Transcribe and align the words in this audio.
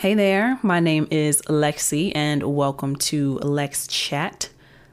Hey 0.00 0.14
there, 0.14 0.58
my 0.62 0.80
name 0.80 1.08
is 1.10 1.42
Lexi, 1.42 2.10
and 2.14 2.42
welcome 2.42 2.96
to 2.96 3.34
Lex 3.40 3.86
Chat. 3.86 4.48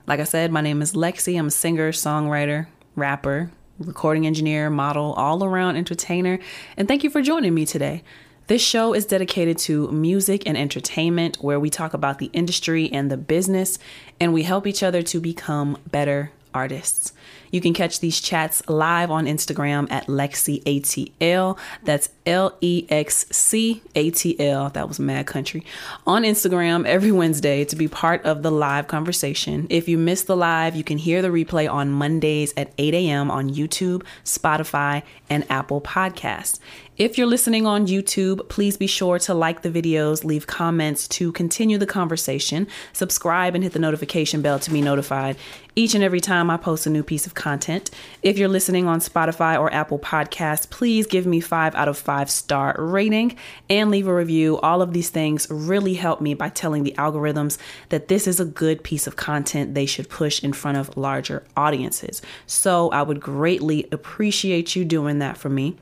Like 0.05 0.19
I 0.19 0.25
said, 0.25 0.51
my 0.51 0.59
name 0.59 0.81
is 0.81 0.95
Lexi. 0.95 1.39
I'm 1.39 1.47
a 1.47 1.51
singer, 1.51 1.93
songwriter, 1.93 2.67
rapper, 2.97 3.49
recording 3.79 4.27
engineer, 4.27 4.69
model, 4.69 5.13
all 5.13 5.45
around 5.45 5.77
entertainer, 5.77 6.39
and 6.75 6.89
thank 6.89 7.05
you 7.05 7.09
for 7.09 7.21
joining 7.21 7.53
me 7.53 7.65
today. 7.65 8.03
This 8.47 8.61
show 8.61 8.93
is 8.93 9.05
dedicated 9.05 9.57
to 9.59 9.89
music 9.93 10.43
and 10.45 10.57
entertainment, 10.57 11.37
where 11.37 11.57
we 11.57 11.69
talk 11.69 11.93
about 11.93 12.19
the 12.19 12.29
industry 12.33 12.91
and 12.91 13.09
the 13.09 13.15
business, 13.15 13.79
and 14.19 14.33
we 14.33 14.43
help 14.43 14.67
each 14.67 14.83
other 14.83 15.01
to 15.03 15.21
become 15.21 15.77
better 15.89 16.33
artists. 16.57 17.13
You 17.51 17.61
can 17.61 17.73
catch 17.73 17.99
these 17.99 18.19
chats 18.19 18.67
live 18.67 19.11
on 19.11 19.25
Instagram 19.25 19.89
at 19.91 20.07
LexiATL. 20.07 21.57
That's 21.83 22.09
L 22.25 22.57
E 22.61 22.85
X 22.89 23.25
C 23.31 23.81
A 23.95 24.09
T 24.09 24.37
L. 24.39 24.69
That 24.69 24.87
was 24.87 24.99
Mad 24.99 25.27
Country. 25.27 25.63
On 26.05 26.23
Instagram 26.23 26.85
every 26.85 27.11
Wednesday 27.11 27.63
to 27.65 27.75
be 27.75 27.87
part 27.87 28.25
of 28.25 28.43
the 28.43 28.51
live 28.51 28.87
conversation. 28.87 29.67
If 29.69 29.87
you 29.87 29.97
missed 29.97 30.27
the 30.27 30.35
live, 30.35 30.75
you 30.75 30.83
can 30.83 30.97
hear 30.97 31.21
the 31.21 31.29
replay 31.29 31.71
on 31.71 31.89
Mondays 31.91 32.53
at 32.57 32.73
8 32.77 32.93
a.m. 32.93 33.31
on 33.31 33.49
YouTube, 33.49 34.03
Spotify, 34.25 35.03
and 35.29 35.45
Apple 35.49 35.79
Podcasts. 35.79 36.59
If 36.97 37.15
you're 37.15 37.27
listening 37.27 37.67
on 37.67 37.85
YouTube, 37.85 38.49
please 38.49 38.75
be 38.75 38.87
sure 38.87 39.19
to 39.19 39.35
like 39.35 39.61
the 39.61 39.69
videos, 39.69 40.23
leave 40.23 40.47
comments 40.47 41.07
to 41.09 41.31
continue 41.31 41.77
the 41.77 41.85
conversation, 41.85 42.67
subscribe, 42.91 43.53
and 43.53 43.63
hit 43.63 43.73
the 43.73 43.79
notification 43.79 44.41
bell 44.41 44.57
to 44.57 44.71
be 44.71 44.81
notified 44.81 45.37
each 45.77 45.93
and 45.93 46.03
every 46.03 46.19
time 46.19 46.49
I 46.49 46.57
post 46.57 46.87
a 46.87 46.89
new 46.89 47.03
piece 47.03 47.27
of 47.27 47.35
content. 47.35 47.91
If 48.23 48.39
you're 48.39 48.49
listening 48.49 48.87
on 48.87 48.99
Spotify 48.99 49.59
or 49.59 49.71
Apple 49.71 49.99
Podcasts, 49.99 50.67
please 50.67 51.05
give 51.05 51.27
me 51.27 51.39
five 51.39 51.75
out 51.75 51.87
of 51.87 51.99
five 51.99 52.31
star 52.31 52.75
rating 52.79 53.37
and 53.69 53.91
leave 53.91 54.07
a 54.07 54.15
review. 54.15 54.57
All 54.61 54.81
of 54.81 54.91
these 54.91 55.11
things 55.11 55.45
really 55.51 55.93
help 55.93 56.19
me 56.19 56.33
by 56.33 56.49
telling 56.49 56.83
the 56.83 56.95
algorithms 56.97 57.59
that 57.89 58.07
this 58.07 58.25
is 58.25 58.39
a 58.39 58.45
good 58.45 58.83
piece 58.83 59.05
of 59.05 59.17
content 59.17 59.75
they 59.75 59.85
should 59.85 60.09
push 60.09 60.43
in 60.43 60.51
front 60.51 60.79
of 60.79 60.97
larger 60.97 61.43
audiences. 61.55 62.23
So 62.47 62.89
I 62.89 63.03
would 63.03 63.19
greatly 63.19 63.87
appreciate 63.91 64.75
you 64.75 64.83
doing 64.83 65.19
that 65.19 65.37
for 65.37 65.49
me. 65.49 65.77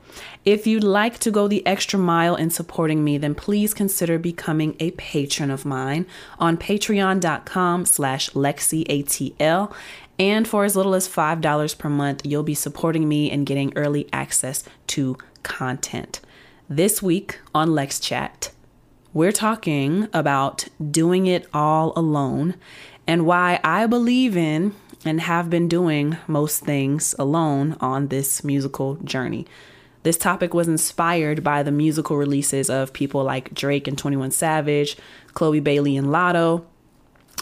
If 0.46 0.64
you'd 0.64 0.84
like 0.84 1.18
to 1.18 1.32
go 1.32 1.48
the 1.48 1.66
extra 1.66 1.98
mile 1.98 2.36
in 2.36 2.50
supporting 2.50 3.02
me, 3.02 3.18
then 3.18 3.34
please 3.34 3.74
consider 3.74 4.16
becoming 4.16 4.76
a 4.78 4.92
patron 4.92 5.50
of 5.50 5.64
mine 5.64 6.06
on 6.38 6.56
patreon.com 6.56 7.84
slash 7.84 8.30
lexiatl. 8.30 9.74
And 10.20 10.46
for 10.46 10.64
as 10.64 10.76
little 10.76 10.94
as 10.94 11.08
$5 11.08 11.78
per 11.78 11.88
month, 11.88 12.24
you'll 12.24 12.44
be 12.44 12.54
supporting 12.54 13.08
me 13.08 13.28
and 13.28 13.44
getting 13.44 13.72
early 13.74 14.08
access 14.12 14.62
to 14.86 15.18
content. 15.42 16.20
This 16.70 17.02
week 17.02 17.40
on 17.52 17.74
Lex 17.74 17.98
Chat, 17.98 18.52
we're 19.12 19.32
talking 19.32 20.06
about 20.12 20.68
doing 20.92 21.26
it 21.26 21.48
all 21.52 21.92
alone 21.96 22.54
and 23.04 23.26
why 23.26 23.58
I 23.64 23.88
believe 23.88 24.36
in 24.36 24.76
and 25.04 25.22
have 25.22 25.50
been 25.50 25.66
doing 25.66 26.18
most 26.28 26.64
things 26.64 27.16
alone 27.18 27.76
on 27.80 28.08
this 28.08 28.44
musical 28.44 28.94
journey. 29.02 29.44
This 30.06 30.16
topic 30.16 30.54
was 30.54 30.68
inspired 30.68 31.42
by 31.42 31.64
the 31.64 31.72
musical 31.72 32.16
releases 32.16 32.70
of 32.70 32.92
people 32.92 33.24
like 33.24 33.52
Drake 33.52 33.88
and 33.88 33.98
21 33.98 34.30
Savage, 34.30 34.96
Chloe 35.34 35.58
Bailey 35.58 35.96
and 35.96 36.06
Latto, 36.06 36.64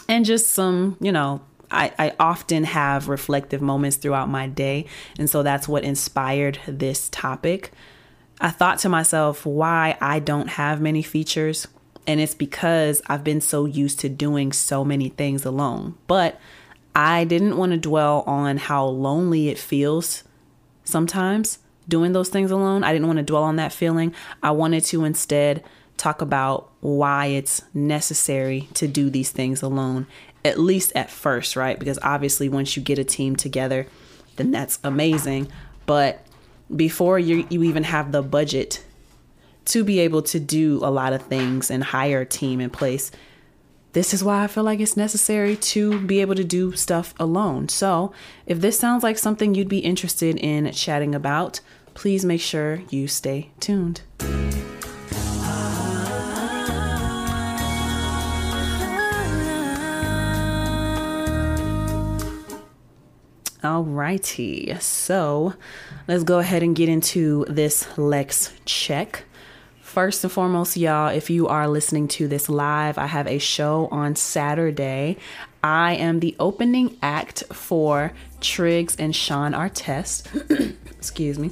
and 0.09 0.25
just 0.25 0.47
some, 0.47 0.97
you 0.99 1.11
know, 1.11 1.41
I, 1.69 1.93
I 1.99 2.13
often 2.19 2.63
have 2.63 3.07
reflective 3.07 3.61
moments 3.61 3.97
throughout 3.97 4.29
my 4.29 4.47
day. 4.47 4.87
And 5.19 5.29
so 5.29 5.43
that's 5.43 5.67
what 5.67 5.83
inspired 5.83 6.57
this 6.67 7.07
topic. 7.09 7.71
I 8.41 8.49
thought 8.49 8.79
to 8.79 8.89
myself 8.89 9.45
why 9.45 9.95
I 10.01 10.17
don't 10.17 10.47
have 10.47 10.81
many 10.81 11.03
features. 11.03 11.67
And 12.07 12.19
it's 12.19 12.33
because 12.33 12.99
I've 13.05 13.23
been 13.23 13.41
so 13.41 13.65
used 13.65 13.99
to 13.99 14.09
doing 14.09 14.51
so 14.51 14.83
many 14.83 15.09
things 15.09 15.45
alone. 15.45 15.99
But 16.07 16.41
I 16.95 17.25
didn't 17.25 17.57
want 17.57 17.73
to 17.73 17.77
dwell 17.77 18.23
on 18.25 18.57
how 18.57 18.85
lonely 18.85 19.49
it 19.49 19.59
feels 19.59 20.23
sometimes 20.83 21.59
doing 21.87 22.13
those 22.13 22.29
things 22.29 22.51
alone. 22.51 22.83
I 22.83 22.93
didn't 22.93 23.07
want 23.07 23.17
to 23.17 23.23
dwell 23.23 23.43
on 23.43 23.57
that 23.57 23.73
feeling. 23.73 24.13
I 24.41 24.51
wanted 24.51 24.83
to 24.85 25.05
instead 25.05 25.63
talk 25.97 26.21
about 26.21 26.69
why 26.81 27.27
it's 27.27 27.61
necessary 27.73 28.67
to 28.73 28.87
do 28.87 29.09
these 29.09 29.31
things 29.31 29.61
alone, 29.61 30.07
at 30.43 30.59
least 30.59 30.91
at 30.95 31.09
first, 31.09 31.55
right? 31.55 31.79
Because 31.79 31.99
obviously, 32.03 32.49
once 32.49 32.75
you 32.75 32.83
get 32.83 32.99
a 32.99 33.03
team 33.03 33.35
together, 33.35 33.87
then 34.35 34.51
that's 34.51 34.79
amazing. 34.83 35.47
But 35.85 36.25
before 36.73 37.19
you, 37.19 37.45
you 37.49 37.63
even 37.63 37.83
have 37.83 38.11
the 38.11 38.21
budget 38.21 38.83
to 39.65 39.83
be 39.83 39.99
able 39.99 40.21
to 40.21 40.39
do 40.39 40.79
a 40.83 40.91
lot 40.91 41.13
of 41.13 41.23
things 41.23 41.71
and 41.71 41.83
hire 41.83 42.21
a 42.21 42.25
team 42.25 42.59
in 42.59 42.69
place, 42.69 43.11
this 43.95 44.13
is 44.13 44.25
why 44.25 44.43
I 44.43 44.47
feel 44.47 44.65
like 44.65 44.81
it's 44.81 44.97
necessary 44.97 45.55
to 45.55 46.01
be 46.01 46.19
able 46.19 46.35
to 46.35 46.43
do 46.43 46.73
stuff 46.73 47.13
alone. 47.17 47.69
So, 47.69 48.11
if 48.45 48.59
this 48.59 48.77
sounds 48.77 49.03
like 49.03 49.17
something 49.17 49.55
you'd 49.55 49.69
be 49.69 49.79
interested 49.79 50.35
in 50.35 50.69
chatting 50.73 51.15
about, 51.15 51.61
please 51.93 52.25
make 52.25 52.41
sure 52.41 52.81
you 52.89 53.07
stay 53.07 53.51
tuned. 53.61 54.01
Alrighty, 63.63 64.81
so 64.81 65.53
let's 66.09 66.25
go 66.25 66.39
ahead 66.39 66.63
and 66.63 66.75
get 66.75 66.89
into 66.89 67.45
this 67.47 67.97
Lex 67.97 68.51
check. 68.65 69.23
First 69.95 70.25
and 70.25 70.33
foremost, 70.33 70.75
y'all, 70.75 71.07
if 71.07 71.29
you 71.29 71.47
are 71.47 71.69
listening 71.69 72.09
to 72.09 72.27
this 72.27 72.49
live, 72.49 72.97
I 72.97 73.05
have 73.05 73.27
a 73.27 73.37
show 73.37 73.87
on 73.91 74.17
Saturday. 74.17 75.15
I 75.63 75.93
am 75.93 76.19
the 76.19 76.35
opening 76.37 76.97
act 77.01 77.45
for 77.53 78.11
Triggs 78.41 78.97
and 78.97 79.15
Sean 79.15 79.53
Artest. 79.53 80.75
Excuse 80.97 81.39
me. 81.39 81.51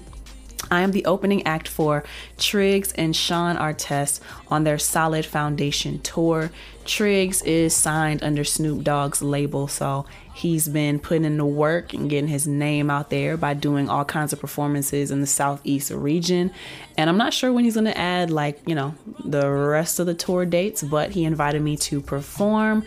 I 0.70 0.82
am 0.82 0.92
the 0.92 1.06
opening 1.06 1.48
act 1.48 1.70
for 1.70 2.04
Triggs 2.38 2.92
and 2.94 3.16
Sean 3.16 3.56
Artest 3.56 4.20
on 4.50 4.66
their 4.66 4.78
Solid 4.78 5.26
Foundation 5.26 6.00
tour. 6.00 6.52
Triggs 6.84 7.42
is 7.44 7.74
signed 7.74 8.24
under 8.24 8.44
Snoop 8.44 8.84
Dogg's 8.84 9.22
label, 9.22 9.70
so 9.70 10.06
he's 10.34 10.68
been 10.68 11.00
putting 11.00 11.26
in 11.26 11.38
the 11.38 11.46
work 11.46 11.94
and 11.94 12.10
getting 12.10 12.28
his 12.28 12.48
name 12.48 12.90
out 12.90 13.10
there 13.10 13.38
by 13.38 13.54
doing 13.54 13.90
all 13.90 14.04
kinds 14.04 14.34
of 14.34 14.40
performances 14.40 15.12
in 15.12 15.22
the 15.22 15.28
Southeast 15.28 15.92
region. 15.92 16.52
And 16.98 17.10
I'm 17.10 17.18
not 17.18 17.34
sure 17.34 17.54
when 17.54 17.64
he's 17.64 17.76
going 17.76 17.86
to 17.86 17.98
add, 17.98 18.32
like, 18.32 18.60
you 18.66 18.76
know, 18.76 18.96
the 19.24 19.50
rest 19.50 20.00
of 20.00 20.06
the 20.06 20.14
tour 20.14 20.46
dates, 20.46 20.84
but 20.84 21.12
he 21.12 21.24
invited 21.24 21.62
me 21.62 21.78
to 21.78 22.02
perform. 22.02 22.84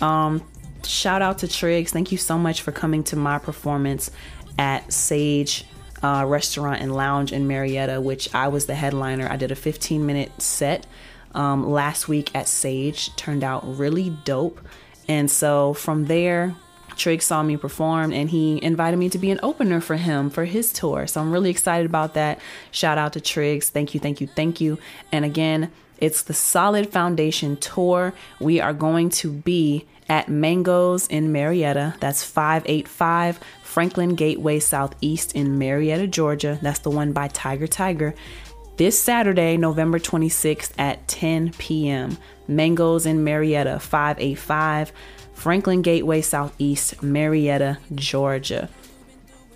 Um, 0.00 0.42
shout 0.84 1.22
out 1.22 1.38
to 1.38 1.48
Triggs. 1.48 1.92
Thank 1.92 2.10
you 2.12 2.18
so 2.18 2.36
much 2.36 2.62
for 2.62 2.72
coming 2.72 3.04
to 3.04 3.16
my 3.16 3.38
performance 3.38 4.10
at 4.58 4.92
Sage 4.92 5.64
uh, 6.02 6.24
restaurant 6.26 6.80
and 6.80 6.94
lounge 6.94 7.32
in 7.32 7.46
Marietta, 7.46 8.00
which 8.00 8.32
I 8.34 8.48
was 8.48 8.66
the 8.66 8.74
headliner. 8.74 9.28
I 9.30 9.36
did 9.36 9.50
a 9.50 9.56
15 9.56 10.04
minute 10.04 10.42
set 10.42 10.86
um, 11.34 11.68
last 11.68 12.08
week 12.08 12.34
at 12.34 12.48
Sage, 12.48 13.14
turned 13.16 13.44
out 13.44 13.78
really 13.78 14.10
dope. 14.24 14.60
And 15.08 15.30
so 15.30 15.74
from 15.74 16.06
there, 16.06 16.54
Trig 16.98 17.22
saw 17.22 17.42
me 17.42 17.56
perform 17.56 18.12
and 18.12 18.28
he 18.28 18.62
invited 18.62 18.98
me 18.98 19.08
to 19.10 19.18
be 19.18 19.30
an 19.30 19.40
opener 19.42 19.80
for 19.80 19.96
him 19.96 20.28
for 20.28 20.44
his 20.44 20.72
tour. 20.72 21.06
So 21.06 21.20
I'm 21.20 21.32
really 21.32 21.50
excited 21.50 21.86
about 21.86 22.14
that. 22.14 22.40
Shout 22.70 22.98
out 22.98 23.14
to 23.14 23.20
Triggs. 23.20 23.70
Thank 23.70 23.94
you, 23.94 24.00
thank 24.00 24.20
you, 24.20 24.26
thank 24.26 24.60
you. 24.60 24.78
And 25.12 25.24
again, 25.24 25.70
it's 25.98 26.22
the 26.22 26.34
Solid 26.34 26.90
Foundation 26.90 27.56
Tour. 27.56 28.12
We 28.40 28.60
are 28.60 28.72
going 28.72 29.10
to 29.10 29.32
be 29.32 29.86
at 30.08 30.28
Mangoes 30.28 31.06
in 31.08 31.32
Marietta. 31.32 31.94
That's 32.00 32.24
585 32.24 33.40
Franklin 33.62 34.14
Gateway 34.14 34.60
Southeast 34.60 35.32
in 35.32 35.58
Marietta, 35.58 36.06
Georgia. 36.06 36.58
That's 36.62 36.78
the 36.80 36.90
one 36.90 37.12
by 37.12 37.28
Tiger 37.28 37.66
Tiger. 37.66 38.14
This 38.76 38.98
Saturday, 39.00 39.56
November 39.56 39.98
26th 39.98 40.70
at 40.78 41.06
10 41.08 41.52
p.m. 41.54 42.16
Mangoes 42.46 43.06
in 43.06 43.24
Marietta, 43.24 43.80
585 43.80 44.92
Franklin 45.38 45.82
Gateway 45.82 46.20
Southeast, 46.20 47.00
Marietta, 47.00 47.78
Georgia. 47.94 48.68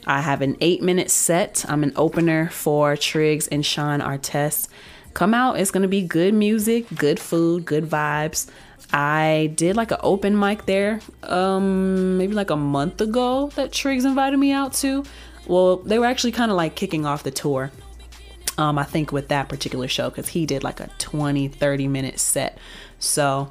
I 0.07 0.21
have 0.21 0.41
an 0.41 0.57
eight 0.61 0.81
minute 0.81 1.11
set. 1.11 1.65
I'm 1.69 1.83
an 1.83 1.93
opener 1.97 2.49
for 2.51 2.97
Triggs 2.97 3.49
and 3.49 3.67
Sean 3.67 3.99
Artest. 3.99 4.69
Come 5.13 5.35
out, 5.35 5.59
it's 5.59 5.73
gonna 5.73 5.89
be 5.89 6.01
good 6.03 6.35
music, 6.35 6.87
good 6.95 7.19
food, 7.19 7.65
good 7.65 7.85
vibes. 7.85 8.49
I 8.93 9.53
did 9.57 9.75
like 9.75 9.91
an 9.91 9.99
open 10.05 10.39
mic 10.39 10.67
there, 10.67 11.01
um, 11.25 12.17
maybe 12.17 12.33
like 12.33 12.51
a 12.51 12.57
month 12.57 13.01
ago 13.01 13.49
that 13.57 13.73
Triggs 13.73 14.05
invited 14.05 14.39
me 14.39 14.53
out 14.53 14.75
to. 14.75 15.05
Well, 15.49 15.79
they 15.79 15.99
were 15.99 16.07
actually 16.07 16.33
kind 16.33 16.53
of 16.53 16.57
like 16.57 16.77
kicking 16.77 17.05
off 17.07 17.25
the 17.25 17.33
tour. 17.33 17.73
Um, 18.57 18.79
I 18.79 18.85
think 18.85 19.11
with 19.11 19.29
that 19.29 19.49
particular 19.49 19.89
show 19.89 20.11
because 20.11 20.29
he 20.29 20.47
did 20.47 20.63
like 20.63 20.79
a 20.79 20.89
20, 20.99 21.49
30 21.49 21.89
minute 21.89 22.21
set. 22.21 22.57
So, 23.01 23.51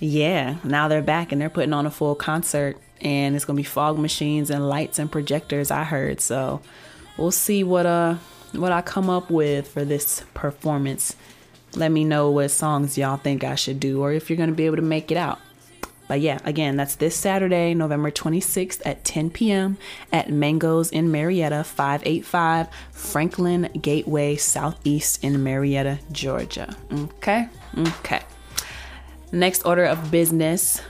yeah, 0.00 0.56
now 0.64 0.88
they're 0.88 1.02
back 1.02 1.32
and 1.32 1.40
they're 1.40 1.50
putting 1.50 1.72
on 1.72 1.86
a 1.86 1.90
full 1.90 2.14
concert, 2.14 2.78
and 3.00 3.34
it's 3.36 3.44
gonna 3.44 3.56
be 3.56 3.62
fog 3.62 3.98
machines 3.98 4.50
and 4.50 4.68
lights 4.68 4.98
and 4.98 5.10
projectors. 5.10 5.70
I 5.70 5.84
heard 5.84 6.20
so. 6.20 6.60
We'll 7.16 7.30
see 7.30 7.64
what 7.64 7.86
uh 7.86 8.16
what 8.52 8.72
I 8.72 8.80
come 8.80 9.10
up 9.10 9.30
with 9.30 9.68
for 9.68 9.84
this 9.84 10.24
performance 10.34 11.14
let 11.74 11.92
me 11.92 12.04
know 12.04 12.30
what 12.30 12.50
songs 12.50 12.96
y'all 12.96 13.16
think 13.16 13.44
I 13.44 13.54
should 13.54 13.80
do 13.80 14.02
or 14.02 14.12
if 14.12 14.30
you're 14.30 14.36
to 14.46 14.52
be 14.52 14.66
able 14.66 14.76
to 14.76 14.82
make 14.82 15.10
it 15.10 15.16
out. 15.16 15.38
But 16.06 16.20
yeah, 16.20 16.38
again, 16.44 16.76
that's 16.76 16.94
this 16.94 17.14
Saturday, 17.14 17.74
November 17.74 18.10
26th 18.10 18.80
at 18.86 19.04
10 19.04 19.28
p.m. 19.28 19.76
at 20.10 20.30
Mangoes 20.30 20.90
in 20.90 21.10
Marietta, 21.10 21.64
585 21.64 22.68
Franklin 22.92 23.68
Gateway 23.80 24.36
Southeast 24.36 25.22
in 25.22 25.42
Marietta, 25.42 25.98
Georgia. 26.10 26.74
Okay? 26.90 27.48
Okay. 27.78 28.22
Next 29.32 29.66
order 29.66 29.84
of 29.84 30.10
business. 30.10 30.80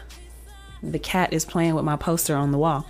The 0.83 0.99
cat 0.99 1.33
is 1.33 1.45
playing 1.45 1.75
with 1.75 1.85
my 1.85 1.97
poster 1.97 2.37
on 2.37 2.53
the 2.53 2.59
wall. 2.59 2.87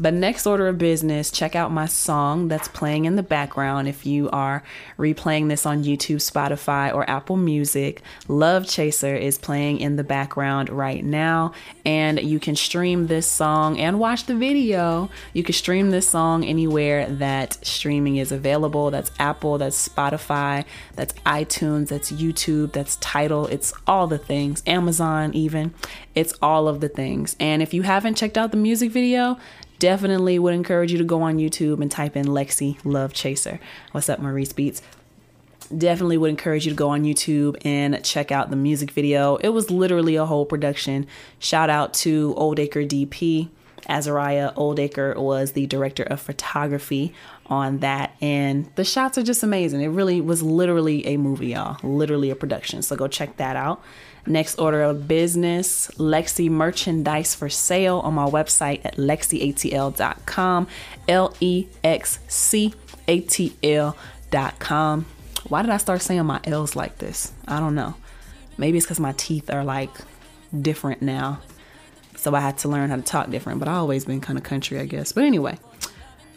But 0.00 0.14
next 0.14 0.46
order 0.46 0.68
of 0.68 0.78
business, 0.78 1.30
check 1.32 1.56
out 1.56 1.72
my 1.72 1.86
song 1.86 2.46
that's 2.46 2.68
playing 2.68 3.04
in 3.04 3.16
the 3.16 3.22
background 3.22 3.88
if 3.88 4.06
you 4.06 4.30
are 4.30 4.62
replaying 4.96 5.48
this 5.48 5.66
on 5.66 5.82
YouTube, 5.82 6.16
Spotify, 6.16 6.94
or 6.94 7.08
Apple 7.10 7.36
Music. 7.36 8.00
Love 8.28 8.68
Chaser 8.68 9.16
is 9.16 9.38
playing 9.38 9.80
in 9.80 9.96
the 9.96 10.04
background 10.04 10.70
right 10.70 11.04
now, 11.04 11.52
and 11.84 12.20
you 12.20 12.38
can 12.38 12.54
stream 12.54 13.08
this 13.08 13.26
song 13.26 13.78
and 13.78 13.98
watch 13.98 14.26
the 14.26 14.36
video. 14.36 15.10
You 15.32 15.42
can 15.42 15.54
stream 15.54 15.90
this 15.90 16.08
song 16.08 16.44
anywhere 16.44 17.08
that 17.08 17.58
streaming 17.66 18.16
is 18.18 18.30
available. 18.30 18.92
That's 18.92 19.10
Apple, 19.18 19.58
that's 19.58 19.88
Spotify, 19.88 20.64
that's 20.94 21.12
iTunes, 21.26 21.88
that's 21.88 22.12
YouTube, 22.12 22.72
that's 22.72 22.96
Tidal. 22.96 23.48
It's 23.48 23.72
all 23.86 24.06
the 24.06 24.18
things. 24.18 24.62
Amazon, 24.64 25.34
even. 25.34 25.74
It's 26.14 26.34
all 26.42 26.68
of 26.68 26.80
the 26.80 26.88
things. 26.88 27.36
And 27.38 27.62
if 27.62 27.72
you 27.72 27.82
haven't 27.82 28.16
checked 28.16 28.38
out 28.38 28.50
the 28.50 28.56
music 28.56 28.90
video, 28.90 29.38
definitely 29.78 30.38
would 30.38 30.54
encourage 30.54 30.92
you 30.92 30.98
to 30.98 31.04
go 31.04 31.22
on 31.22 31.38
YouTube 31.38 31.80
and 31.80 31.90
type 31.90 32.16
in 32.16 32.26
Lexi 32.26 32.78
Love 32.84 33.12
Chaser. 33.12 33.60
What's 33.92 34.08
up, 34.08 34.20
Maurice 34.20 34.52
Beats? 34.52 34.82
Definitely 35.76 36.16
would 36.16 36.30
encourage 36.30 36.64
you 36.64 36.72
to 36.72 36.76
go 36.76 36.90
on 36.90 37.02
YouTube 37.02 37.56
and 37.64 38.02
check 38.02 38.32
out 38.32 38.50
the 38.50 38.56
music 38.56 38.90
video. 38.90 39.36
It 39.36 39.50
was 39.50 39.70
literally 39.70 40.16
a 40.16 40.24
whole 40.24 40.46
production. 40.46 41.06
Shout 41.38 41.70
out 41.70 41.94
to 41.94 42.34
Oldacre 42.36 42.88
DP. 42.88 43.50
Azariah 43.88 44.52
Oldacre 44.54 45.16
was 45.16 45.52
the 45.52 45.66
director 45.66 46.02
of 46.02 46.20
photography 46.20 47.14
on 47.46 47.78
that, 47.78 48.14
and 48.20 48.68
the 48.74 48.84
shots 48.84 49.16
are 49.16 49.22
just 49.22 49.42
amazing. 49.42 49.80
It 49.80 49.88
really 49.88 50.20
was 50.20 50.42
literally 50.42 51.06
a 51.06 51.16
movie, 51.16 51.48
y'all. 51.48 51.78
Literally 51.82 52.28
a 52.30 52.36
production. 52.36 52.82
So 52.82 52.96
go 52.96 53.08
check 53.08 53.36
that 53.38 53.56
out. 53.56 53.82
Next 54.28 54.58
order 54.58 54.82
of 54.82 55.08
business 55.08 55.88
Lexi 55.96 56.50
merchandise 56.50 57.34
for 57.34 57.48
sale 57.48 58.00
on 58.00 58.12
my 58.14 58.26
website 58.26 58.84
at 58.84 58.96
lexiatl.com. 58.96 60.68
L 61.08 61.34
E 61.40 61.66
X 61.82 62.18
C 62.28 62.74
A 63.08 63.20
T 63.20 63.56
L.com. 63.62 65.06
Why 65.48 65.62
did 65.62 65.70
I 65.70 65.78
start 65.78 66.02
saying 66.02 66.26
my 66.26 66.40
L's 66.44 66.76
like 66.76 66.98
this? 66.98 67.32
I 67.46 67.58
don't 67.58 67.74
know. 67.74 67.94
Maybe 68.58 68.76
it's 68.76 68.86
because 68.86 69.00
my 69.00 69.12
teeth 69.12 69.48
are 69.48 69.64
like 69.64 69.90
different 70.60 71.00
now. 71.00 71.40
So 72.16 72.34
I 72.34 72.40
had 72.40 72.58
to 72.58 72.68
learn 72.68 72.90
how 72.90 72.96
to 72.96 73.02
talk 73.02 73.30
different, 73.30 73.60
but 73.60 73.68
I 73.68 73.76
always 73.76 74.04
been 74.04 74.20
kind 74.20 74.38
of 74.38 74.44
country, 74.44 74.78
I 74.78 74.84
guess. 74.84 75.12
But 75.12 75.24
anyway, 75.24 75.58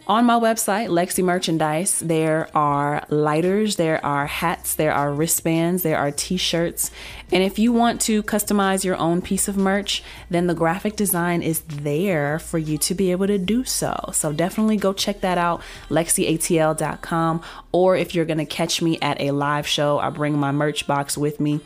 on 0.08 0.26
my 0.26 0.34
website, 0.34 0.90
Lexi 0.90 1.24
Merchandise, 1.24 2.00
there 2.00 2.50
are 2.56 3.06
lighters, 3.10 3.76
there 3.76 4.04
are 4.06 4.26
hats, 4.26 4.76
there 4.76 4.94
are 4.94 5.14
wristbands, 5.14 5.84
there 5.84 5.98
are 5.98 6.12
t 6.12 6.38
shirts. 6.38 6.92
And 7.32 7.44
if 7.44 7.60
you 7.60 7.72
want 7.72 8.02
to 8.02 8.24
customize 8.24 8.84
your 8.84 8.98
own 8.98 9.22
piece 9.22 9.48
of 9.48 9.58
merch, 9.58 10.04
then 10.30 10.48
the 10.48 10.54
graphic 10.54 10.96
design 10.96 11.42
is 11.42 11.62
there 11.62 12.40
for 12.40 12.58
you 12.58 12.78
to 12.80 12.96
be 12.96 13.12
able 13.12 13.28
to 13.28 13.38
do 13.38 13.64
so. 13.64 14.10
So 14.12 14.34
definitely 14.34 14.78
go 14.78 14.92
check 14.92 15.22
that 15.22 15.38
out, 15.38 15.62
lexiatl.com. 15.90 17.42
Or 17.72 17.96
if 17.96 18.16
you're 18.16 18.26
going 18.26 18.38
to 18.40 18.46
catch 18.46 18.82
me 18.82 19.00
at 19.02 19.22
a 19.22 19.32
live 19.32 19.68
show, 19.68 20.00
I 20.00 20.10
bring 20.10 20.38
my 20.38 20.52
merch 20.52 20.88
box 20.88 21.18
with 21.18 21.40
me. 21.40 21.62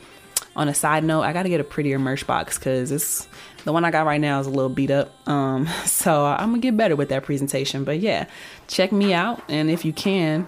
On 0.55 0.67
a 0.67 0.73
side 0.73 1.03
note, 1.03 1.21
I 1.21 1.33
got 1.33 1.43
to 1.43 1.49
get 1.49 1.59
a 1.59 1.65
prettier 1.65 1.99
merch 1.99 2.27
box 2.27 2.57
because 2.57 2.91
it's 2.91 3.27
the 3.65 3.73
one 3.73 3.83
I 3.83 3.91
got 3.91 4.05
right 4.05 4.21
now 4.21 4.39
is 4.39 4.47
a 4.47 4.51
little 4.51 4.69
beat 4.69 4.91
up. 4.91 5.11
Um, 5.27 5.67
so 5.85 6.25
I'm 6.25 6.49
gonna 6.49 6.59
get 6.59 6.77
better 6.77 6.95
with 6.95 7.09
that 7.09 7.23
presentation. 7.23 7.83
But 7.83 7.99
yeah, 7.99 8.27
check 8.67 8.91
me 8.91 9.13
out, 9.13 9.43
and 9.49 9.69
if 9.69 9.83
you 9.83 9.91
can, 9.91 10.47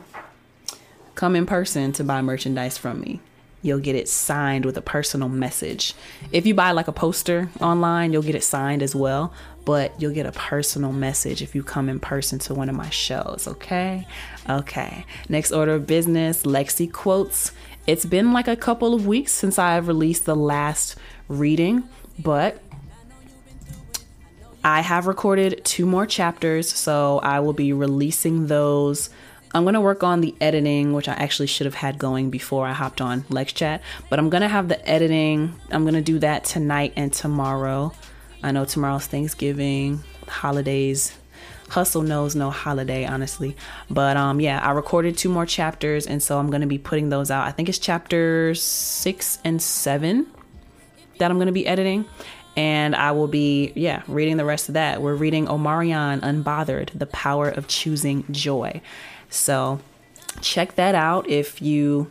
come 1.16 1.36
in 1.36 1.46
person 1.46 1.92
to 1.94 2.04
buy 2.04 2.22
merchandise 2.22 2.78
from 2.78 3.02
me. 3.02 3.20
You'll 3.64 3.80
get 3.80 3.96
it 3.96 4.08
signed 4.08 4.66
with 4.66 4.78
a 4.78 4.82
personal 4.82 5.30
message. 5.30 5.96
If 6.32 6.46
you 6.46 6.54
buy 6.54 6.72
like 6.72 6.88
a 6.88 6.92
poster 6.92 7.50
online, 7.60 8.14
you'll 8.14 8.22
get 8.22 8.36
it 8.36 8.44
signed 8.44 8.84
as 8.84 8.96
well, 8.96 9.34
but 9.66 10.00
you'll 10.00 10.14
get 10.14 10.28
a 10.28 10.32
personal 10.32 10.94
message 10.94 11.42
if 11.42 11.56
you 11.56 11.64
come 11.64 11.90
in 11.90 12.00
person 12.00 12.38
to 12.40 12.54
one 12.54 12.70
of 12.70 12.76
my 12.76 12.90
shows, 12.92 13.46
okay? 13.48 14.08
Okay. 14.48 15.06
Next 15.28 15.52
order 15.52 15.74
of 15.74 15.88
business 15.88 16.44
Lexi 16.44 16.90
quotes. 16.90 17.52
It's 17.88 18.06
been 18.06 18.32
like 18.32 18.48
a 18.48 18.56
couple 18.56 18.94
of 18.94 19.08
weeks 19.08 19.32
since 19.32 19.58
I've 19.58 19.88
released 19.88 20.26
the 20.26 20.36
last 20.36 20.96
reading, 21.28 21.90
but 22.20 22.62
I 24.68 24.82
have 24.82 25.08
recorded 25.08 25.62
two 25.64 25.86
more 25.86 26.06
chapters, 26.06 26.68
so 26.68 27.20
I 27.20 27.40
will 27.40 27.54
be 27.54 27.72
releasing 27.72 28.48
those. 28.48 29.10
I'm 29.56 29.64
to 29.76 29.82
work 29.82 30.04
on 30.04 30.20
the 30.20 30.36
editing, 30.42 30.92
which 30.92 31.08
I 31.08 31.14
actually 31.14 31.48
should 31.48 31.64
have 31.64 31.74
had 31.74 31.98
going 31.98 32.32
before 32.32 32.68
I 32.68 32.74
hopped 32.74 33.00
on 33.00 33.24
Lex 33.30 33.54
Chat, 33.54 33.82
but 34.10 34.20
I'm 34.20 34.30
to 34.42 34.50
have 34.50 34.68
the 34.68 34.86
editing. 34.86 35.54
I'm 35.72 35.84
to 35.94 36.02
do 36.02 36.20
that 36.20 36.44
tonight 36.44 36.92
and 36.98 37.14
tomorrow. 37.14 37.94
I 38.44 38.52
know 38.52 38.66
tomorrow's 38.66 39.08
Thanksgiving, 39.08 40.04
holidays. 40.28 41.18
Hustle 41.70 42.02
knows 42.02 42.36
no 42.36 42.50
holiday, 42.50 43.06
honestly. 43.06 43.56
But 43.90 44.18
um 44.18 44.42
yeah, 44.42 44.60
I 44.60 44.72
recorded 44.72 45.18
two 45.18 45.30
more 45.30 45.46
chapters 45.46 46.08
and 46.08 46.22
so 46.22 46.40
I'm 46.40 46.50
to 46.60 46.68
be 46.68 46.78
putting 46.78 47.08
those 47.08 47.32
out. 47.32 47.48
I 47.48 47.52
think 47.52 47.70
it's 47.70 47.80
chapters 47.80 48.62
6 48.62 49.40
and 49.46 49.62
7 49.62 50.28
that 51.20 51.32
I'm 51.32 51.38
to 51.48 51.54
be 51.54 51.66
editing 51.66 52.06
and 52.58 52.96
I 52.96 53.12
will 53.12 53.28
be, 53.28 53.72
yeah, 53.76 54.02
reading 54.08 54.38
the 54.38 54.44
rest 54.44 54.68
of 54.68 54.74
that. 54.74 55.00
We're 55.00 55.14
reading 55.14 55.46
Omarion 55.46 56.22
Unbothered, 56.22 56.90
The 56.98 57.06
Power 57.06 57.48
of 57.48 57.68
Choosing 57.68 58.26
Joy. 58.32 58.82
So 59.30 59.80
check 60.42 60.76
that 60.76 60.96
out 60.96 61.30
if 61.30 61.62
you 61.62 62.10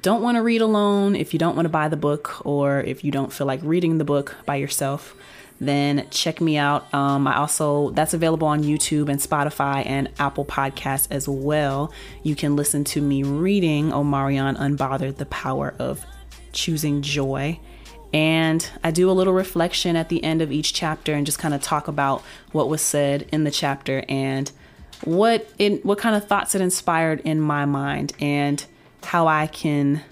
don't 0.00 0.22
want 0.22 0.36
to 0.36 0.42
read 0.42 0.60
alone, 0.60 1.16
if 1.16 1.32
you 1.32 1.40
don't 1.40 1.56
want 1.56 1.66
to 1.66 1.70
buy 1.70 1.88
the 1.88 1.96
book, 1.96 2.46
or 2.46 2.80
if 2.80 3.02
you 3.02 3.10
don't 3.10 3.32
feel 3.32 3.48
like 3.48 3.60
reading 3.64 3.98
the 3.98 4.04
book 4.04 4.36
by 4.46 4.54
yourself. 4.54 5.16
Then 5.60 6.06
check 6.10 6.40
me 6.40 6.56
out. 6.56 6.92
Um, 6.94 7.26
I 7.26 7.36
also 7.36 7.90
that's 7.90 8.14
available 8.14 8.46
on 8.46 8.62
YouTube 8.62 9.08
and 9.08 9.20
Spotify 9.20 9.84
and 9.84 10.08
Apple 10.18 10.44
Podcasts 10.44 11.08
as 11.10 11.28
well. 11.28 11.92
You 12.22 12.36
can 12.36 12.56
listen 12.56 12.84
to 12.84 13.02
me 13.02 13.24
reading 13.24 13.90
Omarion 13.90 14.56
Unbothered: 14.56 15.16
The 15.16 15.26
Power 15.26 15.74
of 15.78 16.06
Choosing 16.52 17.02
Joy. 17.02 17.58
And 18.12 18.68
I 18.82 18.90
do 18.90 19.10
a 19.10 19.12
little 19.12 19.32
reflection 19.32 19.96
at 19.96 20.08
the 20.08 20.22
end 20.24 20.42
of 20.42 20.50
each 20.50 20.72
chapter 20.72 21.14
and 21.14 21.24
just 21.24 21.38
kind 21.38 21.54
of 21.54 21.62
talk 21.62 21.88
about 21.88 22.22
what 22.52 22.68
was 22.68 22.82
said 22.82 23.28
in 23.32 23.44
the 23.44 23.50
chapter 23.50 24.04
and 24.08 24.50
what 25.04 25.48
it, 25.58 25.84
what 25.84 25.98
kind 25.98 26.16
of 26.16 26.26
thoughts 26.26 26.54
it 26.54 26.60
inspired 26.60 27.20
in 27.20 27.40
my 27.40 27.64
mind 27.64 28.12
and 28.20 28.64
how 29.04 29.28
I 29.28 29.46
can 29.46 30.02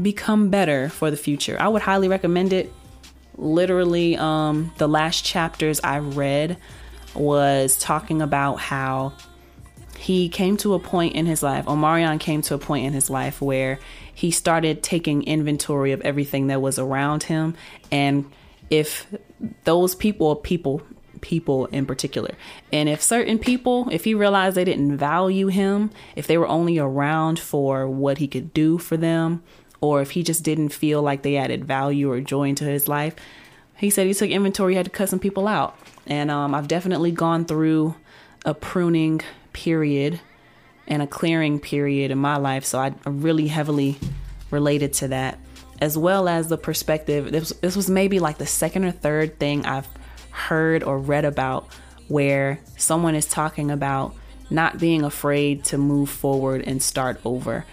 become 0.00 0.50
better 0.50 0.88
for 0.88 1.10
the 1.10 1.16
future. 1.16 1.56
I 1.58 1.68
would 1.68 1.82
highly 1.82 2.08
recommend 2.08 2.52
it. 2.52 2.72
Literally, 3.36 4.16
um, 4.16 4.72
the 4.76 4.86
last 4.86 5.24
chapters 5.24 5.80
I 5.82 5.98
read 5.98 6.58
was 7.14 7.78
talking 7.78 8.20
about 8.20 8.56
how 8.56 9.14
he 10.02 10.28
came 10.28 10.56
to 10.58 10.74
a 10.74 10.78
point 10.78 11.14
in 11.14 11.26
his 11.26 11.42
life, 11.42 11.66
Omarion 11.66 12.18
came 12.18 12.42
to 12.42 12.54
a 12.54 12.58
point 12.58 12.86
in 12.86 12.92
his 12.92 13.08
life 13.08 13.40
where 13.40 13.78
he 14.14 14.30
started 14.30 14.82
taking 14.82 15.22
inventory 15.22 15.92
of 15.92 16.00
everything 16.02 16.48
that 16.48 16.60
was 16.60 16.78
around 16.78 17.24
him. 17.24 17.54
And 17.90 18.30
if 18.70 19.06
those 19.64 19.94
people, 19.94 20.36
people, 20.36 20.82
people 21.20 21.66
in 21.66 21.86
particular, 21.86 22.34
and 22.72 22.88
if 22.88 23.02
certain 23.02 23.38
people, 23.38 23.88
if 23.90 24.04
he 24.04 24.14
realized 24.14 24.56
they 24.56 24.64
didn't 24.64 24.96
value 24.96 25.48
him, 25.48 25.90
if 26.16 26.26
they 26.26 26.38
were 26.38 26.48
only 26.48 26.78
around 26.78 27.38
for 27.38 27.88
what 27.88 28.18
he 28.18 28.28
could 28.28 28.52
do 28.52 28.78
for 28.78 28.96
them, 28.96 29.42
or 29.80 30.00
if 30.00 30.12
he 30.12 30.22
just 30.22 30.44
didn't 30.44 30.70
feel 30.70 31.02
like 31.02 31.22
they 31.22 31.36
added 31.36 31.64
value 31.64 32.10
or 32.10 32.20
joy 32.20 32.48
into 32.48 32.64
his 32.64 32.88
life, 32.88 33.14
he 33.76 33.90
said 33.90 34.06
he 34.06 34.14
took 34.14 34.30
inventory, 34.30 34.74
he 34.74 34.76
had 34.76 34.86
to 34.86 34.90
cut 34.90 35.08
some 35.08 35.18
people 35.18 35.48
out. 35.48 35.76
And 36.06 36.30
um, 36.30 36.54
I've 36.54 36.68
definitely 36.68 37.10
gone 37.10 37.44
through 37.44 37.96
a 38.44 38.54
pruning 38.54 39.20
period 39.52 40.20
and 40.86 41.02
a 41.02 41.06
clearing 41.06 41.60
period 41.60 42.10
in 42.10 42.18
my 42.18 42.36
life. 42.36 42.64
So 42.64 42.78
I 42.78 42.94
really 43.04 43.48
heavily 43.48 43.98
related 44.50 44.92
to 44.94 45.08
that, 45.08 45.38
as 45.80 45.96
well 45.96 46.28
as 46.28 46.48
the 46.48 46.58
perspective. 46.58 47.32
This, 47.32 47.50
this 47.60 47.76
was 47.76 47.88
maybe 47.88 48.18
like 48.18 48.38
the 48.38 48.46
second 48.46 48.84
or 48.84 48.90
third 48.90 49.38
thing 49.38 49.64
I've 49.66 49.88
heard 50.30 50.82
or 50.82 50.98
read 50.98 51.24
about 51.24 51.68
where 52.08 52.60
someone 52.76 53.14
is 53.14 53.26
talking 53.26 53.70
about 53.70 54.14
not 54.50 54.78
being 54.78 55.02
afraid 55.02 55.64
to 55.64 55.78
move 55.78 56.10
forward 56.10 56.62
and 56.66 56.82
start 56.82 57.20
over. 57.24 57.64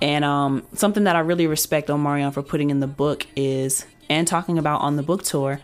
And 0.00 0.24
um, 0.24 0.66
something 0.74 1.04
that 1.04 1.16
I 1.16 1.20
really 1.20 1.46
respect 1.46 1.88
Omarion 1.88 2.32
for 2.32 2.42
putting 2.42 2.70
in 2.70 2.80
the 2.80 2.86
book 2.86 3.26
is, 3.36 3.86
and 4.08 4.26
talking 4.26 4.58
about 4.58 4.80
on 4.80 4.96
the 4.96 5.02
book 5.02 5.22
tour, 5.22 5.60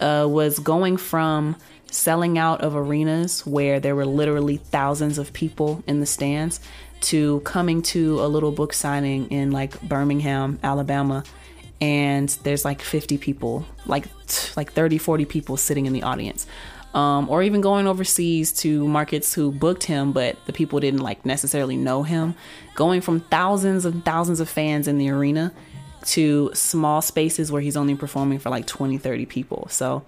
uh, 0.00 0.26
was 0.28 0.58
going 0.58 0.96
from 0.96 1.56
selling 1.94 2.38
out 2.38 2.60
of 2.60 2.74
arenas 2.74 3.46
where 3.46 3.78
there 3.78 3.94
were 3.94 4.04
literally 4.04 4.56
thousands 4.56 5.16
of 5.18 5.32
people 5.32 5.82
in 5.86 6.00
the 6.00 6.06
stands 6.06 6.60
to 7.00 7.40
coming 7.40 7.82
to 7.82 8.20
a 8.20 8.26
little 8.26 8.50
book 8.50 8.72
signing 8.72 9.28
in 9.30 9.52
like 9.52 9.80
Birmingham, 9.82 10.58
Alabama, 10.62 11.22
and 11.80 12.28
there's 12.42 12.64
like 12.64 12.82
50 12.82 13.18
people, 13.18 13.66
like 13.86 14.06
like 14.56 14.72
30, 14.72 14.98
40 14.98 15.24
people 15.24 15.56
sitting 15.56 15.86
in 15.86 15.92
the 15.92 16.02
audience. 16.02 16.46
Um, 16.94 17.28
or 17.28 17.42
even 17.42 17.60
going 17.60 17.88
overseas 17.88 18.52
to 18.60 18.86
markets 18.86 19.34
who 19.34 19.50
booked 19.50 19.82
him, 19.82 20.12
but 20.12 20.36
the 20.46 20.52
people 20.52 20.78
didn't 20.78 21.00
like 21.00 21.26
necessarily 21.26 21.76
know 21.76 22.04
him. 22.04 22.36
Going 22.76 23.00
from 23.00 23.20
thousands 23.20 23.84
and 23.84 24.04
thousands 24.04 24.38
of 24.38 24.48
fans 24.48 24.86
in 24.86 24.98
the 24.98 25.10
arena 25.10 25.52
to 26.06 26.50
small 26.54 27.02
spaces 27.02 27.50
where 27.50 27.60
he's 27.60 27.76
only 27.76 27.96
performing 27.96 28.38
for 28.38 28.48
like 28.50 28.66
20, 28.66 28.98
30 28.98 29.26
people. 29.26 29.66
So 29.70 30.04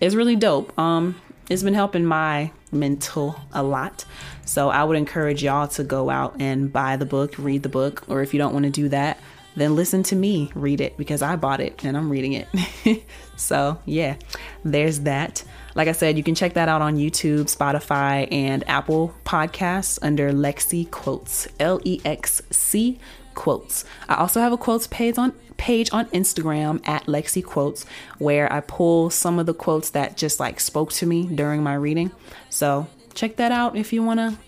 it's 0.00 0.14
really 0.14 0.36
dope. 0.36 0.76
Um, 0.78 1.20
it's 1.48 1.62
been 1.62 1.74
helping 1.74 2.04
my 2.04 2.50
mental 2.72 3.36
a 3.52 3.62
lot. 3.62 4.04
So 4.44 4.68
I 4.68 4.84
would 4.84 4.96
encourage 4.96 5.42
y'all 5.42 5.68
to 5.68 5.84
go 5.84 6.10
out 6.10 6.36
and 6.40 6.72
buy 6.72 6.96
the 6.96 7.06
book, 7.06 7.34
read 7.38 7.62
the 7.62 7.68
book, 7.68 8.04
or 8.08 8.22
if 8.22 8.34
you 8.34 8.38
don't 8.38 8.52
want 8.52 8.64
to 8.64 8.70
do 8.70 8.88
that, 8.90 9.18
then 9.56 9.76
listen 9.76 10.02
to 10.02 10.16
me 10.16 10.50
read 10.54 10.80
it 10.80 10.96
because 10.96 11.22
I 11.22 11.36
bought 11.36 11.60
it 11.60 11.84
and 11.84 11.96
I'm 11.96 12.10
reading 12.10 12.32
it. 12.32 13.04
so, 13.36 13.78
yeah, 13.84 14.16
there's 14.64 15.00
that. 15.00 15.44
Like 15.74 15.88
I 15.88 15.92
said, 15.92 16.16
you 16.16 16.22
can 16.22 16.34
check 16.34 16.54
that 16.54 16.68
out 16.68 16.82
on 16.82 16.96
YouTube, 16.96 17.44
Spotify, 17.44 18.28
and 18.32 18.68
Apple 18.68 19.14
Podcasts 19.24 19.98
under 20.02 20.32
Lexi 20.32 20.90
Quotes, 20.90 21.48
L 21.60 21.80
E 21.84 22.00
X 22.04 22.42
C 22.50 22.98
quotes. 23.34 23.84
I 24.08 24.16
also 24.16 24.40
have 24.40 24.52
a 24.52 24.56
quotes 24.56 24.86
page 24.86 25.18
on 25.18 25.32
page 25.56 25.90
on 25.92 26.06
Instagram 26.06 26.86
at 26.86 27.06
Lexi 27.06 27.44
Quotes 27.44 27.86
where 28.18 28.52
I 28.52 28.60
pull 28.60 29.10
some 29.10 29.38
of 29.38 29.46
the 29.46 29.54
quotes 29.54 29.90
that 29.90 30.16
just 30.16 30.40
like 30.40 30.58
spoke 30.60 30.92
to 30.94 31.06
me 31.06 31.26
during 31.26 31.62
my 31.62 31.74
reading. 31.74 32.10
So 32.50 32.88
check 33.14 33.36
that 33.36 33.52
out 33.52 33.76
if 33.76 33.92
you 33.92 34.02
wanna 34.02 34.38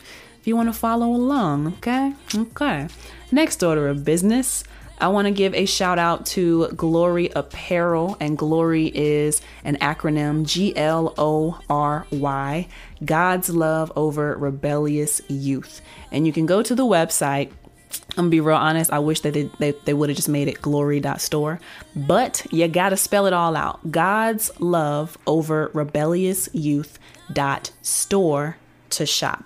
if 0.41 0.47
you 0.47 0.57
wanna 0.57 0.73
follow 0.73 1.09
along. 1.09 1.75
Okay, 1.79 2.15
okay. 2.35 2.89
Next 3.31 3.63
order 3.63 3.89
of 3.89 4.05
business. 4.05 4.65
I 4.99 5.09
want 5.09 5.27
to 5.27 5.31
give 5.31 5.53
a 5.55 5.67
shout 5.67 5.99
out 5.99 6.25
to 6.27 6.69
Glory 6.69 7.29
Apparel, 7.37 8.17
and 8.19 8.39
Glory 8.39 8.91
is 8.95 9.43
an 9.63 9.77
acronym 9.77 10.47
G 10.47 10.75
L 10.75 11.13
O 11.19 11.61
R 11.69 12.07
Y, 12.11 12.67
God's 13.05 13.51
Love 13.51 13.93
Over 13.95 14.35
Rebellious 14.39 15.21
Youth. 15.29 15.83
And 16.11 16.27
you 16.27 16.33
can 16.33 16.47
go 16.47 16.63
to 16.63 16.75
the 16.75 16.87
website 16.87 17.51
I'm 18.11 18.17
gonna 18.17 18.29
be 18.31 18.41
real 18.41 18.57
honest. 18.57 18.93
I 18.93 18.99
wish 18.99 19.21
that 19.21 19.35
they, 19.35 19.51
they, 19.59 19.73
they 19.73 19.95
would 19.95 20.09
have 20.09 20.17
just 20.17 20.29
made 20.29 20.49
it 20.49 20.61
glory.store, 20.63 21.61
but 21.95 22.47
you 22.51 22.67
gotta 22.69 22.97
spell 22.97 23.27
it 23.27 23.33
all 23.33 23.57
out. 23.57 23.91
God's 23.91 24.51
love 24.61 25.19
over 25.27 25.71
rebellious 25.75 26.49
youth 26.53 26.99
dot 27.33 27.73
store 27.83 28.57
to 28.91 29.07
shop. 29.07 29.45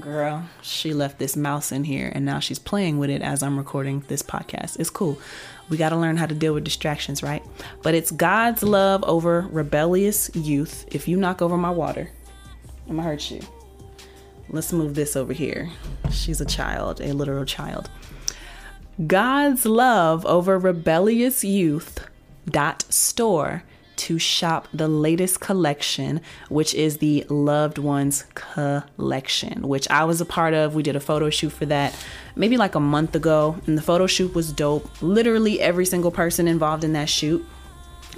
Girl, 0.00 0.48
she 0.60 0.92
left 0.92 1.18
this 1.18 1.36
mouse 1.36 1.70
in 1.70 1.84
here 1.84 2.10
and 2.12 2.24
now 2.24 2.40
she's 2.40 2.58
playing 2.58 2.98
with 2.98 3.10
it 3.10 3.22
as 3.22 3.42
I'm 3.42 3.56
recording 3.56 4.02
this 4.08 4.22
podcast. 4.22 4.80
It's 4.80 4.90
cool. 4.90 5.18
We 5.68 5.76
got 5.76 5.90
to 5.90 5.96
learn 5.96 6.16
how 6.16 6.26
to 6.26 6.34
deal 6.34 6.52
with 6.52 6.64
distractions, 6.64 7.22
right? 7.22 7.42
But 7.82 7.94
it's 7.94 8.10
God's 8.10 8.62
love 8.62 9.04
over 9.04 9.46
rebellious 9.52 10.30
youth. 10.34 10.84
If 10.90 11.06
you 11.06 11.16
knock 11.16 11.42
over 11.42 11.56
my 11.56 11.70
water, 11.70 12.10
I'm 12.88 12.96
gonna 12.96 13.08
hurt 13.08 13.30
you. 13.30 13.40
Let's 14.48 14.72
move 14.72 14.94
this 14.94 15.16
over 15.16 15.32
here. 15.32 15.70
She's 16.10 16.40
a 16.40 16.44
child, 16.44 17.00
a 17.00 17.12
literal 17.12 17.44
child. 17.44 17.90
God's 19.06 19.66
love 19.66 20.24
over 20.26 20.58
rebellious 20.58 21.42
youth 21.42 22.06
dot 22.46 22.84
store 22.90 23.64
to 23.96 24.18
shop 24.18 24.68
the 24.72 24.88
latest 24.88 25.40
collection, 25.40 26.20
which 26.48 26.74
is 26.74 26.98
the 26.98 27.24
Loved 27.28 27.78
Ones 27.78 28.24
collection, 28.34 29.66
which 29.68 29.88
I 29.88 30.04
was 30.04 30.20
a 30.20 30.24
part 30.24 30.52
of. 30.52 30.74
We 30.74 30.82
did 30.82 30.96
a 30.96 31.00
photo 31.00 31.30
shoot 31.30 31.50
for 31.50 31.66
that 31.66 31.96
maybe 32.36 32.56
like 32.56 32.74
a 32.74 32.80
month 32.80 33.14
ago, 33.14 33.56
and 33.66 33.78
the 33.78 33.82
photo 33.82 34.06
shoot 34.06 34.34
was 34.34 34.52
dope. 34.52 35.02
Literally 35.02 35.60
every 35.60 35.86
single 35.86 36.10
person 36.10 36.48
involved 36.48 36.84
in 36.84 36.92
that 36.92 37.08
shoot, 37.08 37.44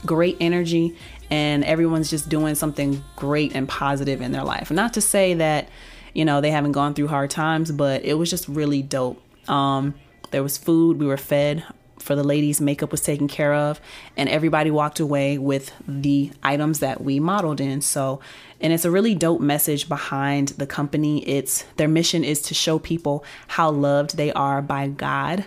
great 0.05 0.37
energy, 0.41 0.97
and 1.31 1.65
everyone's 1.65 2.11
just 2.11 2.29
doing 2.29 2.55
something 2.55 3.03
great 3.15 3.55
and 3.55 3.69
positive 3.69 4.21
in 4.21 4.33
their 4.33 4.45
life. 4.45 4.71
Not 4.71 4.95
to 4.95 5.01
say 5.01 5.35
that 5.35 5.69
you 6.17 6.25
know, 6.25 6.41
they 6.41 6.51
haven't 6.51 6.73
gone 6.73 6.95
through 6.95 7.09
hard 7.09 7.29
times, 7.29 7.71
but 7.71 8.03
it 8.03 8.15
was 8.15 8.31
just 8.31 8.49
really 8.49 8.81
dope. 8.81 9.23
Um, 9.51 9.95
there 10.31 10.43
was 10.43 10.57
food, 10.57 10.99
we 10.99 11.07
were 11.07 11.19
fed 11.19 11.63
for 11.99 12.17
the 12.17 12.25
ladies, 12.25 12.59
makeup 12.59 12.91
was 12.91 13.03
taken 13.03 13.29
care 13.29 13.53
of, 13.53 13.83
and 14.17 14.27
everybody 14.31 14.71
walked 14.71 14.99
away 14.99 15.37
with 15.37 15.73
the 15.87 16.33
items 16.43 16.79
that 16.79 17.03
we 17.03 17.21
modeled 17.21 17.61
in. 17.61 17.83
So, 17.83 18.21
and 18.63 18.73
it's 18.73 18.87
a 18.87 18.91
really 18.91 19.15
dope 19.15 19.43
message 19.43 19.91
behind 19.91 20.49
the 20.49 20.67
company. 20.67 21.23
It's 21.29 21.65
their 21.77 21.87
mission 21.87 22.25
is 22.25 22.41
to 22.43 22.55
show 22.55 22.79
people 22.79 23.23
how 23.49 23.71
loved 23.71 24.17
they 24.17 24.33
are 24.33 24.63
by 24.63 24.89
God 24.89 25.45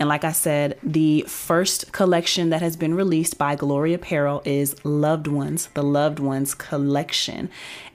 and 0.00 0.08
like 0.08 0.24
I 0.24 0.32
said, 0.32 0.78
the 0.82 1.22
first 1.22 1.92
collection 1.92 2.50
that 2.50 2.62
has 2.62 2.76
been 2.76 2.94
released 2.94 3.38
by 3.38 3.54
Glory 3.54 3.94
Apparel 3.94 4.42
is 4.44 4.74
Loved 4.84 5.28
Ones, 5.28 5.68
the 5.74 5.84
Loved 5.84 6.18
Ones 6.18 6.52
collection. 6.54 7.48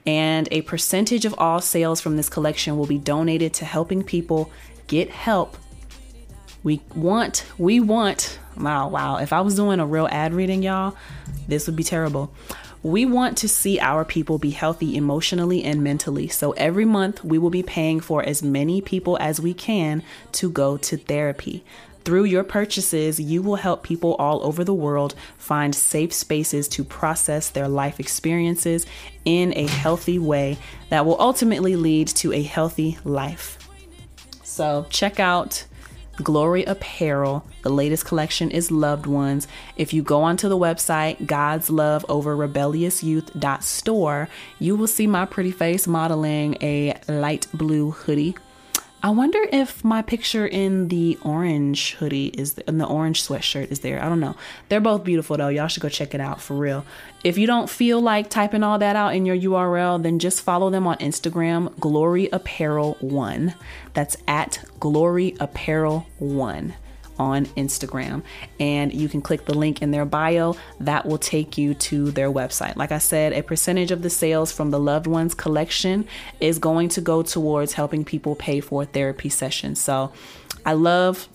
And 0.06 0.48
a 0.50 0.62
percentage 0.62 1.26
of 1.26 1.34
all 1.36 1.60
sales 1.60 2.00
from 2.00 2.16
this 2.16 2.30
collection 2.30 2.78
will 2.78 2.86
be 2.86 2.98
donated 2.98 3.52
to 3.54 3.66
helping 3.66 4.02
people 4.02 4.50
get 4.86 5.10
help. 5.10 5.58
We 6.62 6.80
want, 6.94 7.44
we 7.58 7.80
want, 7.80 8.38
wow, 8.56 8.88
wow. 8.88 9.16
If 9.16 9.32
I 9.32 9.42
was 9.42 9.54
doing 9.54 9.78
a 9.78 9.86
real 9.86 10.08
ad 10.10 10.32
reading, 10.32 10.62
y'all, 10.62 10.96
this 11.48 11.66
would 11.66 11.76
be 11.76 11.84
terrible. 11.84 12.32
We 12.82 13.04
want 13.04 13.36
to 13.38 13.48
see 13.48 13.78
our 13.78 14.06
people 14.06 14.38
be 14.38 14.50
healthy 14.50 14.96
emotionally 14.96 15.62
and 15.64 15.84
mentally. 15.84 16.28
So 16.28 16.52
every 16.52 16.86
month, 16.86 17.22
we 17.22 17.36
will 17.36 17.50
be 17.50 17.62
paying 17.62 18.00
for 18.00 18.22
as 18.22 18.42
many 18.42 18.80
people 18.80 19.18
as 19.20 19.38
we 19.38 19.52
can 19.52 20.02
to 20.32 20.50
go 20.50 20.78
to 20.78 20.96
therapy. 20.96 21.62
Through 22.04 22.24
your 22.24 22.44
purchases, 22.44 23.20
you 23.20 23.42
will 23.42 23.56
help 23.56 23.82
people 23.82 24.14
all 24.14 24.44
over 24.44 24.64
the 24.64 24.74
world 24.74 25.14
find 25.36 25.74
safe 25.74 26.12
spaces 26.12 26.66
to 26.68 26.84
process 26.84 27.50
their 27.50 27.68
life 27.68 28.00
experiences 28.00 28.86
in 29.24 29.52
a 29.56 29.66
healthy 29.66 30.18
way 30.18 30.58
that 30.88 31.04
will 31.04 31.20
ultimately 31.20 31.76
lead 31.76 32.08
to 32.08 32.32
a 32.32 32.42
healthy 32.42 32.98
life. 33.04 33.58
So, 34.42 34.86
check 34.90 35.20
out 35.20 35.66
Glory 36.22 36.64
Apparel. 36.64 37.44
The 37.62 37.70
latest 37.70 38.04
collection 38.06 38.50
is 38.50 38.70
Loved 38.70 39.06
Ones. 39.06 39.46
If 39.76 39.92
you 39.92 40.02
go 40.02 40.22
onto 40.22 40.48
the 40.48 40.58
website 40.58 41.26
God's 41.26 41.70
Love 41.70 42.04
Over 42.08 42.34
Rebellious 42.36 43.02
Youth 43.02 43.30
store, 43.60 44.28
you 44.58 44.76
will 44.76 44.86
see 44.86 45.06
my 45.06 45.26
pretty 45.26 45.52
face 45.52 45.86
modeling 45.86 46.56
a 46.60 46.94
light 47.08 47.46
blue 47.54 47.90
hoodie 47.90 48.36
I 49.02 49.10
wonder 49.10 49.38
if 49.50 49.82
my 49.82 50.02
picture 50.02 50.46
in 50.46 50.88
the 50.88 51.18
orange 51.22 51.94
hoodie 51.94 52.26
is 52.26 52.58
in 52.58 52.76
the 52.76 52.86
orange 52.86 53.26
sweatshirt 53.26 53.70
is 53.70 53.80
there. 53.80 54.02
I 54.02 54.10
don't 54.10 54.20
know. 54.20 54.36
They're 54.68 54.80
both 54.80 55.04
beautiful 55.04 55.38
though. 55.38 55.48
Y'all 55.48 55.68
should 55.68 55.82
go 55.82 55.88
check 55.88 56.14
it 56.14 56.20
out 56.20 56.42
for 56.42 56.54
real. 56.54 56.84
If 57.24 57.38
you 57.38 57.46
don't 57.46 57.70
feel 57.70 58.02
like 58.02 58.28
typing 58.28 58.62
all 58.62 58.78
that 58.78 58.96
out 58.96 59.14
in 59.14 59.24
your 59.24 59.36
URL, 59.36 60.02
then 60.02 60.18
just 60.18 60.42
follow 60.42 60.68
them 60.68 60.86
on 60.86 60.98
Instagram, 60.98 61.78
Glory 61.80 62.28
Apparel 62.30 62.98
1. 63.00 63.54
That's 63.94 64.18
at 64.28 64.62
Glory 64.78 65.34
Apparel 65.40 66.06
1 66.18 66.74
on 67.20 67.44
Instagram. 67.48 68.22
And 68.58 68.92
you 68.94 69.08
can 69.08 69.20
click 69.20 69.44
the 69.44 69.52
link 69.52 69.82
in 69.82 69.90
their 69.90 70.06
bio. 70.06 70.56
That 70.80 71.04
will 71.04 71.18
take 71.18 71.58
you 71.58 71.74
to 71.74 72.10
their 72.10 72.32
website. 72.32 72.76
Like 72.76 72.92
I 72.92 72.98
said, 72.98 73.34
a 73.34 73.42
percentage 73.42 73.90
of 73.90 74.00
the 74.00 74.08
sales 74.08 74.50
from 74.50 74.70
the 74.70 74.80
Loved 74.80 75.06
Ones 75.06 75.34
collection 75.34 76.06
is 76.40 76.58
going 76.58 76.88
to 76.90 77.02
go 77.02 77.22
towards 77.22 77.74
helping 77.74 78.04
people 78.06 78.34
pay 78.34 78.60
for 78.60 78.86
therapy 78.86 79.28
sessions. 79.28 79.78
So 79.78 80.12
I 80.64 80.72
love 80.72 81.28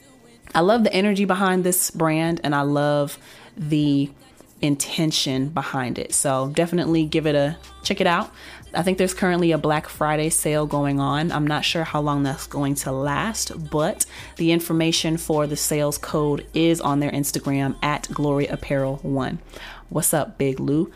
I 0.56 0.62
love 0.62 0.84
the 0.84 0.94
energy 0.94 1.26
behind 1.26 1.64
this 1.64 1.92
brand 1.92 2.42
and 2.44 2.56
I 2.56 2.62
love 2.62 3.20
the 3.58 4.10
intention 4.62 5.50
behind 5.50 6.00
it. 6.00 6.14
So 6.14 6.50
definitely 6.56 7.06
give 7.06 7.28
it 7.28 7.36
a 7.36 7.58
check 7.84 8.02
it 8.02 8.08
out. 8.08 8.32
I 8.76 8.84
think 8.84 8.98
there's 8.98 9.14
currently 9.14 9.52
a 9.52 9.58
Black 9.58 9.88
Friday 9.88 10.30
sale 10.30 10.66
going 10.66 11.00
on. 11.00 11.32
I'm 11.32 11.48
not 11.48 11.64
sure 11.64 11.84
how 11.84 12.02
long 12.02 12.24
that's 12.24 12.46
going 12.46 12.76
to 12.76 12.92
last, 12.92 13.70
but 13.70 14.06
the 14.36 14.52
information 14.52 15.18
for 15.18 15.48
the 15.48 15.56
sales 15.56 15.98
code 15.98 16.46
is 16.54 16.82
on 16.82 17.00
their 17.00 17.12
Instagram 17.12 17.76
at 17.82 18.10
Glory 18.12 18.48
Apparel 18.48 18.98
One. 18.98 19.40
What's 19.90 20.14
up, 20.14 20.38
Big 20.38 20.60
Lou? 20.60 20.92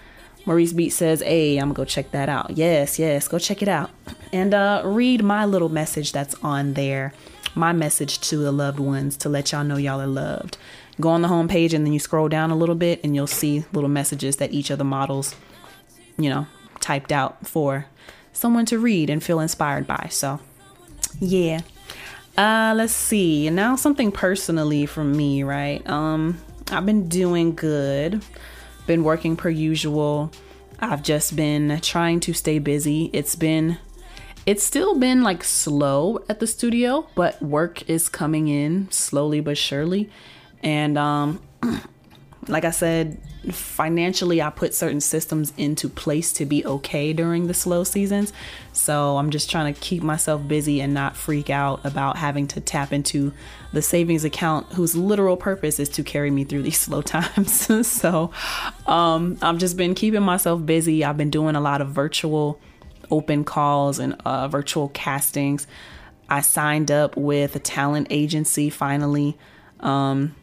Maurice 0.45 0.73
Beat 0.73 0.89
says, 0.89 1.21
Hey, 1.21 1.57
I'm 1.57 1.67
gonna 1.67 1.73
go 1.73 1.85
check 1.85 2.11
that 2.11 2.27
out. 2.27 2.57
Yes, 2.57 2.99
yes, 2.99 3.27
go 3.27 3.39
check 3.39 3.61
it 3.61 3.67
out. 3.67 3.91
And 4.33 4.53
uh, 4.53 4.81
read 4.83 5.23
my 5.23 5.45
little 5.45 5.69
message 5.69 6.11
that's 6.11 6.35
on 6.43 6.73
there. 6.73 7.13
My 7.55 7.71
message 7.71 8.19
to 8.29 8.37
the 8.37 8.51
loved 8.51 8.79
ones 8.79 9.15
to 9.17 9.29
let 9.29 9.51
y'all 9.51 9.63
know 9.63 9.77
y'all 9.77 10.01
are 10.01 10.07
loved. 10.07 10.57
Go 10.99 11.09
on 11.09 11.21
the 11.21 11.29
homepage 11.29 11.73
and 11.73 11.85
then 11.85 11.93
you 11.93 11.99
scroll 11.99 12.27
down 12.27 12.51
a 12.51 12.55
little 12.55 12.75
bit 12.75 12.99
and 13.03 13.15
you'll 13.15 13.27
see 13.27 13.63
little 13.71 13.89
messages 13.89 14.37
that 14.37 14.51
each 14.51 14.69
of 14.69 14.77
the 14.77 14.83
models, 14.83 15.35
you 16.17 16.29
know, 16.29 16.45
typed 16.79 17.11
out 17.11 17.47
for 17.47 17.85
someone 18.33 18.65
to 18.67 18.79
read 18.79 19.09
and 19.09 19.23
feel 19.23 19.39
inspired 19.39 19.85
by. 19.85 20.07
So, 20.09 20.39
yeah. 21.19 21.61
Uh, 22.37 22.73
let's 22.75 22.93
see. 22.93 23.49
Now 23.49 23.75
something 23.75 24.11
personally 24.11 24.85
from 24.85 25.15
me, 25.15 25.43
right? 25.43 25.87
Um, 25.89 26.39
I've 26.71 26.85
been 26.85 27.09
doing 27.09 27.53
good. 27.53 28.23
Been 28.87 29.03
working 29.03 29.35
per 29.35 29.49
usual. 29.49 30.31
I've 30.79 31.03
just 31.03 31.35
been 31.35 31.79
trying 31.81 32.21
to 32.21 32.33
stay 32.33 32.59
busy. 32.59 33.09
It's 33.11 33.35
been 33.35 33.77
it's 34.45 34.63
still 34.63 34.97
been 34.97 35.21
like 35.21 35.43
slow 35.43 36.23
at 36.29 36.39
the 36.39 36.47
studio, 36.47 37.07
but 37.13 37.41
work 37.41 37.87
is 37.89 38.07
coming 38.07 38.47
in 38.47 38.89
slowly 38.89 39.41
but 39.41 39.57
surely. 39.57 40.09
And 40.63 40.97
um 40.97 41.41
like 42.49 42.65
I 42.65 42.71
said, 42.71 43.17
financially 43.51 44.41
I 44.41 44.49
put 44.49 44.73
certain 44.73 44.99
systems 44.99 45.53
into 45.55 45.87
place 45.87 46.33
to 46.33 46.45
be 46.45 46.65
okay 46.65 47.13
during 47.13 47.47
the 47.47 47.53
slow 47.53 47.83
seasons. 47.83 48.33
So 48.73 49.17
I'm 49.17 49.29
just 49.29 49.49
trying 49.49 49.73
to 49.73 49.79
keep 49.79 50.03
myself 50.03 50.45
busy 50.47 50.81
and 50.81 50.93
not 50.93 51.15
freak 51.15 51.49
out 51.49 51.85
about 51.85 52.17
having 52.17 52.47
to 52.47 52.61
tap 52.61 52.91
into 52.91 53.31
the 53.71 53.81
savings 53.81 54.25
account 54.25 54.73
whose 54.73 54.95
literal 54.95 55.37
purpose 55.37 55.79
is 55.79 55.89
to 55.89 56.03
carry 56.03 56.31
me 56.31 56.43
through 56.43 56.63
these 56.63 56.79
slow 56.79 57.01
times. 57.01 57.87
so 57.87 58.31
um, 58.87 59.37
I've 59.41 59.57
just 59.57 59.77
been 59.77 59.95
keeping 59.95 60.23
myself 60.23 60.65
busy. 60.65 61.05
I've 61.05 61.17
been 61.17 61.31
doing 61.31 61.55
a 61.55 61.61
lot 61.61 61.81
of 61.81 61.89
virtual 61.89 62.59
open 63.11 63.43
calls 63.43 63.99
and 63.99 64.15
uh, 64.25 64.47
virtual 64.47 64.89
castings. 64.89 65.65
I 66.29 66.41
signed 66.41 66.91
up 66.91 67.15
with 67.15 67.55
a 67.55 67.59
talent 67.59 68.07
agency 68.09 68.69
finally. 68.69 69.37
Um, 69.79 70.35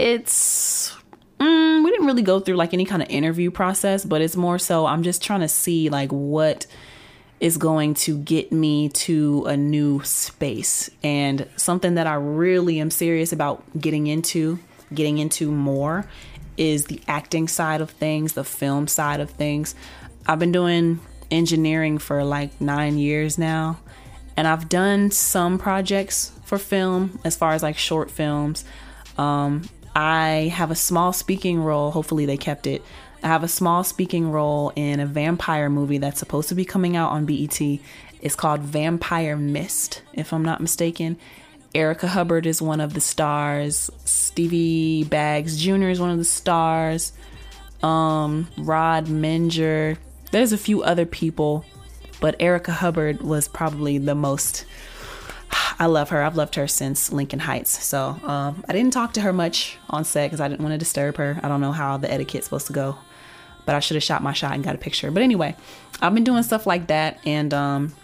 it's 0.00 0.96
mm, 1.38 1.84
we 1.84 1.90
didn't 1.90 2.06
really 2.06 2.22
go 2.22 2.40
through 2.40 2.56
like 2.56 2.72
any 2.72 2.86
kind 2.86 3.02
of 3.02 3.10
interview 3.10 3.50
process, 3.50 4.04
but 4.04 4.22
it's 4.22 4.34
more 4.34 4.58
so 4.58 4.86
I'm 4.86 5.02
just 5.02 5.22
trying 5.22 5.40
to 5.40 5.48
see 5.48 5.90
like 5.90 6.10
what 6.10 6.66
is 7.38 7.56
going 7.56 7.94
to 7.94 8.18
get 8.18 8.50
me 8.50 8.88
to 8.90 9.44
a 9.46 9.56
new 9.56 10.02
space 10.02 10.90
and 11.02 11.46
something 11.56 11.94
that 11.94 12.06
I 12.06 12.14
really 12.14 12.80
am 12.80 12.90
serious 12.90 13.32
about 13.32 13.62
getting 13.78 14.06
into, 14.06 14.58
getting 14.92 15.18
into 15.18 15.50
more 15.50 16.06
is 16.56 16.86
the 16.86 17.00
acting 17.08 17.48
side 17.48 17.80
of 17.80 17.90
things, 17.90 18.34
the 18.34 18.44
film 18.44 18.86
side 18.86 19.20
of 19.20 19.30
things. 19.30 19.74
I've 20.26 20.38
been 20.38 20.52
doing 20.52 21.00
engineering 21.30 21.98
for 21.98 22.24
like 22.24 22.60
9 22.60 22.98
years 22.98 23.38
now 23.38 23.80
and 24.36 24.46
I've 24.46 24.68
done 24.68 25.10
some 25.10 25.58
projects 25.58 26.32
for 26.44 26.58
film 26.58 27.20
as 27.24 27.36
far 27.36 27.52
as 27.52 27.62
like 27.62 27.78
short 27.78 28.10
films. 28.10 28.64
Um, 29.16 29.62
I 30.00 30.48
have 30.54 30.70
a 30.70 30.74
small 30.74 31.12
speaking 31.12 31.62
role. 31.62 31.90
Hopefully, 31.90 32.24
they 32.24 32.38
kept 32.38 32.66
it. 32.66 32.82
I 33.22 33.26
have 33.28 33.44
a 33.44 33.48
small 33.48 33.84
speaking 33.84 34.32
role 34.32 34.72
in 34.74 34.98
a 34.98 35.04
vampire 35.04 35.68
movie 35.68 35.98
that's 35.98 36.18
supposed 36.18 36.48
to 36.48 36.54
be 36.54 36.64
coming 36.64 36.96
out 36.96 37.10
on 37.10 37.26
BET. 37.26 37.60
It's 38.22 38.34
called 38.34 38.60
Vampire 38.60 39.36
Mist, 39.36 40.00
if 40.14 40.32
I'm 40.32 40.42
not 40.42 40.62
mistaken. 40.62 41.18
Erica 41.74 42.08
Hubbard 42.08 42.46
is 42.46 42.62
one 42.62 42.80
of 42.80 42.94
the 42.94 43.00
stars. 43.02 43.90
Stevie 44.06 45.04
Baggs 45.04 45.62
Jr. 45.62 45.90
is 45.90 46.00
one 46.00 46.08
of 46.08 46.18
the 46.18 46.24
stars. 46.24 47.12
Um, 47.82 48.48
Rod 48.56 49.04
Menger. 49.04 49.98
There's 50.30 50.54
a 50.54 50.58
few 50.58 50.82
other 50.82 51.04
people, 51.04 51.66
but 52.20 52.36
Erica 52.40 52.72
Hubbard 52.72 53.20
was 53.20 53.48
probably 53.48 53.98
the 53.98 54.14
most 54.14 54.64
I 55.78 55.86
love 55.86 56.10
her. 56.10 56.22
I've 56.22 56.36
loved 56.36 56.56
her 56.56 56.68
since 56.68 57.10
Lincoln 57.10 57.38
Heights. 57.38 57.82
So 57.82 58.16
um, 58.22 58.64
I 58.68 58.72
didn't 58.72 58.92
talk 58.92 59.14
to 59.14 59.22
her 59.22 59.32
much 59.32 59.78
on 59.88 60.04
set 60.04 60.26
because 60.26 60.40
I 60.40 60.48
didn't 60.48 60.60
want 60.60 60.74
to 60.74 60.78
disturb 60.78 61.16
her. 61.16 61.40
I 61.42 61.48
don't 61.48 61.62
know 61.62 61.72
how 61.72 61.96
the 61.96 62.12
etiquette's 62.12 62.44
supposed 62.44 62.66
to 62.66 62.72
go, 62.72 62.98
but 63.64 63.74
I 63.74 63.80
should 63.80 63.94
have 63.94 64.02
shot 64.02 64.22
my 64.22 64.32
shot 64.34 64.52
and 64.52 64.62
got 64.62 64.74
a 64.74 64.78
picture. 64.78 65.10
But 65.10 65.22
anyway, 65.22 65.56
I've 66.00 66.14
been 66.14 66.24
doing 66.24 66.42
stuff 66.42 66.66
like 66.66 66.88
that 66.88 67.18
and 67.24 67.54
um, 67.54 67.94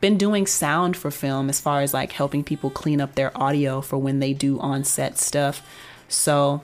been 0.00 0.18
doing 0.18 0.46
sound 0.46 0.96
for 0.96 1.10
film 1.10 1.48
as 1.48 1.60
far 1.60 1.80
as 1.80 1.92
like 1.92 2.12
helping 2.12 2.44
people 2.44 2.70
clean 2.70 3.00
up 3.00 3.16
their 3.16 3.36
audio 3.36 3.80
for 3.80 3.98
when 3.98 4.20
they 4.20 4.32
do 4.32 4.60
on 4.60 4.84
set 4.84 5.18
stuff. 5.18 5.66
So 6.08 6.62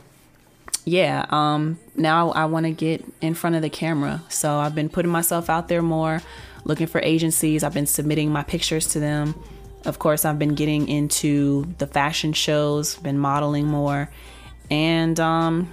yeah, 0.84 1.26
um, 1.30 1.78
now 1.96 2.30
I 2.30 2.44
want 2.44 2.66
to 2.66 2.72
get 2.72 3.04
in 3.20 3.34
front 3.34 3.56
of 3.56 3.62
the 3.62 3.70
camera. 3.70 4.22
So 4.28 4.58
I've 4.58 4.74
been 4.74 4.88
putting 4.88 5.10
myself 5.10 5.50
out 5.50 5.68
there 5.68 5.82
more, 5.82 6.22
looking 6.64 6.86
for 6.86 7.00
agencies. 7.00 7.64
I've 7.64 7.74
been 7.74 7.86
submitting 7.86 8.30
my 8.30 8.44
pictures 8.44 8.86
to 8.88 9.00
them 9.00 9.34
of 9.84 9.98
course, 9.98 10.24
I've 10.24 10.38
been 10.38 10.54
getting 10.54 10.88
into 10.88 11.66
the 11.78 11.86
fashion 11.86 12.32
shows, 12.32 12.96
been 12.96 13.18
modeling 13.18 13.66
more, 13.66 14.10
and 14.70 15.18
um, 15.18 15.72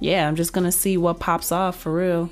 yeah, 0.00 0.26
I'm 0.26 0.36
just 0.36 0.52
gonna 0.52 0.72
see 0.72 0.96
what 0.96 1.20
pops 1.20 1.52
off 1.52 1.78
for 1.80 1.92
real. 1.92 2.30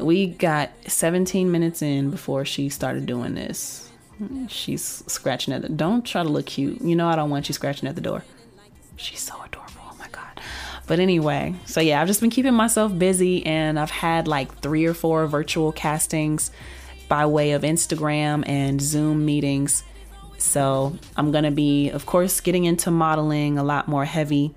We 0.00 0.26
got 0.26 0.70
17 0.88 1.50
minutes 1.52 1.82
in 1.82 2.10
before 2.10 2.44
she 2.44 2.68
started 2.68 3.06
doing 3.06 3.34
this. 3.34 3.90
She's 4.48 5.04
scratching 5.06 5.54
at 5.54 5.62
the. 5.62 5.68
Don't 5.68 6.04
try 6.04 6.22
to 6.22 6.28
look 6.28 6.46
cute. 6.46 6.80
You 6.80 6.96
know 6.96 7.08
I 7.08 7.16
don't 7.16 7.30
want 7.30 7.48
you 7.48 7.52
scratching 7.52 7.88
at 7.88 7.94
the 7.94 8.00
door. 8.00 8.24
She's 8.96 9.20
so 9.20 9.34
adorable. 9.42 9.82
Oh 9.82 9.96
my 9.98 10.08
god. 10.08 10.40
But 10.86 11.00
anyway, 11.00 11.54
so 11.66 11.80
yeah, 11.80 12.00
I've 12.00 12.08
just 12.08 12.20
been 12.20 12.30
keeping 12.30 12.54
myself 12.54 12.96
busy, 12.98 13.44
and 13.44 13.78
I've 13.78 13.90
had 13.90 14.26
like 14.26 14.60
three 14.60 14.86
or 14.86 14.94
four 14.94 15.26
virtual 15.26 15.72
castings 15.72 16.50
by 17.08 17.26
way 17.26 17.52
of 17.52 17.62
Instagram 17.62 18.48
and 18.48 18.80
Zoom 18.80 19.26
meetings 19.26 19.84
so 20.44 20.96
I'm 21.16 21.32
going 21.32 21.44
to 21.44 21.50
be, 21.50 21.90
of 21.90 22.06
course, 22.06 22.40
getting 22.40 22.64
into 22.64 22.90
modeling 22.90 23.58
a 23.58 23.64
lot 23.64 23.88
more 23.88 24.04
heavy 24.04 24.54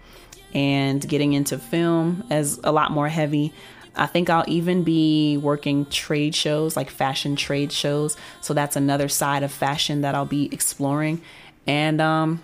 and 0.54 1.08
getting 1.08 1.34
into 1.34 1.58
film 1.58 2.24
as 2.30 2.60
a 2.64 2.72
lot 2.72 2.92
more 2.92 3.08
heavy. 3.08 3.54
I 3.96 4.06
think 4.06 4.30
I'll 4.30 4.46
even 4.48 4.84
be 4.84 5.38
working 5.38 5.86
trade 5.88 6.36
shows, 6.36 6.76
like 6.76 6.90
fashion 6.90 7.36
trade 7.36 7.72
shows. 7.72 8.16
So 8.42 8.54
that's 8.54 8.76
another 8.76 9.08
side 9.08 9.44
of 9.44 9.52
fashion 9.52 10.02
that 10.02 10.14
I'll 10.14 10.26
be 10.26 10.50
exploring. 10.54 11.22
And 11.66 12.00
um, 12.00 12.44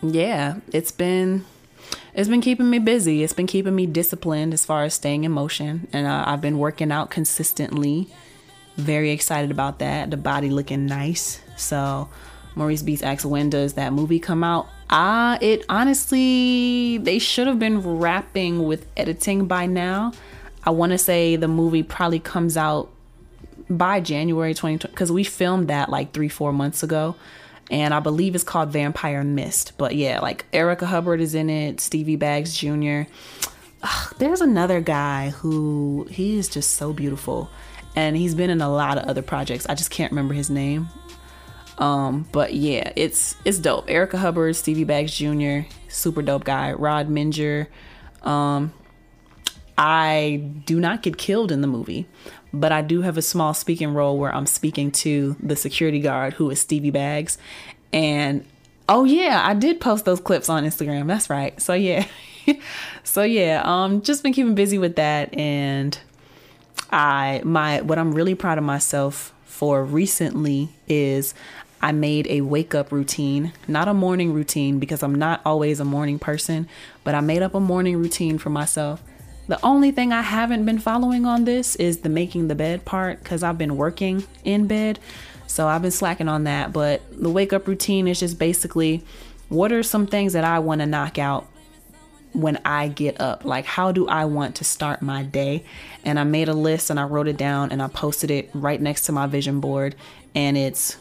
yeah, 0.00 0.56
it's 0.72 0.92
been 0.92 1.44
it's 2.14 2.28
been 2.28 2.40
keeping 2.40 2.70
me 2.70 2.78
busy. 2.78 3.22
It's 3.22 3.32
been 3.32 3.46
keeping 3.46 3.74
me 3.74 3.86
disciplined 3.86 4.54
as 4.54 4.64
far 4.64 4.84
as 4.84 4.94
staying 4.94 5.24
in 5.24 5.32
motion, 5.32 5.88
and 5.92 6.06
uh, 6.06 6.24
I've 6.26 6.40
been 6.40 6.58
working 6.58 6.90
out 6.92 7.10
consistently. 7.10 8.08
Very 8.76 9.10
excited 9.10 9.50
about 9.50 9.78
that. 9.80 10.10
The 10.10 10.16
body 10.16 10.48
looking 10.48 10.86
nice. 10.86 11.40
So 11.56 12.08
Maurice 12.54 12.82
Beats 12.82 13.02
asks, 13.02 13.24
when 13.24 13.50
does 13.50 13.74
that 13.74 13.92
movie 13.92 14.18
come 14.18 14.44
out? 14.44 14.68
Ah, 14.90 15.38
it 15.40 15.64
honestly, 15.68 16.98
they 16.98 17.18
should 17.18 17.46
have 17.46 17.58
been 17.58 17.98
wrapping 17.98 18.64
with 18.64 18.86
editing 18.96 19.46
by 19.46 19.66
now. 19.66 20.12
I 20.64 20.70
want 20.70 20.92
to 20.92 20.98
say 20.98 21.36
the 21.36 21.48
movie 21.48 21.82
probably 21.82 22.20
comes 22.20 22.56
out 22.56 22.90
by 23.68 24.00
January 24.00 24.54
2020 24.54 24.92
because 24.92 25.10
we 25.10 25.24
filmed 25.24 25.68
that 25.68 25.88
like 25.88 26.12
three, 26.12 26.28
four 26.28 26.52
months 26.52 26.82
ago. 26.82 27.16
And 27.70 27.94
I 27.94 28.00
believe 28.00 28.34
it's 28.34 28.44
called 28.44 28.70
Vampire 28.70 29.24
Mist. 29.24 29.72
But 29.78 29.96
yeah, 29.96 30.20
like 30.20 30.44
Erica 30.52 30.86
Hubbard 30.86 31.20
is 31.20 31.34
in 31.34 31.48
it, 31.48 31.80
Stevie 31.80 32.16
Baggs 32.16 32.56
Jr. 32.56 33.02
Ugh, 33.82 34.14
there's 34.18 34.40
another 34.40 34.80
guy 34.80 35.30
who 35.30 36.06
he 36.10 36.36
is 36.36 36.48
just 36.48 36.72
so 36.72 36.92
beautiful. 36.92 37.50
And 37.96 38.16
he's 38.16 38.34
been 38.34 38.50
in 38.50 38.60
a 38.60 38.70
lot 38.70 38.98
of 38.98 39.04
other 39.04 39.22
projects. 39.22 39.66
I 39.66 39.74
just 39.74 39.90
can't 39.90 40.12
remember 40.12 40.34
his 40.34 40.50
name. 40.50 40.88
Um, 41.78 42.28
but 42.32 42.54
yeah, 42.54 42.92
it's 42.96 43.36
it's 43.44 43.58
dope. 43.58 43.90
Erica 43.90 44.18
Hubbard, 44.18 44.56
Stevie 44.56 44.84
Baggs 44.84 45.16
Jr., 45.16 45.60
super 45.88 46.22
dope 46.22 46.44
guy. 46.44 46.72
Rod 46.72 47.08
Minger. 47.08 47.66
Um, 48.22 48.72
I 49.76 50.42
do 50.66 50.78
not 50.78 51.02
get 51.02 51.16
killed 51.16 51.50
in 51.50 51.60
the 51.60 51.66
movie, 51.66 52.06
but 52.52 52.72
I 52.72 52.82
do 52.82 53.02
have 53.02 53.16
a 53.16 53.22
small 53.22 53.54
speaking 53.54 53.94
role 53.94 54.18
where 54.18 54.34
I'm 54.34 54.46
speaking 54.46 54.90
to 54.92 55.36
the 55.42 55.56
security 55.56 56.00
guard 56.00 56.34
who 56.34 56.50
is 56.50 56.60
Stevie 56.60 56.90
Baggs. 56.90 57.38
And 57.92 58.44
oh 58.88 59.04
yeah, 59.04 59.42
I 59.44 59.54
did 59.54 59.80
post 59.80 60.04
those 60.04 60.20
clips 60.20 60.48
on 60.48 60.64
Instagram. 60.64 61.06
That's 61.06 61.30
right. 61.30 61.60
So 61.60 61.72
yeah. 61.72 62.06
so 63.02 63.22
yeah, 63.22 63.62
um 63.64 64.02
just 64.02 64.22
been 64.22 64.32
keeping 64.32 64.54
busy 64.54 64.78
with 64.78 64.96
that 64.96 65.34
and 65.34 65.98
I 66.90 67.40
my 67.44 67.80
what 67.80 67.98
I'm 67.98 68.12
really 68.12 68.34
proud 68.34 68.58
of 68.58 68.64
myself 68.64 69.32
for 69.44 69.84
recently 69.84 70.70
is 70.88 71.34
I 71.82 71.92
made 71.92 72.26
a 72.28 72.42
wake 72.42 72.74
up 72.74 72.92
routine, 72.92 73.52
not 73.66 73.88
a 73.88 73.94
morning 73.94 74.32
routine 74.32 74.78
because 74.78 75.02
I'm 75.02 75.16
not 75.16 75.40
always 75.44 75.80
a 75.80 75.84
morning 75.84 76.18
person, 76.18 76.68
but 77.02 77.14
I 77.14 77.20
made 77.20 77.42
up 77.42 77.54
a 77.54 77.60
morning 77.60 77.96
routine 77.96 78.38
for 78.38 78.50
myself. 78.50 79.02
The 79.48 79.58
only 79.64 79.90
thing 79.90 80.12
I 80.12 80.22
haven't 80.22 80.64
been 80.64 80.78
following 80.78 81.26
on 81.26 81.44
this 81.44 81.74
is 81.76 81.98
the 81.98 82.08
making 82.08 82.46
the 82.46 82.54
bed 82.54 82.84
part 82.84 83.22
because 83.22 83.42
I've 83.42 83.58
been 83.58 83.76
working 83.76 84.24
in 84.44 84.68
bed. 84.68 85.00
So 85.48 85.66
I've 85.66 85.82
been 85.82 85.90
slacking 85.90 86.28
on 86.28 86.44
that. 86.44 86.72
But 86.72 87.02
the 87.10 87.28
wake 87.28 87.52
up 87.52 87.66
routine 87.66 88.06
is 88.06 88.20
just 88.20 88.38
basically 88.38 89.04
what 89.48 89.72
are 89.72 89.82
some 89.82 90.06
things 90.06 90.32
that 90.32 90.44
I 90.44 90.60
want 90.60 90.80
to 90.80 90.86
knock 90.86 91.18
out 91.18 91.46
when 92.32 92.58
I 92.64 92.88
get 92.88 93.20
up? 93.20 93.44
Like, 93.44 93.66
how 93.66 93.92
do 93.92 94.06
I 94.08 94.24
want 94.24 94.56
to 94.56 94.64
start 94.64 95.02
my 95.02 95.22
day? 95.22 95.64
And 96.04 96.18
I 96.18 96.24
made 96.24 96.48
a 96.48 96.54
list 96.54 96.88
and 96.88 96.98
I 96.98 97.04
wrote 97.04 97.28
it 97.28 97.36
down 97.36 97.72
and 97.72 97.82
I 97.82 97.88
posted 97.88 98.30
it 98.30 98.48
right 98.54 98.80
next 98.80 99.02
to 99.06 99.12
my 99.12 99.26
vision 99.26 99.60
board. 99.60 99.94
And 100.34 100.56
it's 100.56 100.96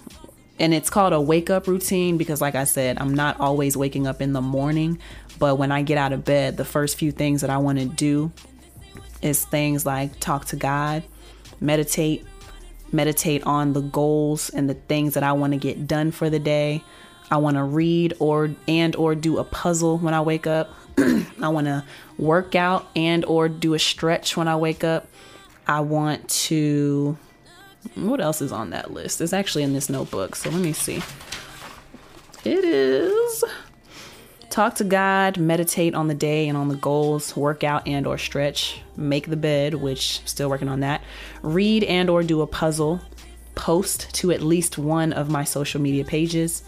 and 0.62 0.76
it's 0.76 0.92
called 0.92 1.12
a 1.12 1.20
wake 1.20 1.50
up 1.50 1.68
routine 1.68 2.18
because 2.18 2.40
like 2.40 2.56
i 2.56 2.64
said 2.64 2.98
i'm 3.02 3.14
not 3.14 3.38
always 3.40 3.76
waking 3.76 4.08
up 4.08 4.22
in 4.22 4.32
the 4.32 4.42
morning. 4.42 4.98
But 5.40 5.56
when 5.56 5.72
i 5.72 5.82
get 5.82 5.98
out 5.98 6.14
of 6.14 6.24
bed 6.24 6.56
the 6.56 6.64
first 6.64 6.98
few 6.98 7.12
things 7.12 7.42
that 7.42 7.50
i 7.50 7.58
want 7.58 7.80
to 7.80 7.86
do 7.86 8.32
is 9.24 9.44
things 9.44 9.86
like 9.86 10.20
talk 10.20 10.46
to 10.46 10.56
god 10.56 11.04
meditate 11.60 12.26
meditate 12.92 13.44
on 13.44 13.74
the 13.74 13.82
goals 13.82 14.52
and 14.52 14.70
the 14.70 14.76
things 14.76 15.16
that 15.16 15.24
i 15.24 15.32
want 15.34 15.52
to 15.54 15.58
get 15.58 15.88
done 15.88 16.12
for 16.12 16.30
the 16.30 16.40
day. 16.40 16.84
I 17.32 17.38
want 17.38 17.56
to 17.56 17.64
read 17.64 18.14
or 18.20 18.52
and 18.68 18.96
or 18.98 19.16
do 19.16 19.40
a 19.40 19.44
puzzle 19.44 19.98
when 19.98 20.14
i 20.14 20.22
wake 20.22 20.46
up. 20.46 20.70
I 20.98 21.48
want 21.48 21.66
to 21.66 21.84
work 22.20 22.56
out 22.56 22.88
and 22.96 23.26
or 23.26 23.50
do 23.50 23.74
a 23.74 23.80
stretch 23.80 24.38
when 24.38 24.48
i 24.48 24.56
wake 24.56 24.84
up. 24.84 25.08
I 25.66 25.80
want 25.80 26.30
to 26.30 27.18
what 27.96 28.22
else 28.22 28.42
is 28.42 28.52
on 28.52 28.70
that 28.72 28.92
list? 28.92 29.22
It's 29.22 29.34
actually 29.34 29.64
in 29.64 29.74
this 29.74 29.90
notebook. 29.90 30.36
So 30.36 30.50
let 30.50 30.62
me 30.62 30.74
see. 30.74 31.02
It 32.44 32.66
is 32.66 33.44
talk 34.52 34.76
to 34.76 34.84
God, 34.84 35.38
meditate 35.38 35.96
on 35.96 36.08
the 36.08 36.14
day 36.14 36.48
and 36.48 36.58
on 36.58 36.68
the 36.68 36.76
goals, 36.76 37.36
work 37.36 37.64
out 37.64 37.88
and 37.88 38.06
or 38.06 38.18
stretch, 38.18 38.82
make 38.98 39.28
the 39.30 39.38
bed, 39.38 39.74
which 39.76 40.22
still 40.28 40.50
working 40.50 40.68
on 40.68 40.82
that. 40.82 41.02
Read 41.42 41.84
and 41.86 42.10
or 42.10 42.22
do 42.22 42.42
a 42.42 42.48
puzzle, 42.48 43.02
post 43.56 44.14
to 44.16 44.32
at 44.32 44.42
least 44.42 44.78
one 44.78 45.14
of 45.14 45.30
my 45.30 45.44
social 45.44 45.82
media 45.82 46.04
pages, 46.04 46.64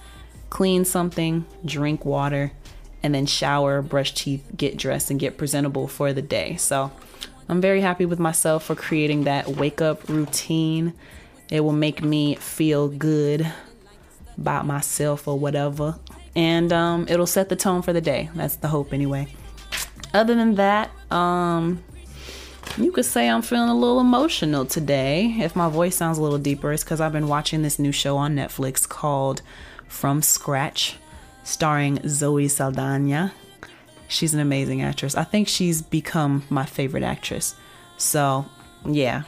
clean 0.49 0.85
something, 0.85 1.45
drink 1.65 2.05
water, 2.05 2.53
and 3.03 3.13
then 3.13 3.25
shower, 3.25 3.81
brush 3.81 4.13
teeth, 4.13 4.45
get 4.55 4.77
dressed 4.77 5.11
and 5.11 5.19
get 5.19 5.37
presentable 5.37 5.87
for 5.87 6.13
the 6.13 6.21
day. 6.21 6.55
So, 6.55 6.91
I'm 7.49 7.61
very 7.61 7.81
happy 7.81 8.05
with 8.05 8.19
myself 8.19 8.65
for 8.65 8.75
creating 8.75 9.25
that 9.25 9.47
wake 9.47 9.81
up 9.81 10.07
routine. 10.09 10.93
It 11.49 11.61
will 11.61 11.73
make 11.73 12.01
me 12.01 12.35
feel 12.35 12.87
good 12.87 13.51
about 14.37 14.65
myself 14.65 15.27
or 15.27 15.37
whatever. 15.37 15.99
And 16.35 16.73
um, 16.73 17.05
it'll 17.09 17.27
set 17.27 17.49
the 17.49 17.55
tone 17.55 17.81
for 17.81 17.93
the 17.93 18.01
day. 18.01 18.29
That's 18.33 18.55
the 18.55 18.67
hope, 18.67 18.93
anyway. 18.93 19.27
Other 20.13 20.35
than 20.35 20.55
that, 20.55 20.89
um, 21.11 21.83
you 22.77 22.91
could 22.91 23.05
say 23.05 23.29
I'm 23.29 23.41
feeling 23.41 23.69
a 23.69 23.75
little 23.75 23.99
emotional 23.99 24.65
today. 24.65 25.35
If 25.39 25.55
my 25.55 25.69
voice 25.69 25.95
sounds 25.95 26.17
a 26.17 26.21
little 26.21 26.39
deeper, 26.39 26.71
it's 26.71 26.83
because 26.83 27.01
I've 27.01 27.11
been 27.11 27.27
watching 27.27 27.61
this 27.61 27.77
new 27.77 27.91
show 27.91 28.17
on 28.17 28.35
Netflix 28.35 28.87
called 28.87 29.41
From 29.87 30.21
Scratch, 30.21 30.95
starring 31.43 31.99
Zoe 32.07 32.47
Saldana. 32.47 33.33
She's 34.13 34.33
an 34.35 34.39
amazing 34.39 34.83
actress. 34.83 35.15
I 35.15 35.23
think 35.23 35.47
she's 35.47 35.81
become 35.81 36.43
my 36.49 36.65
favorite 36.65 37.03
actress. 37.03 37.55
So, 37.97 38.45
yeah, 38.85 39.23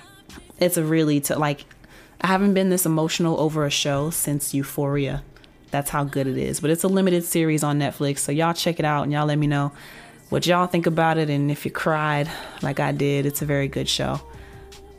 it's 0.60 0.78
a 0.78 0.84
really 0.84 1.20
to 1.22 1.40
like. 1.40 1.66
I 2.22 2.28
haven't 2.28 2.54
been 2.54 2.70
this 2.70 2.86
emotional 2.86 3.40
over 3.40 3.66
a 3.66 3.70
show 3.70 4.10
since 4.12 4.54
Euphoria. 4.54 5.24
That's 5.72 5.90
how 5.90 6.04
good 6.04 6.28
it 6.28 6.38
is. 6.38 6.60
But 6.60 6.70
it's 6.70 6.84
a 6.84 6.88
limited 6.88 7.24
series 7.24 7.64
on 7.64 7.80
Netflix, 7.80 8.20
so 8.20 8.32
y'all 8.32 8.54
check 8.54 8.80
it 8.80 8.86
out 8.86 9.04
and 9.04 9.12
y'all 9.12 9.26
let 9.26 9.38
me 9.38 9.48
know 9.48 9.72
what 10.30 10.46
y'all 10.46 10.68
think 10.68 10.86
about 10.86 11.18
it 11.18 11.30
and 11.30 11.50
if 11.50 11.66
you 11.66 11.72
cried 11.72 12.30
like 12.62 12.80
I 12.80 12.92
did. 12.92 13.26
It's 13.26 13.42
a 13.42 13.46
very 13.46 13.68
good 13.68 13.90
show. 13.90 14.22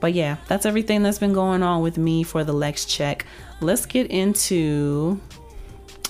But 0.01 0.15
yeah, 0.15 0.37
that's 0.49 0.67
everything 0.67 1.03
that's 1.03 1.19
been 1.19 1.33
going 1.33 1.63
on 1.63 1.81
with 1.81 1.97
me 1.97 2.23
for 2.23 2.45
the 2.45 2.53
Lex 2.53 2.85
check. 2.85 3.25
Let's 3.61 3.87
get 3.87 4.11
into 4.11 5.21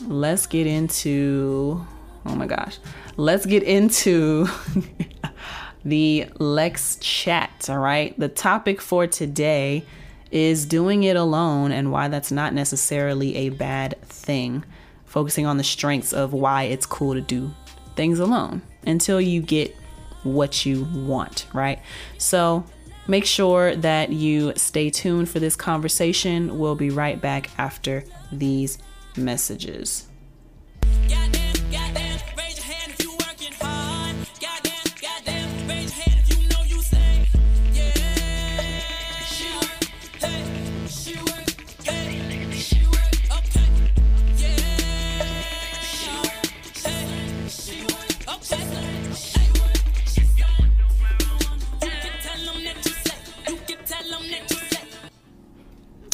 let's 0.09 0.47
get 0.47 0.67
into 0.67 1.87
oh 2.27 2.37
my 2.37 2.47
gosh 2.47 2.79
let's 3.17 3.47
get 3.47 3.63
into 3.63 4.47
the 5.85 6.27
Lex 6.39 6.97
chat. 6.97 7.69
All 7.69 7.79
right. 7.79 8.19
The 8.19 8.29
topic 8.29 8.81
for 8.81 9.07
today 9.07 9.85
is 10.31 10.67
doing 10.67 11.05
it 11.05 11.17
alone 11.17 11.73
and 11.73 11.93
why 11.93 12.09
that's 12.09 12.33
not 12.33 12.53
necessarily 12.53 13.37
a 13.37 13.49
bad 13.51 14.01
thing. 14.03 14.65
Focusing 15.05 15.47
on 15.47 15.57
the 15.57 15.65
strengths 15.65 16.13
of 16.13 16.33
why 16.33 16.65
it's 16.65 16.85
cool 16.85 17.15
to 17.15 17.21
do 17.21 17.53
things 17.95 18.19
alone 18.19 18.63
until 18.87 19.21
you 19.21 19.41
get 19.41 19.75
what 20.25 20.67
you 20.67 20.85
want, 20.93 21.47
right? 21.55 21.81
So 22.19 22.65
make 23.07 23.25
sure 23.25 23.77
that 23.77 24.11
you 24.11 24.53
stay 24.57 24.91
tuned 24.91 25.31
for 25.31 25.39
this 25.39 25.57
conversation. 25.57 26.59
We'll 26.59 26.75
be 26.75 26.91
right 26.91 27.21
back 27.21 27.51
after 27.59 28.05
these 28.33 28.79
messages. 29.17 30.06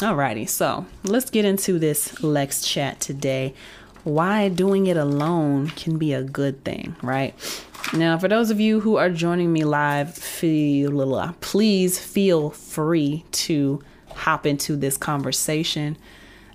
Alrighty, 0.03 0.49
so 0.49 0.85
let's 1.05 1.29
get 1.29 1.45
into 1.45 1.79
this 1.79 2.21
Lex 2.21 2.61
chat 2.61 2.99
today. 2.99 3.53
Why 4.03 4.49
doing 4.49 4.87
it 4.87 4.97
alone 4.97 5.69
can 5.69 5.97
be 5.97 6.11
a 6.11 6.21
good 6.21 6.65
thing, 6.65 6.97
right? 7.01 7.33
Now, 7.93 8.17
for 8.17 8.27
those 8.27 8.51
of 8.51 8.59
you 8.59 8.81
who 8.81 8.97
are 8.97 9.09
joining 9.09 9.53
me 9.53 9.63
live, 9.63 10.13
feel, 10.13 11.33
please 11.39 11.99
feel 11.99 12.49
free 12.49 13.23
to 13.31 13.81
hop 14.13 14.45
into 14.45 14.75
this 14.75 14.97
conversation. 14.97 15.95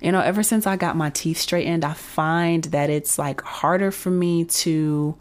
You 0.02 0.12
know, 0.12 0.20
ever 0.20 0.42
since 0.42 0.66
I 0.66 0.76
got 0.76 0.94
my 0.94 1.08
teeth 1.08 1.38
straightened, 1.38 1.86
I 1.86 1.94
find 1.94 2.64
that 2.64 2.90
it's 2.90 3.18
like 3.18 3.40
harder 3.40 3.90
for 3.90 4.10
me 4.10 4.44
to 4.44 5.16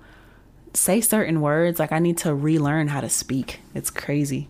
say 0.73 0.99
certain 0.99 1.39
words. 1.39 1.79
Like, 1.79 1.93
I 1.93 1.99
need 1.99 2.17
to 2.17 2.35
relearn 2.35 2.89
how 2.89 2.99
to 2.99 3.09
speak. 3.09 3.61
It's 3.73 3.89
crazy. 3.89 4.49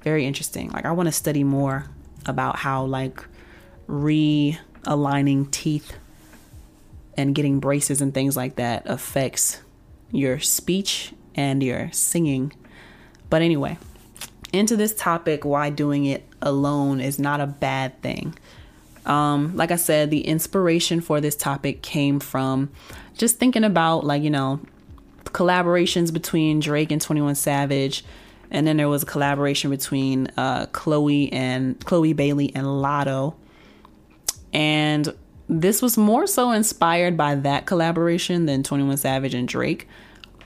Very 0.00 0.24
interesting. 0.24 0.70
Like, 0.70 0.86
I 0.86 0.92
want 0.92 1.08
to 1.08 1.12
study 1.12 1.44
more 1.44 1.90
about 2.28 2.56
how 2.56 2.84
like 2.84 3.24
realigning 3.88 5.50
teeth 5.50 5.94
and 7.16 7.34
getting 7.34 7.58
braces 7.58 8.00
and 8.00 8.14
things 8.14 8.36
like 8.36 8.56
that 8.56 8.82
affects 8.86 9.60
your 10.12 10.38
speech 10.38 11.12
and 11.34 11.62
your 11.62 11.90
singing. 11.92 12.52
But 13.28 13.42
anyway, 13.42 13.78
into 14.52 14.76
this 14.76 14.94
topic 14.94 15.44
why 15.44 15.70
doing 15.70 16.06
it 16.06 16.24
alone 16.40 17.00
is 17.00 17.18
not 17.18 17.40
a 17.40 17.46
bad 17.46 18.00
thing. 18.02 18.36
Um, 19.04 19.56
like 19.56 19.70
I 19.70 19.76
said, 19.76 20.10
the 20.10 20.20
inspiration 20.20 21.00
for 21.00 21.20
this 21.20 21.34
topic 21.34 21.82
came 21.82 22.20
from 22.20 22.70
just 23.16 23.38
thinking 23.38 23.64
about, 23.64 24.04
like, 24.04 24.22
you 24.22 24.30
know, 24.30 24.60
collaborations 25.24 26.12
between 26.12 26.60
Drake 26.60 26.92
and 26.92 27.00
21 27.00 27.34
Savage 27.34 28.04
and 28.50 28.66
then 28.66 28.76
there 28.76 28.88
was 28.88 29.02
a 29.02 29.06
collaboration 29.06 29.70
between 29.70 30.28
uh, 30.36 30.66
Chloe 30.66 31.32
and 31.32 31.82
Chloe 31.84 32.12
Bailey 32.12 32.52
and 32.54 32.66
Latto. 32.66 33.34
And 34.52 35.14
this 35.48 35.82
was 35.82 35.98
more 35.98 36.26
so 36.26 36.50
inspired 36.52 37.16
by 37.16 37.34
that 37.34 37.66
collaboration 37.66 38.46
than 38.46 38.62
21 38.62 38.96
Savage 38.96 39.34
and 39.34 39.46
Drake. 39.46 39.88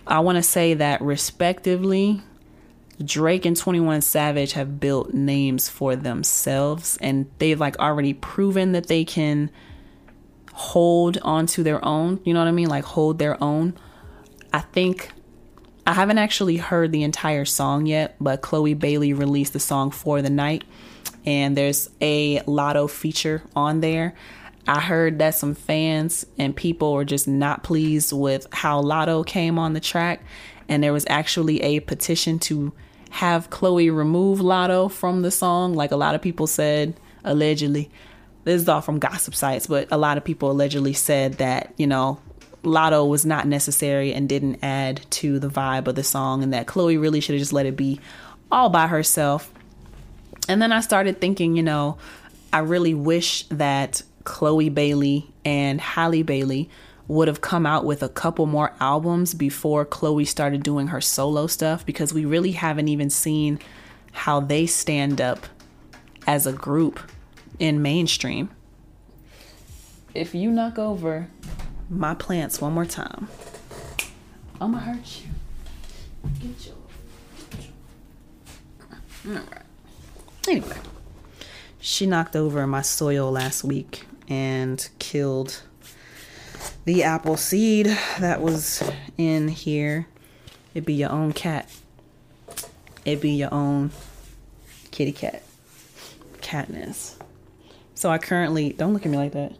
I 0.07 0.21
want 0.21 0.37
to 0.37 0.43
say 0.43 0.75
that 0.75 1.01
respectively, 1.01 2.21
Drake 3.05 3.45
and 3.47 3.57
21 3.57 4.03
Savage 4.03 4.53
have 4.53 4.81
built 4.81 5.15
names 5.15 5.69
for 5.69 5.97
themselves 5.97 6.99
and 7.01 7.31
they've 7.39 7.59
like 7.59 7.79
already 7.79 8.15
proven 8.15 8.73
that 8.73 8.89
they 8.89 9.05
can 9.05 9.51
hold 10.53 11.19
onto 11.23 11.63
their 11.63 11.85
own, 11.85 12.21
you 12.25 12.35
know 12.35 12.41
what 12.41 12.49
I 12.49 12.53
mean? 12.53 12.69
Like 12.69 12.85
hold 12.85 13.19
their 13.19 13.43
own. 13.43 13.75
I 14.53 14.61
think 14.61 15.11
I 15.85 15.95
haven't 15.95 16.19
actually 16.19 16.59
heard 16.59 16.93
the 16.93 17.03
entire 17.03 17.45
song 17.45 17.87
yet, 17.87 18.15
but 18.21 18.41
Chloe 18.41 18.75
Bailey 18.75 19.13
released 19.13 19.53
the 19.53 19.61
song 19.61 19.91
For 19.91 20.23
the 20.23 20.31
Night, 20.31 20.63
and 21.27 21.57
there's 21.57 21.91
a 22.01 22.39
Latto 22.41 22.89
feature 22.89 23.43
on 23.57 23.81
there. 23.81 24.15
I 24.69 24.79
heard 24.81 25.19
that 25.19 25.35
some 25.35 25.57
fans 25.57 26.25
and 26.39 26.55
people 26.55 26.93
were 26.93 27.05
just 27.05 27.27
not 27.27 27.65
pleased 27.65 28.13
with 28.13 28.47
how 28.53 28.81
Latto 28.81 29.27
came 29.27 29.59
on 29.59 29.73
the 29.73 29.81
track, 29.81 30.23
and 30.69 30.85
there 30.85 30.93
was 30.93 31.05
actually 31.09 31.61
a 31.63 31.81
petition 31.81 32.39
to 32.41 32.73
have 33.11 33.51
Chloe 33.51 33.91
remove 33.91 34.39
Latto 34.39 34.89
from 34.89 35.23
the 35.23 35.33
song. 35.33 35.75
Like 35.75 35.91
a 35.91 35.97
lot 35.97 36.15
of 36.15 36.23
people 36.23 36.47
said, 36.47 36.95
allegedly. 37.25 37.91
This 38.45 38.63
is 38.63 38.69
all 38.69 38.81
from 38.81 38.99
gossip 38.99 39.35
sites, 39.35 39.67
but 39.67 39.89
a 39.91 39.97
lot 39.97 40.17
of 40.17 40.25
people 40.25 40.51
allegedly 40.51 40.93
said 40.93 41.35
that, 41.35 41.75
you 41.77 41.87
know, 41.87 42.21
Latto 42.63 43.09
was 43.09 43.27
not 43.27 43.47
necessary 43.47 44.13
and 44.13 44.29
didn't 44.29 44.59
add 44.63 45.05
to 45.11 45.39
the 45.39 45.49
vibe 45.49 45.89
of 45.89 45.95
the 45.95 46.05
song, 46.05 46.43
and 46.43 46.53
that 46.53 46.67
Chloe 46.67 46.97
really 46.97 47.21
should 47.21 47.35
have 47.35 47.41
just 47.41 47.53
let 47.53 47.67
it 47.67 47.77
be 47.77 48.01
all 48.51 48.69
by 48.69 48.87
herself. 48.87 49.53
And 50.49 50.61
then 50.61 50.73
I 50.73 50.81
started 50.81 51.21
thinking, 51.21 51.57
you 51.57 51.63
know, 51.63 51.99
I 52.53 52.59
really 52.59 52.95
wish 52.95 53.45
that 53.49 54.03
Chloe 54.25 54.69
Bailey 54.69 55.31
and 55.45 55.81
Halle 55.81 56.23
Bailey 56.23 56.69
would 57.09 57.29
have 57.29 57.41
come 57.41 57.67
out 57.67 57.85
with 57.85 58.03
a 58.03 58.09
couple 58.09 58.47
more 58.47 58.73
albums 58.81 59.35
before 59.35 59.85
Chloe 59.85 60.25
started 60.25 60.63
doing 60.63 60.89
her 60.89 61.01
solo 61.01 61.47
stuff 61.47 61.85
because 61.85 62.15
we 62.15 62.25
really 62.25 62.53
haven't 62.53 62.89
even 62.89 63.11
seen 63.11 63.59
how 64.13 64.41
they 64.41 64.67
stand 64.67 65.21
up 65.21 65.47
as 66.27 66.47
a 66.47 66.53
group 66.53 67.01
in 67.59 67.83
mainstream. 67.83 68.51
If 70.15 70.35
you 70.35 70.51
knock 70.51 70.79
over 70.79 71.29
my 71.93 72.15
plants 72.15 72.61
one 72.61 72.73
more 72.73 72.87
time. 72.87 73.29
I'm 74.61 74.73
gonna 74.73 74.85
hurt 74.85 75.21
you. 75.21 75.31
Get 76.41 76.67
your. 76.67 76.77
All 79.37 79.43
right. 79.53 79.63
Anyway, 80.49 80.77
she 81.81 82.07
knocked 82.07 82.35
over 82.35 82.67
my 82.67 82.83
soil 82.83 83.31
last 83.31 83.63
week 83.63 84.07
and 84.29 84.89
killed 84.99 85.63
the 86.85 87.03
apple 87.03 87.37
seed 87.37 87.87
that 88.19 88.41
was 88.41 88.83
in 89.19 89.49
here. 89.49 90.07
It'd 90.75 90.87
be 90.87 90.95
your 90.95 91.11
own 91.11 91.33
cat. 91.33 91.71
It'd 93.05 93.21
be 93.21 93.33
your 93.33 93.53
own 93.53 93.91
kitty 94.91 95.13
cat. 95.13 95.43
Katniss. 96.41 97.17
So 97.95 98.11
I 98.11 98.19
currently 98.19 98.73
don't 98.73 98.95
look 98.95 99.05
at 99.05 99.13
me 99.13 99.19
like 99.19 99.33
that. 99.33 99.53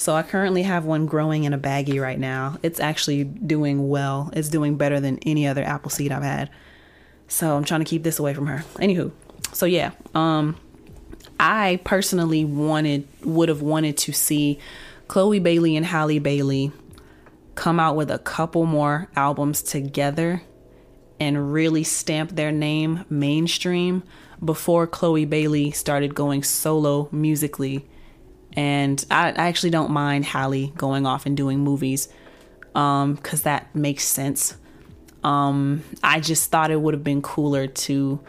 So 0.00 0.14
I 0.14 0.22
currently 0.22 0.62
have 0.62 0.86
one 0.86 1.04
growing 1.04 1.44
in 1.44 1.52
a 1.52 1.58
baggie 1.58 2.00
right 2.00 2.18
now. 2.18 2.56
It's 2.62 2.80
actually 2.80 3.24
doing 3.24 3.90
well. 3.90 4.30
It's 4.32 4.48
doing 4.48 4.78
better 4.78 4.98
than 4.98 5.18
any 5.26 5.46
other 5.46 5.62
apple 5.62 5.90
seed 5.90 6.10
I've 6.10 6.22
had. 6.22 6.48
So 7.28 7.54
I'm 7.54 7.64
trying 7.64 7.82
to 7.82 7.84
keep 7.84 8.02
this 8.02 8.18
away 8.18 8.32
from 8.32 8.46
her. 8.46 8.64
Anywho, 8.76 9.12
so 9.52 9.66
yeah, 9.66 9.90
um, 10.14 10.56
I 11.38 11.80
personally 11.84 12.46
wanted 12.46 13.06
would 13.24 13.50
have 13.50 13.60
wanted 13.60 13.98
to 13.98 14.12
see 14.14 14.58
Chloe 15.06 15.38
Bailey 15.38 15.76
and 15.76 15.84
Halle 15.84 16.18
Bailey 16.18 16.72
come 17.54 17.78
out 17.78 17.94
with 17.94 18.10
a 18.10 18.18
couple 18.18 18.64
more 18.64 19.10
albums 19.16 19.62
together 19.62 20.40
and 21.20 21.52
really 21.52 21.84
stamp 21.84 22.36
their 22.36 22.52
name 22.52 23.04
mainstream 23.10 24.02
before 24.42 24.86
Chloe 24.86 25.26
Bailey 25.26 25.72
started 25.72 26.14
going 26.14 26.42
solo 26.42 27.10
musically. 27.12 27.86
And 28.56 29.04
I, 29.10 29.28
I 29.30 29.48
actually 29.48 29.70
don't 29.70 29.90
mind 29.90 30.24
Halle 30.24 30.68
going 30.76 31.06
off 31.06 31.26
and 31.26 31.36
doing 31.36 31.60
movies 31.60 32.08
um 32.74 33.14
because 33.14 33.42
that 33.42 33.74
makes 33.74 34.04
sense. 34.04 34.56
Um 35.24 35.84
i 36.02 36.20
just 36.20 36.50
thought 36.50 36.70
it 36.70 36.80
would 36.80 36.94
have 36.94 37.04
been 37.04 37.20
cooler 37.20 37.66
to 37.66 38.20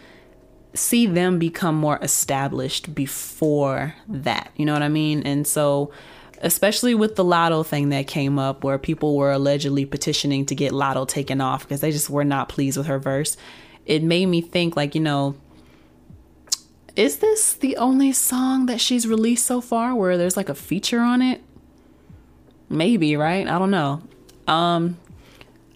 see 0.73 1.05
them 1.05 1.37
become 1.37 1.75
more 1.75 1.99
established 2.01 2.95
before 2.95 3.93
that 4.07 4.51
you 4.55 4.65
know 4.65 4.73
what 4.73 4.81
i 4.81 4.89
mean? 4.89 5.21
And 5.23 5.45
so 5.45 5.91
especially 6.41 6.95
with 6.95 7.15
the 7.15 7.23
Latto 7.23 7.63
thing 7.63 7.89
that 7.89 8.07
came 8.07 8.39
up 8.39 8.63
where 8.63 8.79
people 8.79 9.15
were 9.15 9.31
allegedly 9.31 9.85
petitioning 9.85 10.45
to 10.47 10.55
get 10.55 10.71
Latto 10.71 11.07
taken 11.07 11.39
off 11.39 11.63
because 11.63 11.81
they 11.81 11.91
just 11.91 12.09
were 12.09 12.23
not 12.25 12.49
pleased 12.49 12.77
with 12.77 12.87
her 12.87 12.99
verse 12.99 13.37
it 13.85 14.03
made 14.03 14.25
me 14.25 14.41
think 14.41 14.75
like 14.75 14.95
you 14.95 15.01
know 15.01 15.35
is 16.95 17.17
this 17.17 17.53
the 17.53 17.77
only 17.77 18.11
song 18.11 18.65
that 18.65 18.81
she's 18.81 19.07
released 19.07 19.45
so 19.45 19.61
far 19.61 19.95
where 19.95 20.17
there's 20.17 20.37
like 20.37 20.49
a 20.49 20.55
feature 20.55 20.99
on 20.99 21.21
it 21.21 21.41
maybe 22.69 23.15
right 23.15 23.47
i 23.47 23.57
don't 23.57 23.71
know 23.71 24.01
um 24.47 24.97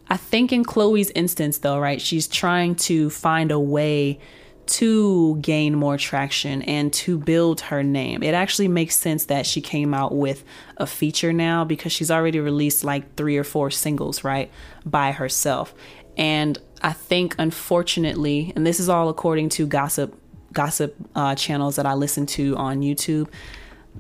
I 0.08 0.18
think 0.18 0.52
in 0.52 0.64
Chloe's 0.64 1.10
instance, 1.12 1.60
though, 1.60 1.80
right, 1.80 2.02
she's 2.02 2.28
trying 2.28 2.76
to 2.76 3.10
find 3.10 3.52
a 3.52 3.60
way 3.60 4.20
to 4.68 5.38
gain 5.42 5.76
more 5.76 5.98
traction 5.98 6.64
and 6.64 6.92
to 6.92 7.18
build 7.20 7.62
her 7.62 7.84
name. 7.84 8.24
It 8.24 8.34
actually 8.34 8.68
makes 8.68 8.96
sense 8.96 9.26
that 9.26 9.46
she 9.46 9.62
came 9.62 9.94
out 9.94 10.16
with 10.16 10.44
a 10.78 10.88
feature 10.88 11.32
now 11.32 11.64
because 11.64 11.92
she's 11.92 12.10
already 12.10 12.40
released 12.40 12.84
like 12.84 13.16
three 13.16 13.38
or 13.38 13.44
four 13.44 13.70
singles, 13.70 14.24
right, 14.24 14.52
by 14.86 15.12
herself. 15.12 15.74
And 16.18 16.58
I 16.82 16.94
think, 16.94 17.36
unfortunately, 17.38 18.54
and 18.56 18.66
this 18.66 18.80
is 18.80 18.90
all 18.90 19.10
according 19.10 19.50
to 19.50 19.68
gossip 19.68 20.20
gossip 20.56 20.96
uh, 21.14 21.36
channels 21.36 21.76
that 21.76 21.86
I 21.86 21.94
listen 21.94 22.26
to 22.28 22.58
on 22.58 22.82
YouTube. 22.82 23.30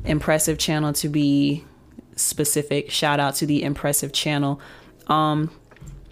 Impressive 0.04 0.58
channel 0.58 0.92
to 0.94 1.10
be 1.10 1.64
specific. 2.16 2.90
Shout 2.90 3.20
out 3.20 3.36
to 3.36 3.46
the 3.46 3.62
impressive 3.62 4.12
channel. 4.12 4.60
Um, 5.06 5.52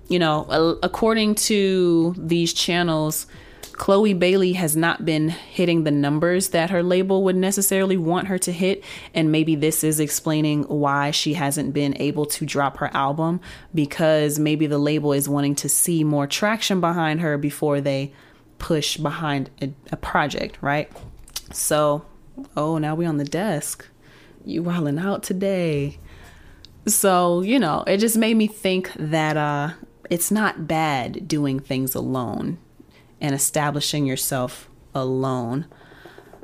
you 0.08 0.20
know, 0.20 0.78
according 0.84 1.36
to 1.36 2.14
these 2.18 2.54
channels, 2.54 3.26
Chloe 3.72 4.14
Bailey 4.14 4.54
has 4.54 4.76
not 4.76 5.04
been 5.04 5.30
hitting 5.30 5.84
the 5.84 5.92
numbers 5.92 6.50
that 6.50 6.70
her 6.70 6.84
label 6.84 7.24
would 7.24 7.36
necessarily 7.36 7.98
want 7.98 8.28
her 8.28 8.38
to 8.40 8.52
hit. 8.52 8.84
And 9.16 9.32
maybe 9.32 9.56
this 9.56 9.84
is 9.84 10.00
explaining 10.00 10.64
why 10.64 11.12
she 11.12 11.34
hasn't 11.34 11.74
been 11.74 12.00
able 12.00 12.26
to 12.28 12.46
drop 12.46 12.78
her 12.78 12.92
album 12.94 13.42
because 13.74 14.38
maybe 14.38 14.68
the 14.68 14.78
label 14.78 15.14
is 15.14 15.28
wanting 15.28 15.56
to 15.56 15.70
see 15.70 16.04
more 16.04 16.28
traction 16.28 16.82
behind 16.82 17.22
her 17.22 17.38
before 17.38 17.82
they 17.82 18.14
push 18.64 18.96
behind 18.96 19.50
a, 19.62 19.70
a 19.92 19.98
project, 19.98 20.58
right? 20.62 20.90
So, 21.52 22.06
oh, 22.56 22.78
now 22.78 22.96
we 22.96 23.06
on 23.06 23.18
the 23.18 23.26
desk. 23.26 23.86
You 24.46 24.64
wilding 24.64 25.00
out 25.00 25.22
today. 25.22 26.00
So, 26.88 27.42
you 27.42 27.60
know, 27.60 27.84
it 27.86 27.98
just 27.98 28.16
made 28.16 28.38
me 28.38 28.48
think 28.48 28.90
that 28.96 29.36
uh 29.36 29.72
it's 30.10 30.32
not 30.32 30.66
bad 30.66 31.28
doing 31.28 31.60
things 31.60 31.94
alone 31.94 32.58
and 33.20 33.36
establishing 33.36 34.06
yourself 34.06 34.70
alone. 34.96 35.66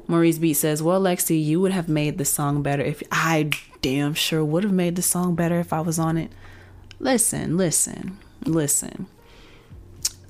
Maurice 0.05 0.39
Beat 0.39 0.55
says, 0.55 0.83
Well, 0.83 0.99
Lexi, 0.99 1.41
you 1.41 1.61
would 1.61 1.71
have 1.71 1.87
made 1.87 2.17
the 2.17 2.25
song 2.25 2.61
better 2.61 2.83
if 2.83 3.01
I 3.13 3.49
damn 3.81 4.13
sure 4.13 4.43
would 4.43 4.65
have 4.65 4.73
made 4.73 4.97
the 4.97 5.01
song 5.01 5.35
better 5.35 5.57
if 5.61 5.71
I 5.71 5.79
was 5.79 5.97
on 5.97 6.17
it. 6.17 6.33
Listen, 6.99 7.55
listen, 7.55 8.17
listen. 8.43 9.07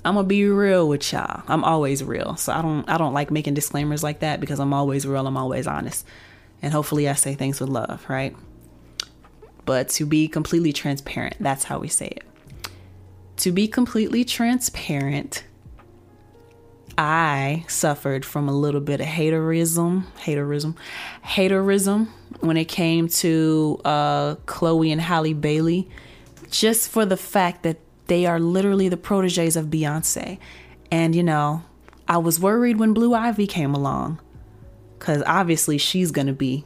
I'm 0.04 0.14
gonna 0.14 0.26
be 0.26 0.46
real 0.46 0.88
with 0.88 1.12
y'all. 1.12 1.42
I'm 1.46 1.64
always 1.64 2.02
real. 2.02 2.36
So 2.36 2.52
I 2.52 2.62
don't 2.62 2.88
I 2.88 2.98
don't 2.98 3.12
like 3.12 3.30
making 3.30 3.54
disclaimers 3.54 4.02
like 4.02 4.20
that 4.20 4.40
because 4.40 4.60
I'm 4.60 4.72
always 4.72 5.06
real, 5.06 5.26
I'm 5.26 5.36
always 5.36 5.66
honest. 5.66 6.06
And 6.62 6.72
hopefully 6.72 7.08
I 7.08 7.14
say 7.14 7.34
things 7.34 7.60
with 7.60 7.70
love, 7.70 8.04
right? 8.08 8.36
But 9.64 9.88
to 9.90 10.06
be 10.06 10.28
completely 10.28 10.72
transparent, 10.72 11.36
that's 11.40 11.64
how 11.64 11.78
we 11.78 11.88
say 11.88 12.08
it 12.08 12.24
to 13.40 13.52
be 13.52 13.66
completely 13.66 14.22
transparent, 14.22 15.44
I 16.98 17.64
suffered 17.68 18.24
from 18.26 18.48
a 18.48 18.52
little 18.52 18.82
bit 18.82 19.00
of 19.00 19.06
haterism, 19.06 20.04
haterism, 20.18 20.76
haterism 21.24 22.08
when 22.40 22.58
it 22.58 22.66
came 22.66 23.08
to 23.08 23.80
uh, 23.84 24.34
Chloe 24.44 24.92
and 24.92 25.00
Halle 25.00 25.32
Bailey, 25.32 25.88
just 26.50 26.90
for 26.90 27.06
the 27.06 27.16
fact 27.16 27.62
that 27.62 27.78
they 28.10 28.26
are 28.26 28.40
literally 28.40 28.88
the 28.88 28.96
proteges 28.96 29.54
of 29.54 29.66
Beyonce. 29.66 30.40
And, 30.90 31.14
you 31.14 31.22
know, 31.22 31.62
I 32.08 32.18
was 32.18 32.40
worried 32.40 32.76
when 32.80 32.92
Blue 32.92 33.14
Ivy 33.14 33.46
came 33.46 33.72
along 33.72 34.18
because 34.98 35.22
obviously 35.26 35.78
she's 35.78 36.10
going 36.10 36.26
to 36.26 36.32
be 36.32 36.64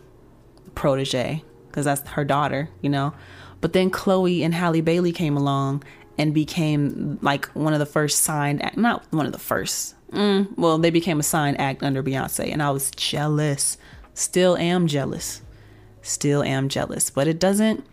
the 0.64 0.70
protege 0.70 1.44
because 1.68 1.84
that's 1.84 2.08
her 2.12 2.24
daughter, 2.24 2.70
you 2.80 2.88
know. 2.88 3.12
But 3.60 3.74
then 3.74 3.90
Chloe 3.90 4.42
and 4.42 4.54
Halle 4.54 4.80
Bailey 4.80 5.12
came 5.12 5.36
along 5.36 5.84
and 6.16 6.32
became 6.32 7.18
like 7.20 7.44
one 7.48 7.74
of 7.74 7.78
the 7.78 7.84
first 7.84 8.22
signed 8.22 8.64
act, 8.64 8.78
not 8.78 9.04
one 9.12 9.26
of 9.26 9.32
the 9.32 9.38
first. 9.38 9.96
Mm, 10.12 10.56
well, 10.56 10.78
they 10.78 10.90
became 10.90 11.20
a 11.20 11.22
signed 11.22 11.60
act 11.60 11.82
under 11.82 12.02
Beyonce, 12.02 12.50
and 12.50 12.62
I 12.62 12.70
was 12.70 12.90
jealous. 12.92 13.76
Still 14.14 14.56
am 14.56 14.86
jealous. 14.86 15.42
Still 16.00 16.42
am 16.42 16.70
jealous. 16.70 17.10
But 17.10 17.28
it 17.28 17.38
doesn't. 17.38 17.84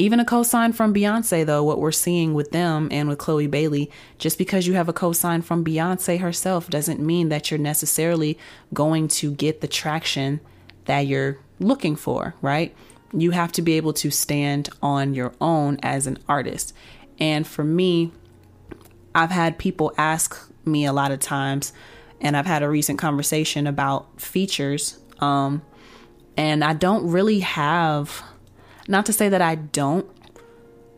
Even 0.00 0.20
a 0.20 0.24
co-sign 0.24 0.72
from 0.72 0.94
Beyonce, 0.94 1.44
though, 1.44 1.64
what 1.64 1.80
we're 1.80 1.90
seeing 1.90 2.32
with 2.32 2.52
them 2.52 2.88
and 2.92 3.08
with 3.08 3.18
Chloe 3.18 3.48
Bailey, 3.48 3.90
just 4.16 4.38
because 4.38 4.66
you 4.66 4.74
have 4.74 4.88
a 4.88 4.92
co-sign 4.92 5.42
from 5.42 5.64
Beyonce 5.64 6.20
herself 6.20 6.70
doesn't 6.70 7.00
mean 7.00 7.30
that 7.30 7.50
you're 7.50 7.58
necessarily 7.58 8.38
going 8.72 9.08
to 9.08 9.32
get 9.32 9.60
the 9.60 9.66
traction 9.66 10.40
that 10.84 11.00
you're 11.00 11.38
looking 11.58 11.96
for, 11.96 12.34
right? 12.40 12.74
You 13.12 13.32
have 13.32 13.50
to 13.52 13.62
be 13.62 13.74
able 13.74 13.92
to 13.94 14.10
stand 14.10 14.68
on 14.80 15.14
your 15.14 15.34
own 15.40 15.78
as 15.82 16.06
an 16.06 16.18
artist. 16.28 16.72
And 17.18 17.46
for 17.46 17.64
me, 17.64 18.12
I've 19.14 19.30
had 19.30 19.58
people 19.58 19.92
ask 19.98 20.48
me 20.64 20.84
a 20.84 20.92
lot 20.92 21.10
of 21.10 21.18
times, 21.18 21.72
and 22.20 22.36
I've 22.36 22.46
had 22.46 22.62
a 22.62 22.68
recent 22.68 22.98
conversation 22.98 23.66
about 23.66 24.20
features. 24.20 24.98
Um, 25.18 25.62
and 26.36 26.62
I 26.62 26.72
don't 26.72 27.10
really 27.10 27.40
have, 27.40 28.22
not 28.88 29.06
to 29.06 29.12
say 29.12 29.28
that 29.28 29.42
I 29.42 29.54
don't 29.54 30.06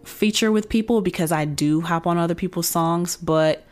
feature 0.05 0.50
with 0.50 0.68
people 0.68 1.03
because 1.03 1.31
I 1.33 1.44
do 1.44 1.83
hop 1.83 2.07
on 2.07 2.16
other 2.16 2.35
people's 2.35 2.68
songs, 2.68 3.16
but 3.16 3.64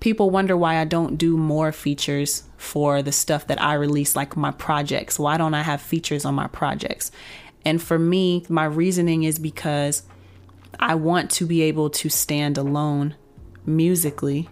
people 0.00 0.30
wonder 0.30 0.56
why 0.56 0.76
I 0.76 0.84
don't 0.84 1.16
do 1.16 1.36
more 1.36 1.72
features 1.72 2.42
for 2.56 3.02
the 3.02 3.12
stuff 3.12 3.46
that 3.46 3.62
I 3.62 3.74
release, 3.74 4.14
like 4.16 4.36
my 4.36 4.50
projects. 4.50 5.18
Why 5.18 5.36
don't 5.36 5.54
I 5.54 5.62
have 5.62 5.80
features 5.80 6.24
on 6.24 6.34
my 6.34 6.48
projects? 6.48 7.10
And 7.64 7.80
for 7.80 7.98
me, 7.98 8.44
my 8.48 8.64
reasoning 8.64 9.22
is 9.22 9.38
because 9.38 10.02
I 10.80 10.96
want 10.96 11.30
to 11.32 11.46
be 11.46 11.62
able 11.62 11.90
to 11.90 12.08
stand 12.08 12.58
alone 12.58 13.14
musically. 13.64 14.48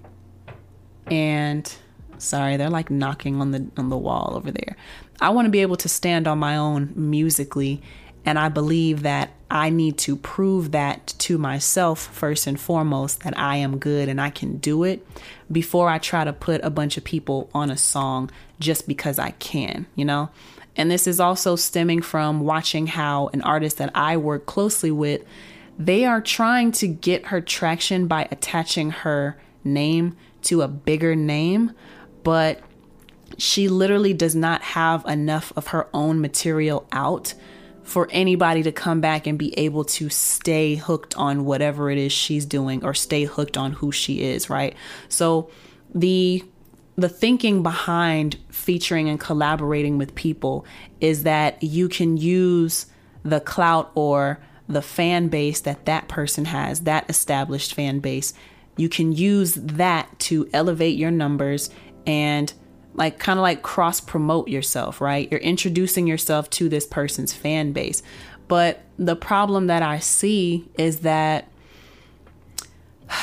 And 1.09 1.73
sorry, 2.19 2.57
they're 2.57 2.71
like 2.71 2.91
knocking 2.91 3.41
on 3.41 3.51
the 3.51 3.69
on 3.77 3.89
the 3.89 3.99
wall 3.99 4.35
over 4.37 4.53
there. 4.53 4.77
I 5.21 5.31
want 5.31 5.47
to 5.47 5.51
be 5.51 5.61
able 5.61 5.77
to 5.77 5.89
stand 5.89 6.29
on 6.29 6.39
my 6.39 6.57
own 6.57 6.93
musically 6.95 7.83
and 8.25 8.39
I 8.39 8.49
believe 8.49 9.03
that 9.03 9.31
I 9.51 9.71
need 9.71 9.99
to 9.99 10.17
prove 10.17 10.73
that 10.73 11.15
to 11.19 11.39
myself 11.39 11.99
first 11.99 12.47
and 12.47 12.61
foremost 12.61 13.21
that 13.25 13.37
I 13.39 13.57
am 13.57 13.79
good 13.79 14.09
and 14.09 14.21
I 14.21 14.31
can 14.31 14.59
do 14.59 14.85
it 14.85 15.07
before 15.51 15.89
I 15.89 15.99
try 15.99 16.25
to 16.25 16.33
put 16.33 16.63
a 16.63 16.71
bunch 16.71 16.97
of 16.97 17.05
people 17.05 17.51
on 17.53 17.71
a 17.71 17.77
song 17.77 18.31
just 18.61 18.87
because 18.87 19.19
I 19.19 19.31
can, 19.33 19.87
you 19.97 20.05
know? 20.05 20.31
And 20.77 20.91
this 20.91 21.07
is 21.07 21.19
also 21.19 21.57
stemming 21.57 22.03
from 22.03 22.41
watching 22.41 22.87
how 22.87 23.29
an 23.33 23.43
artist 23.43 23.79
that 23.79 23.91
I 23.95 24.17
work 24.17 24.47
closely 24.47 24.91
with 24.91 25.25
they 25.81 26.05
are 26.05 26.21
trying 26.21 26.73
to 26.73 26.87
get 26.87 27.27
her 27.27 27.41
traction 27.41 28.07
by 28.07 28.29
attaching 28.31 28.91
her 28.91 29.39
name 29.65 30.15
to 30.43 30.61
a 30.61 30.69
bigger 30.69 31.17
name, 31.17 31.73
but 32.23 32.61
she 33.39 33.67
literally 33.67 34.13
does 34.13 34.35
not 34.35 34.61
have 34.61 35.07
enough 35.07 35.55
of 35.57 35.69
her 35.69 35.89
own 35.95 36.21
material 36.21 36.87
out 36.93 37.33
for 37.91 38.07
anybody 38.13 38.63
to 38.63 38.71
come 38.71 39.01
back 39.01 39.27
and 39.27 39.37
be 39.37 39.53
able 39.59 39.83
to 39.83 40.09
stay 40.09 40.77
hooked 40.77 41.17
on 41.17 41.45
whatever 41.45 41.91
it 41.91 41.99
is 41.99 42.13
she's 42.13 42.47
doing 42.47 42.85
or 42.85 42.95
stay 42.95 43.25
hooked 43.25 43.57
on 43.57 43.73
who 43.73 43.91
she 43.91 44.23
is, 44.23 44.49
right? 44.49 44.77
So 45.09 45.51
the 45.93 46.45
the 46.95 47.09
thinking 47.09 47.65
behind 47.65 48.39
featuring 48.49 49.09
and 49.09 49.19
collaborating 49.19 49.99
with 49.99 50.15
people 50.15 50.65
is 51.01 51.25
that 51.25 51.61
you 51.65 51.89
can 51.89 52.17
use 52.17 52.87
the 53.25 53.41
clout 53.41 53.91
or 53.97 54.39
the 54.69 54.83
fan 54.83 55.27
base 55.27 55.61
that 55.63 55.87
that 55.87 56.07
person 56.07 56.45
has, 56.45 56.83
that 56.83 57.11
established 57.11 57.75
fan 57.75 57.99
base. 57.99 58.33
You 58.77 58.89
can 58.89 59.11
use 59.11 59.55
that 59.55 60.17
to 60.21 60.49
elevate 60.53 60.97
your 60.97 61.11
numbers 61.11 61.71
and 62.07 62.53
like 63.01 63.19
kind 63.19 63.39
of 63.39 63.43
like 63.43 63.63
cross 63.63 63.99
promote 63.99 64.49
yourself, 64.49 65.01
right? 65.01 65.27
You're 65.31 65.41
introducing 65.41 66.07
yourself 66.07 66.51
to 66.51 66.69
this 66.69 66.87
person's 66.87 67.33
fan 67.33 67.73
base. 67.73 68.03
But 68.47 68.83
the 68.99 69.17
problem 69.17 69.69
that 69.69 69.83
I 69.83 70.01
see 70.01 70.69
is 70.77 71.01
that 71.01 71.49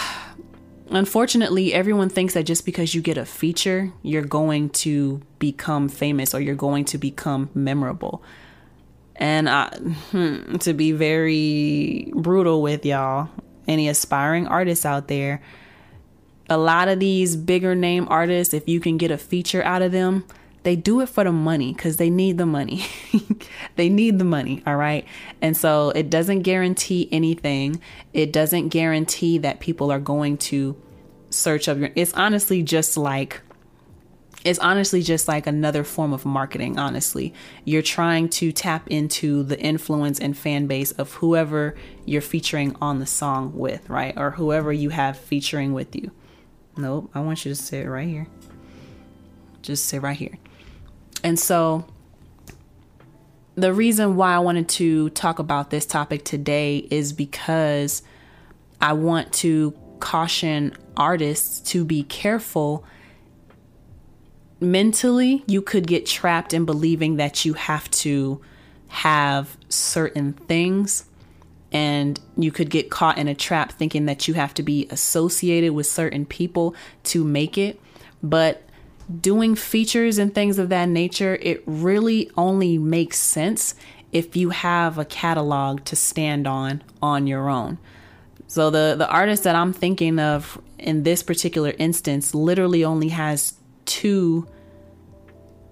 unfortunately, 0.89 1.75
everyone 1.75 2.09
thinks 2.09 2.33
that 2.33 2.43
just 2.47 2.65
because 2.65 2.95
you 2.95 3.01
get 3.01 3.19
a 3.19 3.25
feature, 3.25 3.93
you're 4.01 4.23
going 4.23 4.71
to 4.71 5.21
become 5.37 5.89
famous 5.89 6.33
or 6.33 6.41
you're 6.41 6.55
going 6.55 6.85
to 6.85 6.97
become 6.97 7.51
memorable. 7.53 8.23
And 9.15 9.47
I, 9.47 9.67
hmm, 10.11 10.55
to 10.55 10.73
be 10.73 10.91
very 10.91 12.11
brutal 12.15 12.63
with 12.63 12.83
y'all, 12.83 13.29
any 13.67 13.89
aspiring 13.89 14.47
artists 14.47 14.87
out 14.87 15.07
there, 15.07 15.43
a 16.49 16.57
lot 16.57 16.87
of 16.87 16.99
these 16.99 17.35
bigger 17.35 17.75
name 17.75 18.07
artists, 18.09 18.53
if 18.53 18.67
you 18.67 18.79
can 18.79 18.97
get 18.97 19.11
a 19.11 19.17
feature 19.17 19.63
out 19.63 19.81
of 19.81 19.91
them, 19.91 20.25
they 20.63 20.75
do 20.75 20.99
it 21.01 21.07
for 21.07 21.23
the 21.23 21.31
money 21.31 21.73
because 21.73 21.95
they 21.97 22.09
need 22.09 22.37
the 22.37 22.45
money. 22.45 22.85
they 23.77 23.87
need 23.87 24.19
the 24.19 24.25
money, 24.25 24.61
all 24.67 24.75
right? 24.75 25.05
And 25.41 25.55
so 25.55 25.91
it 25.91 26.09
doesn't 26.09 26.41
guarantee 26.41 27.07
anything. 27.11 27.81
It 28.11 28.33
doesn't 28.33 28.69
guarantee 28.69 29.37
that 29.37 29.61
people 29.61 29.91
are 29.91 29.99
going 29.99 30.37
to 30.39 30.75
search 31.29 31.69
up 31.69 31.77
your. 31.77 31.91
It's 31.95 32.13
honestly 32.13 32.63
just 32.63 32.97
like. 32.97 33.41
It's 34.43 34.59
honestly 34.59 35.01
just 35.01 35.27
like 35.27 35.47
another 35.47 35.83
form 35.83 36.13
of 36.13 36.25
marketing, 36.25 36.77
honestly. 36.77 37.33
You're 37.65 37.81
trying 37.81 38.29
to 38.29 38.51
tap 38.51 38.87
into 38.87 39.43
the 39.43 39.59
influence 39.59 40.19
and 40.19 40.37
fan 40.37 40.67
base 40.67 40.91
of 40.91 41.13
whoever 41.13 41.75
you're 42.05 42.21
featuring 42.21 42.75
on 42.81 42.99
the 42.99 43.05
song 43.05 43.53
with, 43.55 43.89
right? 43.89 44.13
Or 44.17 44.31
whoever 44.31 44.71
you 44.71 44.89
have 44.89 45.17
featuring 45.17 45.73
with 45.73 45.95
you. 45.95 46.11
Nope, 46.77 47.09
I 47.13 47.21
want 47.21 47.43
you 47.45 47.53
to 47.53 47.55
sit 47.55 47.87
right 47.87 48.07
here. 48.07 48.27
Just 49.61 49.85
sit 49.85 50.01
right 50.01 50.15
here. 50.15 50.37
And 51.23 51.39
so, 51.39 51.85
the 53.55 53.73
reason 53.73 54.15
why 54.15 54.35
I 54.35 54.39
wanted 54.39 54.69
to 54.69 55.09
talk 55.09 55.39
about 55.39 55.71
this 55.71 55.85
topic 55.85 56.23
today 56.23 56.87
is 56.91 57.11
because 57.11 58.03
I 58.79 58.93
want 58.93 59.33
to 59.33 59.73
caution 59.99 60.77
artists 60.95 61.59
to 61.71 61.83
be 61.83 62.03
careful. 62.03 62.85
Mentally, 64.59 65.43
you 65.47 65.63
could 65.63 65.87
get 65.87 66.05
trapped 66.05 66.53
in 66.53 66.65
believing 66.65 67.15
that 67.15 67.45
you 67.45 67.53
have 67.53 67.89
to 67.91 68.39
have 68.89 69.57
certain 69.69 70.33
things 70.33 71.06
and 71.71 72.19
you 72.37 72.51
could 72.51 72.69
get 72.69 72.89
caught 72.89 73.17
in 73.17 73.27
a 73.27 73.35
trap 73.35 73.73
thinking 73.73 74.05
that 74.05 74.27
you 74.27 74.33
have 74.33 74.53
to 74.55 74.63
be 74.63 74.87
associated 74.89 75.73
with 75.73 75.85
certain 75.85 76.25
people 76.25 76.75
to 77.03 77.23
make 77.23 77.57
it. 77.57 77.79
But 78.23 78.63
doing 79.21 79.55
features 79.55 80.17
and 80.17 80.33
things 80.33 80.59
of 80.59 80.69
that 80.69 80.89
nature, 80.89 81.37
it 81.41 81.63
really 81.65 82.31
only 82.37 82.77
makes 82.77 83.19
sense 83.19 83.75
if 84.11 84.35
you 84.35 84.51
have 84.51 84.97
a 84.97 85.05
catalog 85.05 85.83
to 85.85 85.95
stand 85.95 86.47
on 86.47 86.83
on 87.01 87.27
your 87.27 87.49
own. 87.49 87.77
So 88.47 88.69
the 88.69 88.95
the 88.97 89.09
artist 89.09 89.43
that 89.43 89.55
I'm 89.55 89.73
thinking 89.73 90.19
of 90.19 90.59
in 90.79 91.03
this 91.03 91.21
particular 91.21 91.73
instance 91.77 92.33
literally 92.33 92.85
only 92.85 93.09
has 93.09 93.55
two 93.85 94.47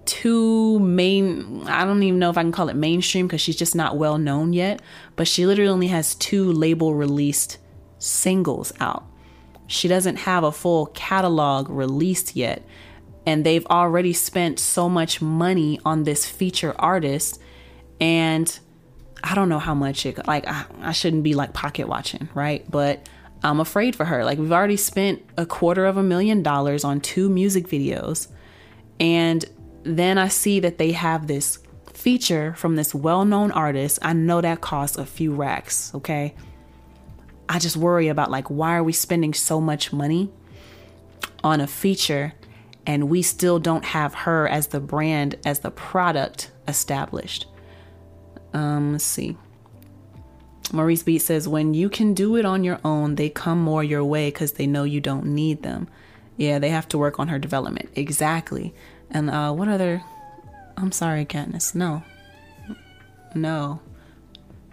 two 0.06 0.78
main 0.80 1.64
I 1.66 1.84
don't 1.84 2.02
even 2.02 2.18
know 2.18 2.30
if 2.30 2.38
I 2.38 2.42
can 2.42 2.52
call 2.52 2.68
it 2.68 2.76
mainstream 2.76 3.26
because 3.26 3.40
she's 3.40 3.56
just 3.56 3.74
not 3.74 3.96
well 3.96 4.18
known 4.18 4.52
yet, 4.52 4.80
but 5.16 5.28
she 5.28 5.46
literally 5.46 5.70
only 5.70 5.88
has 5.88 6.14
two 6.14 6.52
label 6.52 6.94
released 6.94 7.58
singles 7.98 8.72
out. 8.80 9.04
She 9.66 9.88
doesn't 9.88 10.16
have 10.16 10.44
a 10.44 10.52
full 10.52 10.86
catalog 10.86 11.68
released 11.68 12.36
yet, 12.36 12.62
and 13.26 13.44
they've 13.44 13.66
already 13.66 14.12
spent 14.12 14.58
so 14.58 14.88
much 14.88 15.20
money 15.20 15.80
on 15.84 16.04
this 16.04 16.24
feature 16.26 16.74
artist 16.78 17.40
and 18.00 18.58
I 19.24 19.34
don't 19.34 19.48
know 19.48 19.58
how 19.58 19.74
much 19.74 20.06
it 20.06 20.26
like 20.26 20.46
I, 20.46 20.66
I 20.80 20.92
shouldn't 20.92 21.22
be 21.22 21.34
like 21.34 21.52
pocket 21.52 21.88
watching, 21.88 22.28
right? 22.34 22.68
But 22.70 23.08
I'm 23.42 23.60
afraid 23.60 23.96
for 23.96 24.04
her. 24.04 24.24
Like 24.24 24.38
we've 24.38 24.52
already 24.52 24.76
spent 24.76 25.22
a 25.36 25.46
quarter 25.46 25.86
of 25.86 25.96
a 25.96 26.02
million 26.02 26.42
dollars 26.42 26.84
on 26.84 27.00
two 27.00 27.28
music 27.28 27.66
videos 27.66 28.28
and 29.00 29.44
then 29.86 30.18
I 30.18 30.28
see 30.28 30.60
that 30.60 30.78
they 30.78 30.92
have 30.92 31.26
this 31.26 31.58
feature 31.92 32.54
from 32.54 32.76
this 32.76 32.94
well 32.94 33.24
known 33.24 33.50
artist. 33.50 33.98
I 34.02 34.12
know 34.12 34.40
that 34.40 34.60
costs 34.60 34.98
a 34.98 35.06
few 35.06 35.34
racks, 35.34 35.94
okay? 35.94 36.34
I 37.48 37.58
just 37.58 37.76
worry 37.76 38.08
about 38.08 38.30
like, 38.30 38.48
why 38.48 38.76
are 38.76 38.82
we 38.82 38.92
spending 38.92 39.32
so 39.32 39.60
much 39.60 39.92
money 39.92 40.30
on 41.44 41.60
a 41.60 41.66
feature 41.66 42.34
and 42.86 43.08
we 43.08 43.22
still 43.22 43.58
don't 43.58 43.84
have 43.84 44.14
her 44.14 44.48
as 44.48 44.68
the 44.68 44.80
brand, 44.80 45.36
as 45.44 45.60
the 45.60 45.70
product 45.70 46.50
established? 46.66 47.46
Um, 48.52 48.92
let's 48.92 49.04
see. 49.04 49.36
Maurice 50.72 51.04
Beat 51.04 51.20
says, 51.20 51.46
when 51.46 51.74
you 51.74 51.88
can 51.88 52.14
do 52.14 52.36
it 52.36 52.44
on 52.44 52.64
your 52.64 52.80
own, 52.84 53.14
they 53.14 53.28
come 53.28 53.60
more 53.60 53.84
your 53.84 54.04
way 54.04 54.28
because 54.28 54.52
they 54.52 54.66
know 54.66 54.82
you 54.82 55.00
don't 55.00 55.26
need 55.26 55.62
them. 55.62 55.88
Yeah, 56.36 56.58
they 56.58 56.70
have 56.70 56.88
to 56.88 56.98
work 56.98 57.20
on 57.20 57.28
her 57.28 57.38
development. 57.38 57.90
Exactly. 57.94 58.74
And 59.10 59.30
uh, 59.30 59.52
what 59.52 59.68
other? 59.68 60.02
I'm 60.76 60.92
sorry, 60.92 61.24
Katniss. 61.24 61.74
No, 61.74 62.02
no. 63.34 63.80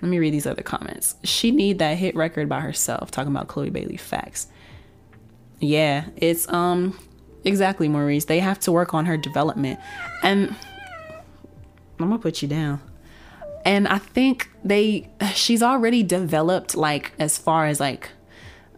Let 0.01 0.09
me 0.09 0.19
read 0.19 0.33
these 0.33 0.45
other 0.45 0.63
comments. 0.63 1.15
She 1.23 1.51
need 1.51 1.79
that 1.79 1.97
hit 1.97 2.13
record 2.15 2.49
by 2.49 2.59
herself. 2.59 3.09
Talking 3.09 3.31
about 3.31 3.47
Chloe 3.47 3.69
Bailey 3.69 3.95
facts. 3.95 4.47
Yeah, 5.59 6.05
it's 6.17 6.51
um 6.51 6.99
exactly 7.45 7.87
Maurice. 7.87 8.25
They 8.25 8.39
have 8.39 8.59
to 8.61 8.71
work 8.71 8.93
on 8.93 9.05
her 9.05 9.15
development, 9.15 9.79
and 10.21 10.55
I'm 11.99 12.09
gonna 12.09 12.19
put 12.19 12.41
you 12.41 12.49
down. 12.49 12.81
And 13.63 13.87
I 13.87 13.97
think 13.97 14.49
they 14.63 15.09
she's 15.35 15.63
already 15.63 16.03
developed 16.03 16.75
like 16.75 17.13
as 17.17 17.37
far 17.37 17.65
as 17.65 17.79
like 17.79 18.09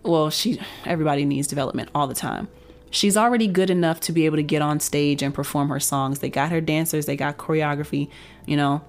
well 0.03 0.29
she 0.29 0.61
everybody 0.85 1.25
needs 1.25 1.47
development 1.47 1.89
all 1.95 2.05
the 2.05 2.13
time 2.13 2.47
she's 2.89 3.17
already 3.17 3.47
good 3.47 3.69
enough 3.69 3.99
to 4.01 4.11
be 4.11 4.25
able 4.25 4.37
to 4.37 4.43
get 4.43 4.61
on 4.61 4.79
stage 4.79 5.21
and 5.21 5.33
perform 5.33 5.69
her 5.69 5.79
songs. 5.79 6.19
They 6.19 6.29
got 6.29 6.51
her 6.51 6.61
dancers, 6.61 7.05
they 7.05 7.15
got 7.15 7.37
choreography, 7.37 8.09
you 8.45 8.57
know. 8.57 8.81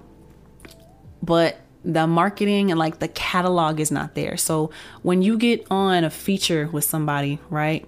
But 1.21 1.57
the 1.83 2.05
marketing 2.05 2.69
and 2.69 2.77
like 2.77 2.99
the 2.99 3.07
catalog 3.07 3.79
is 3.79 3.91
not 3.91 4.13
there. 4.13 4.37
So 4.37 4.71
when 5.03 5.21
you 5.21 5.37
get 5.37 5.65
on 5.71 6.03
a 6.03 6.09
feature 6.09 6.67
with 6.71 6.83
somebody, 6.83 7.39
right? 7.49 7.87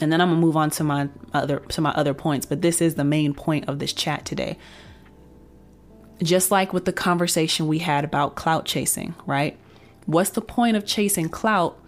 And 0.00 0.12
then 0.12 0.20
I'm 0.20 0.28
gonna 0.28 0.40
move 0.40 0.56
on 0.56 0.70
to 0.70 0.84
my 0.84 1.08
other 1.32 1.60
to 1.60 1.80
my 1.80 1.90
other 1.90 2.12
points, 2.12 2.44
but 2.44 2.60
this 2.60 2.82
is 2.82 2.96
the 2.96 3.04
main 3.04 3.34
point 3.34 3.68
of 3.68 3.78
this 3.78 3.92
chat 3.92 4.24
today. 4.24 4.58
Just 6.22 6.50
like 6.50 6.72
with 6.72 6.86
the 6.86 6.92
conversation 6.92 7.66
we 7.66 7.78
had 7.78 8.04
about 8.04 8.34
clout 8.34 8.64
chasing, 8.64 9.14
right? 9.26 9.56
What's 10.06 10.30
the 10.30 10.40
point 10.40 10.76
of 10.76 10.84
chasing 10.86 11.28
clout 11.28 11.78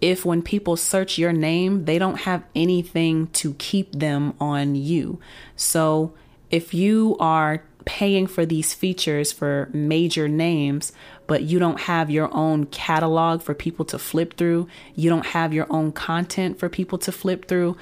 if 0.00 0.24
when 0.24 0.42
people 0.42 0.76
search 0.76 1.18
your 1.18 1.32
name, 1.32 1.84
they 1.84 1.98
don't 1.98 2.20
have 2.20 2.44
anything 2.54 3.28
to 3.28 3.54
keep 3.54 3.92
them 3.92 4.34
on 4.40 4.74
you. 4.74 5.18
So 5.56 6.12
if 6.50 6.74
you 6.74 7.16
are 7.18 7.62
paying 7.86 8.26
for 8.26 8.44
these 8.44 8.74
features 8.74 9.32
for 9.32 9.70
major 9.72 10.28
names, 10.28 10.92
but 11.26 11.42
you 11.42 11.58
don't 11.58 11.80
have 11.80 12.10
your 12.10 12.28
own 12.34 12.66
catalog 12.66 13.40
for 13.42 13.54
people 13.54 13.84
to 13.86 13.98
flip 13.98 14.36
through, 14.36 14.68
you 14.94 15.08
don't 15.08 15.26
have 15.26 15.54
your 15.54 15.66
own 15.70 15.92
content 15.92 16.58
for 16.58 16.68
people 16.68 16.98
to 16.98 17.12
flip 17.12 17.46
through, 17.46 17.76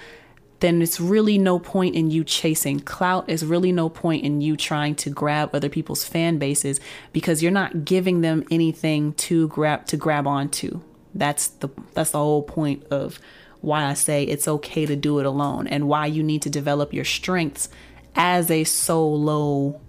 then 0.61 0.81
it's 0.81 1.00
really 1.00 1.37
no 1.37 1.59
point 1.59 1.94
in 1.94 2.11
you 2.11 2.22
chasing 2.22 2.81
clout. 2.81 3.24
It's 3.29 3.42
really 3.42 3.72
no 3.72 3.88
point 3.88 4.24
in 4.24 4.40
you 4.40 4.57
trying 4.57 4.94
to 4.96 5.11
grab 5.11 5.55
other 5.55 5.68
people's 5.68 6.05
fan 6.05 6.38
bases 6.38 6.81
because 7.12 7.43
you're 7.43 7.53
not 7.53 7.84
giving 7.84 8.20
them 8.20 8.45
anything 8.51 9.14
to 9.14 9.49
grab 9.49 9.86
to 9.86 9.97
grab 9.97 10.26
onto. 10.26 10.80
That's 11.15 11.49
the 11.49 11.69
that's 11.93 12.11
the 12.11 12.19
whole 12.19 12.43
point 12.43 12.85
of 12.91 13.19
why 13.61 13.85
I 13.85 13.95
say 13.95 14.25
it's 14.25 14.47
okay 14.47 14.85
to 14.87 14.95
do 14.95 15.19
it 15.19 15.27
alone 15.27 15.67
and 15.67 15.89
why 15.89 16.07
you 16.07 16.23
need 16.23 16.43
to 16.43 16.51
develop 16.51 16.93
your 16.93 17.05
strengths 17.05 17.69
as 18.15 18.51
a 18.51 18.65
solo 18.65 19.81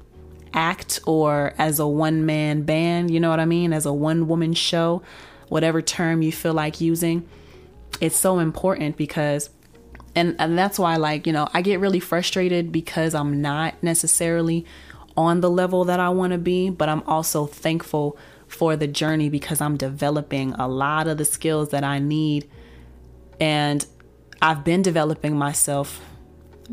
act 0.53 1.01
or 1.05 1.53
as 1.57 1.79
a 1.79 1.87
one 1.87 2.25
man 2.25 2.63
band, 2.63 3.11
you 3.11 3.19
know 3.19 3.29
what 3.29 3.39
I 3.39 3.45
mean? 3.45 3.73
As 3.73 3.85
a 3.85 3.93
one 3.93 4.27
woman 4.27 4.53
show, 4.53 5.03
whatever 5.49 5.81
term 5.81 6.21
you 6.21 6.31
feel 6.31 6.53
like 6.53 6.79
using. 6.79 7.27
It's 7.99 8.15
so 8.15 8.39
important 8.39 8.97
because 8.97 9.49
and 10.15 10.35
and 10.39 10.57
that's 10.57 10.79
why 10.79 10.95
like, 10.95 11.27
you 11.27 11.33
know, 11.33 11.49
I 11.53 11.61
get 11.61 11.79
really 11.79 11.99
frustrated 11.99 12.71
because 12.71 13.13
I'm 13.13 13.41
not 13.41 13.81
necessarily 13.83 14.65
on 15.17 15.41
the 15.41 15.49
level 15.49 15.85
that 15.85 15.99
I 15.99 16.09
want 16.09 16.31
to 16.31 16.37
be, 16.37 16.69
but 16.69 16.89
I'm 16.89 17.03
also 17.03 17.45
thankful 17.45 18.17
for 18.55 18.75
the 18.75 18.87
journey 18.87 19.29
because 19.29 19.61
I'm 19.61 19.77
developing 19.77 20.53
a 20.53 20.67
lot 20.67 21.07
of 21.07 21.17
the 21.19 21.25
skills 21.25 21.69
that 21.69 21.83
I 21.83 21.99
need. 21.99 22.49
And 23.39 23.85
I've 24.41 24.63
been 24.63 24.81
developing 24.81 25.37
myself 25.37 26.01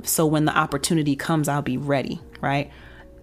So 0.05 0.27
when 0.27 0.45
the 0.45 0.57
opportunity 0.57 1.17
comes, 1.17 1.49
I'll 1.49 1.63
be 1.63 1.77
ready, 1.77 2.21
right? 2.41 2.71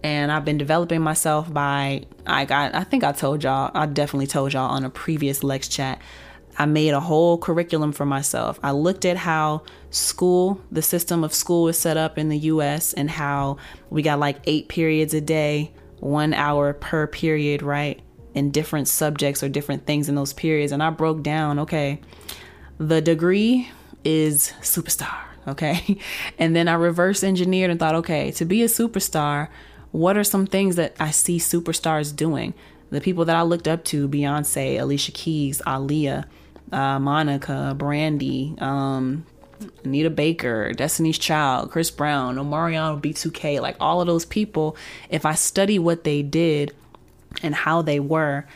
And 0.02 0.32
I've 0.32 0.44
been 0.44 0.58
developing 0.58 1.02
myself 1.02 1.52
by 1.52 2.04
I 2.26 2.44
got 2.44 2.74
I 2.74 2.84
think 2.84 3.04
I 3.04 3.12
told 3.12 3.44
y'all, 3.44 3.70
I 3.74 3.86
definitely 3.86 4.26
told 4.28 4.52
y'all 4.52 4.70
on 4.70 4.84
a 4.84 4.90
previous 4.90 5.44
Lex 5.44 5.68
chat. 5.68 6.00
I 6.58 6.66
made 6.66 6.90
a 6.94 7.00
whole 7.00 7.38
curriculum 7.38 7.92
for 7.92 8.06
myself. 8.06 8.58
I 8.62 8.72
looked 8.72 9.04
at 9.04 9.16
how 9.16 9.62
school, 9.90 10.60
the 10.70 10.82
system 10.82 11.24
of 11.24 11.34
school 11.34 11.68
is 11.68 11.78
set 11.78 11.96
up 11.96 12.18
in 12.18 12.28
the 12.28 12.38
US 12.38 12.92
and 12.94 13.10
how 13.10 13.58
we 13.90 14.02
got 14.02 14.18
like 14.18 14.38
8 14.44 14.68
periods 14.68 15.14
a 15.14 15.20
day, 15.20 15.72
1 16.00 16.34
hour 16.34 16.72
per 16.74 17.06
period, 17.06 17.62
right? 17.62 18.00
In 18.34 18.50
different 18.50 18.86
subjects 18.88 19.42
or 19.42 19.48
different 19.48 19.86
things 19.86 20.08
in 20.08 20.14
those 20.14 20.32
periods 20.32 20.72
and 20.72 20.82
I 20.82 20.90
broke 20.90 21.22
down, 21.22 21.58
okay, 21.58 22.00
the 22.78 23.00
degree 23.00 23.68
is 24.04 24.52
superstar, 24.60 25.18
okay? 25.48 25.98
And 26.38 26.54
then 26.54 26.68
I 26.68 26.74
reverse 26.74 27.24
engineered 27.24 27.70
and 27.70 27.78
thought, 27.78 27.94
okay, 27.96 28.30
to 28.32 28.44
be 28.44 28.62
a 28.62 28.66
superstar, 28.66 29.48
what 29.92 30.16
are 30.16 30.24
some 30.24 30.46
things 30.46 30.76
that 30.76 30.94
I 31.00 31.10
see 31.10 31.38
superstars 31.38 32.14
doing? 32.14 32.54
The 32.90 33.00
people 33.00 33.24
that 33.26 33.36
I 33.36 33.42
looked 33.42 33.68
up 33.68 33.84
to 33.86 34.08
Beyonce, 34.08 34.80
Alicia 34.80 35.12
Keys, 35.12 35.60
Aaliyah, 35.66 36.24
uh, 36.72 36.98
Monica, 36.98 37.74
Brandy, 37.76 38.54
um, 38.58 39.26
Anita 39.84 40.10
Baker, 40.10 40.72
Destiny's 40.72 41.18
Child, 41.18 41.70
Chris 41.70 41.90
Brown, 41.90 42.36
Omarion 42.36 43.00
B2K, 43.00 43.60
like 43.60 43.76
all 43.80 44.00
of 44.00 44.06
those 44.06 44.24
people, 44.24 44.76
if 45.10 45.26
I 45.26 45.34
study 45.34 45.78
what 45.78 46.04
they 46.04 46.22
did 46.22 46.74
and 47.42 47.54
how 47.54 47.82
they 47.82 48.00
were, 48.00 48.46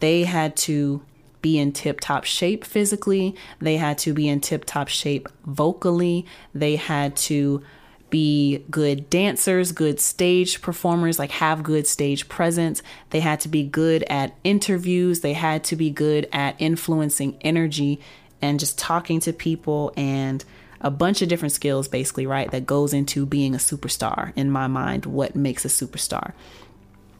they 0.00 0.24
had 0.24 0.56
to 0.56 1.02
be 1.40 1.58
in 1.58 1.72
tip 1.72 2.00
top 2.00 2.24
shape 2.24 2.64
physically. 2.64 3.34
They 3.60 3.76
had 3.76 3.98
to 3.98 4.12
be 4.12 4.28
in 4.28 4.40
tip 4.40 4.64
top 4.64 4.88
shape 4.88 5.28
vocally. 5.44 6.26
They 6.54 6.76
had 6.76 7.16
to 7.16 7.62
be 8.10 8.64
good 8.70 9.10
dancers, 9.10 9.72
good 9.72 10.00
stage 10.00 10.62
performers, 10.62 11.18
like 11.18 11.30
have 11.30 11.62
good 11.62 11.86
stage 11.86 12.28
presence. 12.28 12.82
They 13.10 13.20
had 13.20 13.40
to 13.40 13.48
be 13.48 13.64
good 13.64 14.02
at 14.04 14.34
interviews. 14.44 15.20
They 15.20 15.34
had 15.34 15.64
to 15.64 15.76
be 15.76 15.90
good 15.90 16.28
at 16.32 16.56
influencing 16.58 17.36
energy 17.42 18.00
and 18.40 18.58
just 18.58 18.78
talking 18.78 19.20
to 19.20 19.32
people 19.32 19.92
and 19.96 20.44
a 20.80 20.90
bunch 20.90 21.22
of 21.22 21.28
different 21.28 21.52
skills, 21.52 21.88
basically, 21.88 22.26
right? 22.26 22.50
That 22.50 22.64
goes 22.64 22.94
into 22.94 23.26
being 23.26 23.54
a 23.54 23.58
superstar 23.58 24.32
in 24.36 24.50
my 24.50 24.68
mind, 24.68 25.06
what 25.06 25.34
makes 25.34 25.64
a 25.64 25.68
superstar. 25.68 26.32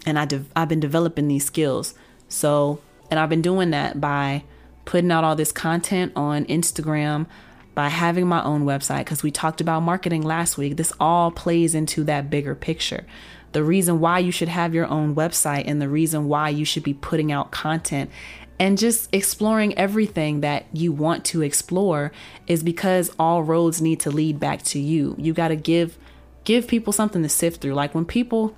And 0.09 0.19
I 0.19 0.25
de- 0.25 0.45
I've 0.57 0.69
been 0.69 0.81
developing 0.81 1.29
these 1.29 1.45
skills. 1.45 1.95
So 2.29 2.81
and 3.11 3.19
I've 3.19 3.29
been 3.29 3.43
doing 3.43 3.71
that 3.71 4.01
by 4.01 4.45
putting 4.85 5.11
out 5.11 5.25
all 5.25 5.37
this 5.37 5.53
content 5.53 6.13
on 6.17 6.45
Instagram, 6.47 7.27
by 7.75 7.89
having 7.89 8.27
my 8.27 8.43
own 8.43 8.65
website, 8.65 9.01
because 9.01 9.23
we 9.23 9.31
talked 9.31 9.61
about 9.61 9.81
marketing 9.81 10.23
last 10.23 10.59
week. 10.59 10.77
This 10.77 10.93
all 10.99 11.31
plays 11.31 11.75
into 11.75 12.05
that 12.05 12.31
bigger 12.31 12.55
picture. 12.55 13.07
The 13.53 13.65
reason 13.65 14.01
why 14.01 14.19
you 14.19 14.31
should 14.31 14.49
have 14.49 14.75
your 14.75 14.87
own 14.87 15.15
website 15.15 15.65
and 15.67 15.81
the 15.81 15.89
reason 15.89 16.29
why 16.29 16.51
you 16.51 16.65
should 16.65 16.83
be 16.83 16.95
putting 16.95 17.33
out 17.33 17.51
content 17.51 18.11
and 18.59 18.77
just 18.77 19.09
exploring 19.15 19.77
everything 19.79 20.41
that 20.41 20.67
you 20.73 20.93
want 20.93 21.25
to 21.27 21.43
explore 21.43 22.13
is 22.47 22.63
because 22.63 23.15
all 23.19 23.43
roads 23.43 23.81
need 23.81 24.01
to 24.01 24.11
lead 24.11 24.41
back 24.41 24.63
to 24.63 24.79
you. 24.79 25.15
You 25.19 25.33
got 25.33 25.49
to 25.49 25.57
give 25.57 25.97
give 26.45 26.67
people 26.67 26.93
something 26.93 27.23
to 27.23 27.29
sift 27.29 27.61
through. 27.61 27.75
Like 27.75 27.95
when 27.95 28.05
people 28.05 28.57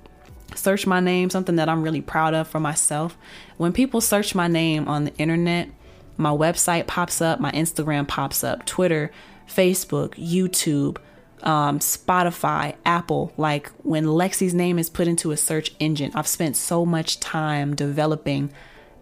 search 0.55 0.87
my 0.87 0.99
name, 0.99 1.29
something 1.29 1.55
that 1.55 1.69
I'm 1.69 1.83
really 1.83 2.01
proud 2.01 2.33
of 2.33 2.47
for 2.47 2.59
myself. 2.59 3.17
When 3.57 3.73
people 3.73 4.01
search 4.01 4.35
my 4.35 4.47
name 4.47 4.87
on 4.87 5.05
the 5.05 5.15
internet, 5.17 5.69
my 6.17 6.31
website 6.31 6.87
pops 6.87 7.21
up, 7.21 7.39
my 7.39 7.51
Instagram 7.51 8.07
pops 8.07 8.43
up, 8.43 8.65
Twitter, 8.65 9.11
Facebook, 9.47 10.15
YouTube, 10.15 10.97
um, 11.43 11.79
Spotify, 11.79 12.75
Apple. 12.85 13.33
Like 13.37 13.71
when 13.83 14.05
Lexi's 14.05 14.53
name 14.53 14.77
is 14.77 14.89
put 14.89 15.07
into 15.07 15.31
a 15.31 15.37
search 15.37 15.73
engine, 15.79 16.11
I've 16.13 16.27
spent 16.27 16.55
so 16.55 16.85
much 16.85 17.19
time 17.19 17.75
developing 17.75 18.51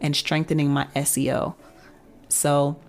and 0.01 0.15
strengthening 0.15 0.69
my 0.69 0.85
SEO. 0.95 1.55
So 2.29 2.79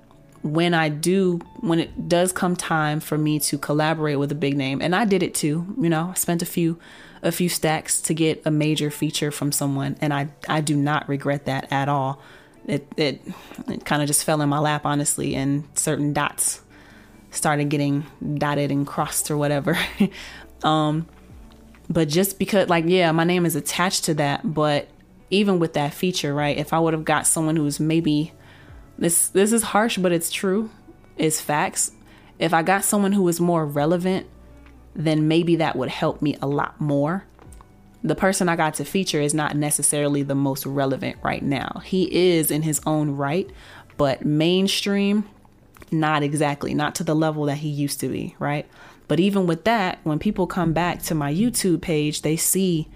when 0.43 0.75
I 0.75 0.89
do, 0.89 1.41
when 1.61 1.81
it 1.81 2.09
does 2.09 2.33
come 2.33 2.57
time 2.57 3.01
for 3.01 3.19
me 3.19 3.39
to 3.41 3.59
collaborate 3.59 4.19
with 4.19 4.33
a 4.33 4.37
big 4.37 4.57
name, 4.57 4.81
and 4.81 4.95
I 4.95 5.05
did 5.05 5.23
it 5.23 5.35
too, 5.35 5.75
you 5.79 5.89
know, 5.89 6.11
I 6.11 6.15
spent 6.15 6.43
a 6.43 6.47
few 6.47 6.79
a 7.23 7.33
few 7.33 7.49
stacks 7.49 8.01
to 8.03 8.15
get 8.15 8.43
a 8.45 8.51
major 8.51 8.91
feature 8.91 9.31
from 9.31 9.53
someone, 9.53 9.97
and 10.01 10.13
I 10.13 10.29
I 10.49 10.61
do 10.61 10.77
not 10.77 11.09
regret 11.09 11.47
that 11.47 11.71
at 11.73 11.89
all. 11.89 12.21
It 12.67 12.87
it 12.97 13.21
it 13.69 13.85
kind 13.85 14.03
of 14.03 14.09
just 14.09 14.25
fell 14.25 14.41
in 14.41 14.49
my 14.49 14.59
lap, 14.59 14.85
honestly, 14.85 15.35
and 15.35 15.65
certain 15.75 16.13
dots 16.13 16.61
started 17.31 17.69
getting 17.69 18.07
dotted 18.35 18.71
and 18.71 18.87
crossed 18.87 19.31
or 19.31 19.37
whatever. 19.37 19.79
um, 20.65 21.07
but 21.89 22.09
just 22.09 22.39
because, 22.39 22.69
like, 22.69 22.85
yeah, 22.87 23.13
my 23.13 23.25
name 23.25 23.47
is 23.47 23.57
attached 23.57 24.05
to 24.05 24.15
that, 24.15 24.55
but 24.55 24.89
even 25.31 25.59
with 25.59 25.75
that 25.75 25.95
feature, 25.95 26.35
right? 26.35 26.57
If 26.57 26.73
I 26.73 26.79
would 26.79 26.93
have 26.93 27.05
got 27.05 27.27
someone 27.27 27.57
who's 27.57 27.81
maybe 27.81 28.33
this 28.99 29.29
this 29.29 29.53
is 29.53 29.63
harsh, 29.63 29.99
but 29.99 30.13
it's 30.13 30.31
true, 30.31 30.71
it's 31.17 31.41
facts. 31.41 31.93
If 32.39 32.55
I 32.55 32.63
got 32.63 32.85
someone 32.85 33.13
who 33.13 33.23
was 33.23 33.41
more 33.41 33.67
relevant 33.67 34.27
then 34.95 35.29
maybe 35.29 35.57
that 35.57 35.77
would 35.77 35.89
help 35.89 36.21
me 36.21 36.37
a 36.43 36.47
lot 36.47 36.81
more. 36.81 37.25
The 38.03 38.15
person 38.15 38.49
I 38.49 38.57
got 38.57 38.75
to 38.75 38.85
feature 38.85 39.21
is 39.21 39.35
not 39.35 39.57
necessarily 39.57 40.23
the 40.23 40.35
most 40.35 40.65
relevant 40.65 41.19
right 41.23 41.43
now. 41.43 41.83
He 41.85 42.33
is 42.33 42.51
in 42.51 42.63
his 42.63 42.81
own 42.87 43.11
right, 43.11 43.49
but 43.97 44.25
mainstream, 44.25 45.29
not 45.91 46.23
exactly, 46.23 46.73
not 46.73 46.95
to 46.97 47.05
the 47.05 47.15
level 47.15 47.45
that 47.45 47.59
he 47.59 47.69
used 47.69 48.01
to 48.01 48.09
be, 48.09 48.35
right? 48.39 48.67
But 49.07 49.21
even 49.21 49.47
with 49.47 49.65
that, 49.65 49.99
when 50.05 50.19
people 50.19 50.47
come 50.47 50.73
back 50.73 51.03
to 51.03 51.15
my 51.15 51.35
YouTube 51.35 51.83
page, 51.83 52.23
they 52.23 52.37
see 52.37 52.89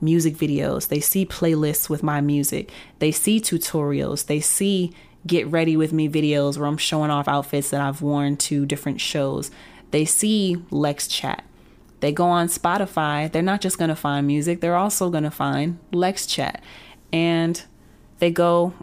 music 0.00 0.34
videos, 0.34 0.88
they 0.88 1.00
see 1.00 1.24
playlists 1.24 1.88
with 1.88 2.02
my 2.02 2.20
music, 2.20 2.70
they 2.98 3.10
see 3.10 3.40
tutorials, 3.40 4.26
they 4.26 4.40
see 4.40 4.92
get 5.26 5.46
ready 5.46 5.76
with 5.76 5.92
me 5.92 6.08
videos 6.08 6.58
where 6.58 6.66
I'm 6.66 6.76
showing 6.76 7.10
off 7.10 7.28
outfits 7.28 7.70
that 7.70 7.80
I've 7.80 8.02
worn 8.02 8.36
to 8.38 8.66
different 8.66 9.00
shows 9.00 9.50
they 9.92 10.04
see 10.04 10.62
Lex 10.70 11.06
Chat. 11.06 11.44
They 12.00 12.10
go 12.10 12.24
on 12.24 12.48
Spotify, 12.48 13.30
they're 13.30 13.42
not 13.42 13.60
just 13.60 13.78
going 13.78 13.88
to 13.90 13.96
find 13.96 14.26
music, 14.26 14.60
they're 14.60 14.74
also 14.74 15.08
going 15.08 15.22
to 15.22 15.30
find 15.30 15.78
Lex 15.92 16.26
Chat. 16.26 16.60
And 17.12 17.62
they 18.18 18.32
go 18.32 18.74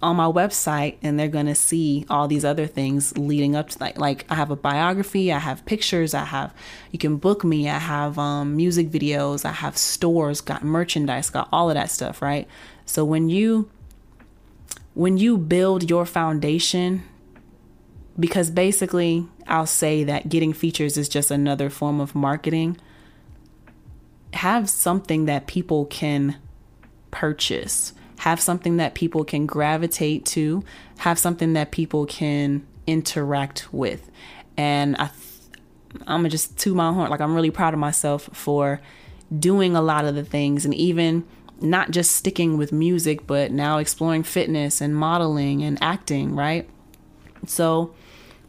on 0.00 0.14
my 0.14 0.26
website 0.26 0.96
and 1.02 1.18
they're 1.18 1.26
going 1.26 1.46
to 1.46 1.54
see 1.54 2.06
all 2.08 2.28
these 2.28 2.44
other 2.44 2.66
things 2.66 3.18
leading 3.18 3.56
up 3.56 3.68
to 3.70 3.78
that. 3.80 3.98
Like 3.98 4.24
I 4.30 4.36
have 4.36 4.50
a 4.50 4.56
biography, 4.56 5.32
I 5.32 5.38
have 5.38 5.64
pictures, 5.66 6.14
I 6.14 6.24
have 6.24 6.54
you 6.92 6.98
can 6.98 7.16
book 7.16 7.42
me, 7.42 7.68
I 7.68 7.78
have 7.78 8.18
um, 8.18 8.54
music 8.54 8.90
videos, 8.90 9.44
I 9.44 9.52
have 9.52 9.76
stores, 9.76 10.40
got 10.40 10.62
merchandise, 10.62 11.30
got 11.30 11.48
all 11.52 11.68
of 11.68 11.74
that 11.74 11.90
stuff, 11.90 12.22
right? 12.22 12.46
So 12.86 13.04
when 13.04 13.28
you 13.28 13.68
when 14.94 15.18
you 15.18 15.36
build 15.36 15.90
your 15.90 16.06
foundation 16.06 17.02
because 18.18 18.50
basically 18.50 19.26
I'll 19.46 19.66
say 19.66 20.04
that 20.04 20.28
getting 20.28 20.52
features 20.52 20.96
is 20.96 21.08
just 21.08 21.30
another 21.30 21.70
form 21.70 22.00
of 22.00 22.14
marketing. 22.14 22.76
Have 24.34 24.68
something 24.68 25.26
that 25.26 25.46
people 25.46 25.86
can 25.86 26.36
purchase, 27.10 27.92
have 28.18 28.40
something 28.40 28.76
that 28.78 28.94
people 28.94 29.24
can 29.24 29.46
gravitate 29.46 30.26
to, 30.26 30.62
have 30.98 31.18
something 31.18 31.54
that 31.54 31.70
people 31.70 32.06
can 32.06 32.66
interact 32.86 33.72
with. 33.72 34.10
And 34.56 34.96
I 34.96 35.10
I'm 36.06 36.20
gonna 36.20 36.28
just 36.28 36.58
toot 36.58 36.76
my 36.76 36.92
horn. 36.92 37.10
Like 37.10 37.20
I'm 37.20 37.34
really 37.34 37.50
proud 37.50 37.74
of 37.74 37.80
myself 37.80 38.28
for 38.32 38.80
doing 39.36 39.76
a 39.76 39.82
lot 39.82 40.04
of 40.04 40.14
the 40.14 40.24
things 40.24 40.64
and 40.64 40.74
even 40.74 41.24
not 41.60 41.90
just 41.90 42.12
sticking 42.12 42.56
with 42.56 42.72
music, 42.72 43.26
but 43.26 43.50
now 43.50 43.78
exploring 43.78 44.22
fitness 44.22 44.80
and 44.80 44.94
modeling 44.94 45.62
and 45.62 45.78
acting, 45.82 46.34
right? 46.34 46.68
So 47.46 47.94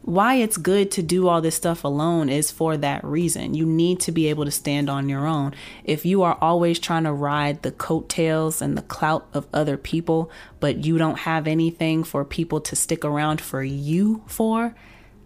why 0.01 0.35
it's 0.35 0.57
good 0.57 0.91
to 0.91 1.03
do 1.03 1.27
all 1.27 1.41
this 1.41 1.55
stuff 1.55 1.83
alone 1.83 2.29
is 2.29 2.51
for 2.51 2.77
that 2.77 3.03
reason. 3.03 3.53
You 3.53 3.65
need 3.65 3.99
to 4.01 4.11
be 4.11 4.27
able 4.27 4.45
to 4.45 4.51
stand 4.51 4.89
on 4.89 5.09
your 5.09 5.27
own. 5.27 5.53
If 5.83 6.05
you 6.05 6.23
are 6.23 6.37
always 6.41 6.79
trying 6.79 7.03
to 7.03 7.13
ride 7.13 7.61
the 7.61 7.71
coattails 7.71 8.61
and 8.61 8.77
the 8.77 8.81
clout 8.81 9.27
of 9.33 9.47
other 9.53 9.77
people, 9.77 10.31
but 10.59 10.85
you 10.85 10.97
don't 10.97 11.19
have 11.19 11.47
anything 11.47 12.03
for 12.03 12.23
people 12.23 12.61
to 12.61 12.75
stick 12.75 13.03
around 13.03 13.41
for 13.41 13.61
you 13.61 14.23
for, 14.25 14.73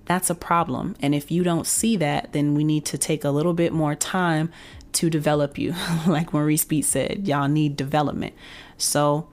that's 0.06 0.30
a 0.30 0.36
problem. 0.36 0.96
And 1.02 1.16
if 1.16 1.32
you 1.32 1.44
don't 1.44 1.68
see 1.68 1.96
that, 1.98 2.34
then 2.34 2.56
we 2.56 2.64
need 2.64 2.86
to 2.86 2.98
take 2.98 3.24
a 3.24 3.30
little 3.30 3.54
bit 3.54 3.74
more 3.74 3.96
time 3.96 4.52
to 4.94 5.10
develop 5.10 5.58
you. 5.58 5.74
like 6.08 6.34
Maurice 6.34 6.66
Beat 6.66 6.86
said, 6.86 7.28
y'all 7.28 7.48
need 7.48 7.78
development. 7.78 8.34
So, 8.78 9.28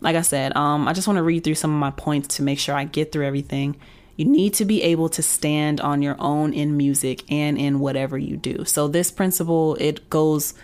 like 0.00 0.16
I 0.16 0.22
said, 0.22 0.56
um, 0.56 0.86
I 0.86 0.92
just 0.92 1.08
want 1.08 1.18
to 1.18 1.22
read 1.22 1.44
through 1.44 1.54
some 1.56 1.72
of 1.72 1.78
my 1.78 1.90
points 1.90 2.36
to 2.36 2.42
make 2.42 2.58
sure 2.58 2.74
I 2.74 2.84
get 2.84 3.12
through 3.12 3.26
everything. 3.26 3.76
You 4.16 4.26
need 4.26 4.54
to 4.54 4.64
be 4.64 4.82
able 4.82 5.08
to 5.10 5.22
stand 5.22 5.80
on 5.80 6.00
your 6.02 6.16
own 6.18 6.52
in 6.52 6.76
music 6.76 7.24
and 7.30 7.58
in 7.58 7.80
whatever 7.80 8.16
you 8.16 8.36
do. 8.36 8.64
So 8.64 8.86
this 8.86 9.10
principle 9.10 9.74
it 9.80 10.08
goes 10.08 10.54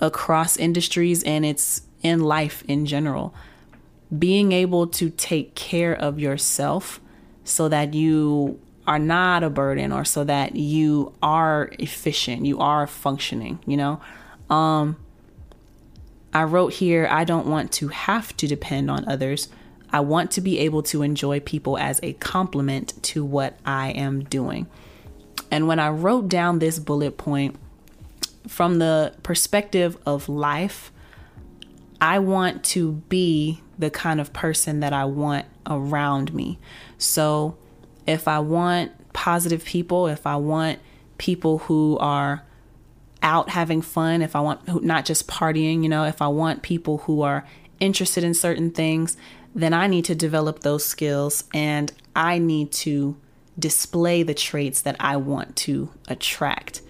across 0.00 0.56
industries 0.56 1.22
and 1.22 1.44
it's 1.44 1.82
in 2.02 2.20
life 2.20 2.62
in 2.68 2.86
general. 2.86 3.34
Being 4.16 4.52
able 4.52 4.86
to 4.88 5.10
take 5.10 5.54
care 5.54 5.94
of 5.94 6.18
yourself 6.18 7.00
so 7.44 7.68
that 7.68 7.94
you 7.94 8.60
are 8.86 8.98
not 8.98 9.42
a 9.42 9.50
burden 9.50 9.92
or 9.92 10.04
so 10.04 10.24
that 10.24 10.56
you 10.56 11.14
are 11.22 11.70
efficient, 11.78 12.44
you 12.44 12.58
are 12.58 12.86
functioning, 12.86 13.60
you 13.66 13.76
know? 13.76 14.00
Um 14.50 14.96
I 16.34 16.44
wrote 16.44 16.74
here 16.74 17.08
I 17.10 17.24
don't 17.24 17.46
want 17.46 17.72
to 17.72 17.88
have 17.88 18.36
to 18.38 18.46
depend 18.46 18.90
on 18.90 19.08
others. 19.08 19.48
I 19.92 20.00
want 20.00 20.30
to 20.32 20.40
be 20.40 20.58
able 20.60 20.82
to 20.84 21.02
enjoy 21.02 21.40
people 21.40 21.76
as 21.78 22.00
a 22.02 22.12
complement 22.14 23.00
to 23.04 23.24
what 23.24 23.58
I 23.64 23.90
am 23.90 24.24
doing. 24.24 24.66
And 25.50 25.66
when 25.66 25.78
I 25.78 25.88
wrote 25.88 26.28
down 26.28 26.58
this 26.58 26.78
bullet 26.78 27.16
point 27.18 27.56
from 28.46 28.78
the 28.78 29.14
perspective 29.22 29.96
of 30.06 30.28
life, 30.28 30.92
I 32.00 32.18
want 32.20 32.64
to 32.64 32.92
be 33.08 33.60
the 33.78 33.90
kind 33.90 34.20
of 34.20 34.32
person 34.32 34.80
that 34.80 34.92
I 34.92 35.04
want 35.04 35.46
around 35.66 36.32
me. 36.32 36.58
So 36.98 37.56
if 38.06 38.28
I 38.28 38.38
want 38.38 38.92
positive 39.12 39.64
people, 39.64 40.06
if 40.06 40.26
I 40.26 40.36
want 40.36 40.78
people 41.18 41.58
who 41.58 41.98
are 41.98 42.44
out 43.22 43.50
having 43.50 43.82
fun, 43.82 44.22
if 44.22 44.34
I 44.34 44.40
want 44.40 44.82
not 44.82 45.04
just 45.04 45.26
partying, 45.28 45.82
you 45.82 45.88
know, 45.88 46.04
if 46.04 46.22
I 46.22 46.28
want 46.28 46.62
people 46.62 46.98
who 46.98 47.22
are 47.22 47.46
interested 47.78 48.24
in 48.24 48.34
certain 48.34 48.70
things, 48.70 49.16
then 49.54 49.72
I 49.74 49.86
need 49.86 50.04
to 50.06 50.14
develop 50.14 50.60
those 50.60 50.84
skills 50.84 51.44
and 51.52 51.92
I 52.14 52.38
need 52.38 52.72
to 52.72 53.16
display 53.58 54.22
the 54.22 54.34
traits 54.34 54.80
that 54.82 54.96
I 55.00 55.16
want 55.16 55.56
to 55.56 55.90
attract. 56.08 56.82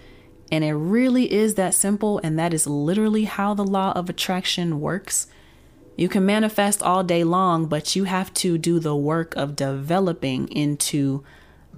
And 0.51 0.63
it 0.63 0.73
really 0.73 1.31
is 1.31 1.55
that 1.55 1.73
simple, 1.73 2.19
and 2.23 2.37
that 2.37 2.53
is 2.53 2.67
literally 2.67 3.23
how 3.23 3.53
the 3.53 3.63
law 3.63 3.93
of 3.93 4.09
attraction 4.09 4.81
works. 4.81 5.27
You 5.95 6.09
can 6.09 6.25
manifest 6.25 6.83
all 6.83 7.03
day 7.03 7.23
long, 7.23 7.67
but 7.67 7.95
you 7.95 8.03
have 8.03 8.33
to 8.35 8.57
do 8.57 8.79
the 8.79 8.95
work 8.95 9.35
of 9.35 9.55
developing 9.55 10.49
into 10.49 11.23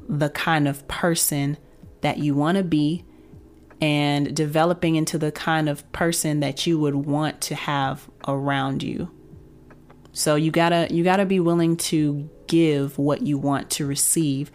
the 0.10 0.30
kind 0.30 0.68
of 0.68 0.88
person 0.88 1.58
that 2.02 2.18
you 2.18 2.34
want 2.34 2.58
to 2.58 2.64
be 2.64 3.06
and 3.80 4.36
developing 4.36 4.96
into 4.96 5.18
the 5.18 5.32
kind 5.32 5.70
of 5.70 5.90
person 5.92 6.40
that 6.40 6.66
you 6.66 6.80
would 6.80 6.96
want 6.96 7.42
to 7.42 7.56
have 7.56 8.10
around 8.28 8.82
you. 8.82 9.12
So 10.14 10.36
you 10.36 10.52
got 10.52 10.70
to 10.70 10.88
you 10.94 11.04
got 11.04 11.18
to 11.18 11.26
be 11.26 11.40
willing 11.40 11.76
to 11.78 12.30
give 12.48 12.98
what 12.98 13.22
you 13.24 13.38
want 13.38 13.72
to 13.72 13.86
receive 13.86 14.52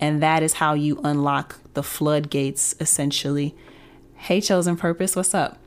and 0.00 0.22
that 0.22 0.42
is 0.42 0.54
how 0.54 0.74
you 0.74 1.00
unlock 1.04 1.58
the 1.74 1.82
floodgates 1.82 2.74
essentially. 2.80 3.54
Hey 4.14 4.40
chosen 4.40 4.76
purpose, 4.76 5.14
what's 5.14 5.34
up? 5.34 5.58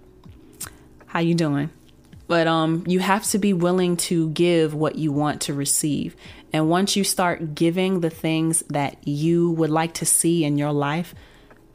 How 1.08 1.20
you 1.20 1.36
doing? 1.36 1.70
But 2.28 2.48
um 2.48 2.84
you 2.88 3.00
have 3.00 3.24
to 3.26 3.38
be 3.38 3.54
willing 3.54 3.98
to 3.98 4.30
give 4.30 4.74
what 4.74 4.96
you 4.96 5.12
want 5.12 5.42
to 5.42 5.54
receive. 5.54 6.16
And 6.52 6.70
once 6.70 6.96
you 6.96 7.04
start 7.04 7.56
giving 7.56 8.00
the 8.00 8.10
things 8.10 8.64
that 8.70 9.08
you 9.08 9.52
would 9.52 9.70
like 9.70 9.94
to 9.96 10.06
see 10.06 10.44
in 10.44 10.58
your 10.58 10.72
life, 10.72 11.14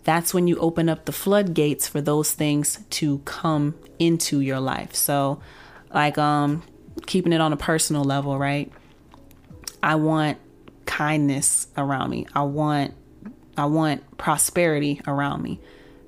that's 0.04 0.32
when 0.32 0.46
you 0.46 0.56
open 0.58 0.88
up 0.88 1.04
the 1.04 1.12
floodgates 1.12 1.86
for 1.86 2.00
those 2.00 2.32
things 2.32 2.78
to 2.90 3.18
come 3.20 3.74
into 3.98 4.40
your 4.40 4.60
life. 4.60 4.94
So, 4.94 5.40
like 5.92 6.16
um 6.16 6.62
keeping 7.06 7.32
it 7.32 7.40
on 7.40 7.52
a 7.52 7.56
personal 7.56 8.04
level, 8.04 8.38
right? 8.38 8.72
I 9.82 9.94
want 9.96 10.38
kindness 10.86 11.68
around 11.76 12.10
me. 12.10 12.26
I 12.34 12.42
want 12.42 12.94
I 13.56 13.66
want 13.66 14.18
prosperity 14.18 15.00
around 15.06 15.42
me. 15.42 15.60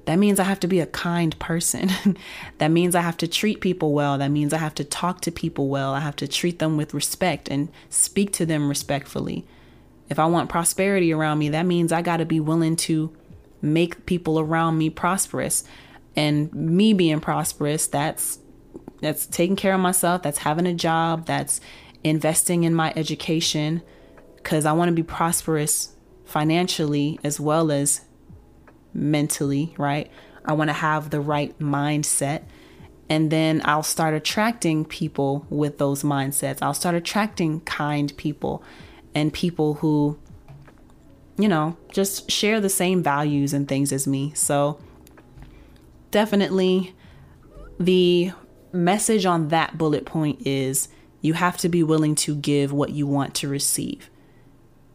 That 0.06 0.16
means 0.16 0.40
I 0.40 0.44
have 0.44 0.60
to 0.60 0.68
be 0.68 0.80
a 0.80 0.86
kind 0.86 1.38
person. 1.38 1.90
that 2.58 2.70
means 2.70 2.94
I 2.94 3.00
have 3.00 3.16
to 3.18 3.28
treat 3.28 3.60
people 3.60 3.92
well. 3.92 4.18
That 4.18 4.30
means 4.30 4.52
I 4.52 4.58
have 4.58 4.74
to 4.76 4.84
talk 4.84 5.20
to 5.22 5.32
people 5.32 5.68
well. 5.68 5.92
I 5.92 6.00
have 6.00 6.16
to 6.16 6.28
treat 6.28 6.58
them 6.58 6.76
with 6.76 6.94
respect 6.94 7.48
and 7.48 7.68
speak 7.90 8.32
to 8.34 8.46
them 8.46 8.68
respectfully. 8.68 9.46
If 10.08 10.18
I 10.18 10.26
want 10.26 10.48
prosperity 10.48 11.12
around 11.12 11.38
me, 11.38 11.50
that 11.50 11.66
means 11.66 11.92
I 11.92 12.02
got 12.02 12.16
to 12.16 12.24
be 12.24 12.40
willing 12.40 12.76
to 12.76 13.14
make 13.62 14.06
people 14.06 14.40
around 14.40 14.78
me 14.78 14.90
prosperous. 14.90 15.64
And 16.16 16.52
me 16.54 16.92
being 16.92 17.20
prosperous, 17.20 17.86
that's 17.86 18.38
that's 19.00 19.26
taking 19.26 19.56
care 19.56 19.74
of 19.74 19.80
myself, 19.80 20.22
that's 20.22 20.38
having 20.38 20.66
a 20.66 20.74
job, 20.74 21.26
that's 21.26 21.60
investing 22.02 22.64
in 22.64 22.74
my 22.74 22.92
education 22.96 23.82
cuz 24.42 24.64
I 24.64 24.72
want 24.72 24.88
to 24.88 24.94
be 24.94 25.02
prosperous 25.02 25.94
financially 26.24 27.18
as 27.22 27.38
well 27.38 27.70
as 27.70 28.02
mentally, 28.94 29.74
right? 29.76 30.10
I 30.44 30.54
want 30.54 30.68
to 30.68 30.74
have 30.74 31.10
the 31.10 31.20
right 31.20 31.56
mindset. 31.58 32.42
And 33.08 33.30
then 33.30 33.60
I'll 33.64 33.82
start 33.82 34.14
attracting 34.14 34.84
people 34.84 35.44
with 35.50 35.78
those 35.78 36.02
mindsets. 36.02 36.58
I'll 36.62 36.74
start 36.74 36.94
attracting 36.94 37.60
kind 37.62 38.16
people 38.16 38.62
and 39.14 39.32
people 39.32 39.74
who 39.74 40.18
you 41.40 41.48
know, 41.48 41.76
just 41.90 42.30
share 42.30 42.60
the 42.60 42.68
same 42.68 43.02
values 43.02 43.54
and 43.54 43.66
things 43.66 43.92
as 43.92 44.06
me. 44.06 44.32
So, 44.34 44.78
definitely 46.10 46.94
the 47.78 48.32
message 48.72 49.26
on 49.26 49.48
that 49.48 49.76
bullet 49.76 50.04
point 50.04 50.46
is 50.46 50.88
you 51.20 51.34
have 51.34 51.56
to 51.58 51.68
be 51.68 51.82
willing 51.82 52.14
to 52.16 52.34
give 52.34 52.72
what 52.72 52.90
you 52.90 53.06
want 53.06 53.34
to 53.36 53.48
receive. 53.48 54.10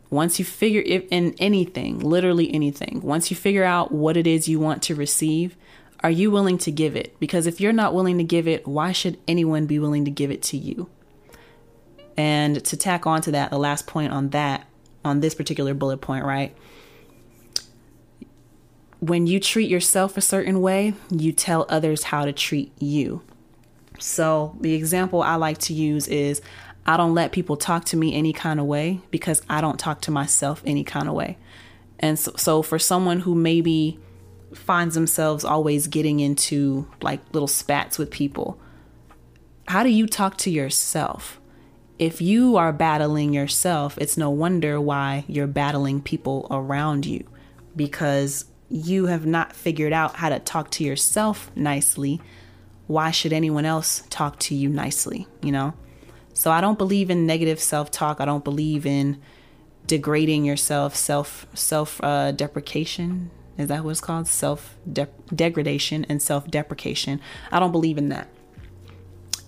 Once 0.10 0.40
you 0.40 0.46
figure 0.46 0.84
it 0.86 1.08
in 1.12 1.36
anything, 1.40 2.00
literally 2.00 2.54
anything, 2.54 3.02
once 3.02 3.30
you 3.30 3.36
figure 3.36 3.64
out 3.64 3.92
what 3.92 4.16
it 4.16 4.26
is 4.26 4.48
you 4.48 4.60
want 4.60 4.82
to 4.84 4.96
receive, 4.96 5.58
are 6.02 6.12
you 6.12 6.30
willing 6.30 6.58
to 6.60 6.72
give 6.72 6.96
it? 6.96 7.20
Because 7.20 7.48
if 7.48 7.60
you're 7.60 7.74
not 7.74 7.94
willing 7.94 8.18
to 8.18 8.24
give 8.24 8.48
it, 8.48 8.68
why 8.68 8.92
should 8.92 9.18
anyone 9.28 9.66
be 9.66 9.80
willing 9.80 10.06
to 10.06 10.12
give 10.12 10.32
it 10.32 10.42
to 10.44 10.58
you? 10.58 10.90
And 12.18 12.64
to 12.66 12.78
tack 12.78 13.06
on 13.06 13.22
to 13.24 13.32
that, 13.32 13.50
the 13.50 13.58
last 13.58 13.88
point 13.88 14.14
on 14.14 14.30
that 14.30 14.68
on 15.04 15.20
this 15.20 15.36
particular 15.36 15.74
bullet 15.74 15.98
point, 15.98 16.26
right? 16.26 16.56
When 19.00 19.28
you 19.28 19.40
treat 19.40 19.70
yourself 19.70 20.18
a 20.18 20.22
certain 20.22 20.62
way, 20.62 20.94
you 21.12 21.32
tell 21.32 21.66
others 21.70 22.04
how 22.04 22.26
to 22.26 22.34
treat 22.34 22.72
you. 22.82 23.22
So, 24.00 24.56
the 24.60 24.74
example 24.74 25.22
I 25.22 25.36
like 25.36 25.58
to 25.60 25.74
use 25.74 26.08
is 26.08 26.42
I 26.86 26.98
don't 26.98 27.14
let 27.14 27.32
people 27.32 27.58
talk 27.58 27.86
to 27.86 27.98
me 27.98 28.14
any 28.14 28.34
kind 28.34 28.60
of 28.60 28.66
way 28.66 29.02
because 29.12 29.42
I 29.50 29.62
don't 29.62 29.80
talk 29.80 30.02
to 30.02 30.12
myself 30.12 30.62
any 30.66 30.84
kind 30.84 31.08
of 31.08 31.16
way. 31.16 31.38
And 32.00 32.20
so, 32.20 32.34
so 32.38 32.62
for 32.62 32.78
someone 32.78 33.22
who 33.22 33.36
maybe 33.36 34.00
finds 34.54 34.96
themselves 34.96 35.44
always 35.44 35.88
getting 35.88 36.20
into 36.20 36.88
like 37.02 37.22
little 37.34 37.48
spats 37.48 37.98
with 37.98 38.12
people, 38.12 38.60
how 39.68 39.84
do 39.84 39.90
you 39.90 40.08
talk 40.08 40.38
to 40.38 40.52
yourself? 40.52 41.40
if 41.98 42.22
you 42.22 42.58
are 42.58 42.74
battling 42.74 43.34
yourself, 43.34 43.98
it's 44.00 44.18
no 44.18 44.30
wonder 44.30 44.82
why 44.82 45.24
you're 45.28 45.48
battling 45.48 46.02
people 46.02 46.48
around 46.52 47.06
you 47.06 47.24
because 47.76 48.46
you 48.70 49.06
have 49.06 49.26
not 49.26 49.56
figured 49.56 49.94
out 49.94 50.16
how 50.18 50.30
to 50.30 50.40
talk 50.40 50.70
to 50.72 50.84
yourself 50.84 51.52
nicely. 51.56 52.22
Why 52.88 53.12
should 53.12 53.34
anyone 53.34 53.66
else 53.66 54.04
talk 54.10 54.40
to 54.42 54.56
you 54.56 54.70
nicely, 54.70 55.28
you 55.42 55.52
know? 55.52 55.74
So 56.34 56.52
I 56.52 56.62
don't 56.62 56.78
believe 56.78 57.10
in 57.10 57.26
negative 57.26 57.60
self-talk. 57.60 58.20
I 58.20 58.26
don't 58.26 58.44
believe 58.44 58.86
in 58.86 59.22
degrading 59.88 60.46
yourself, 60.46 60.96
self 60.96 61.48
self 61.54 62.04
uh, 62.04 62.32
deprecation. 62.32 63.32
Is 63.58 63.68
that 63.70 63.84
what 63.84 63.92
it's 63.92 64.02
called? 64.02 64.28
Self 64.28 64.78
degradation 65.34 66.06
and 66.10 66.22
self 66.22 66.50
deprecation. 66.52 67.22
I 67.52 67.60
don't 67.60 67.72
believe 67.72 67.98
in 67.98 68.10
that. 68.10 68.28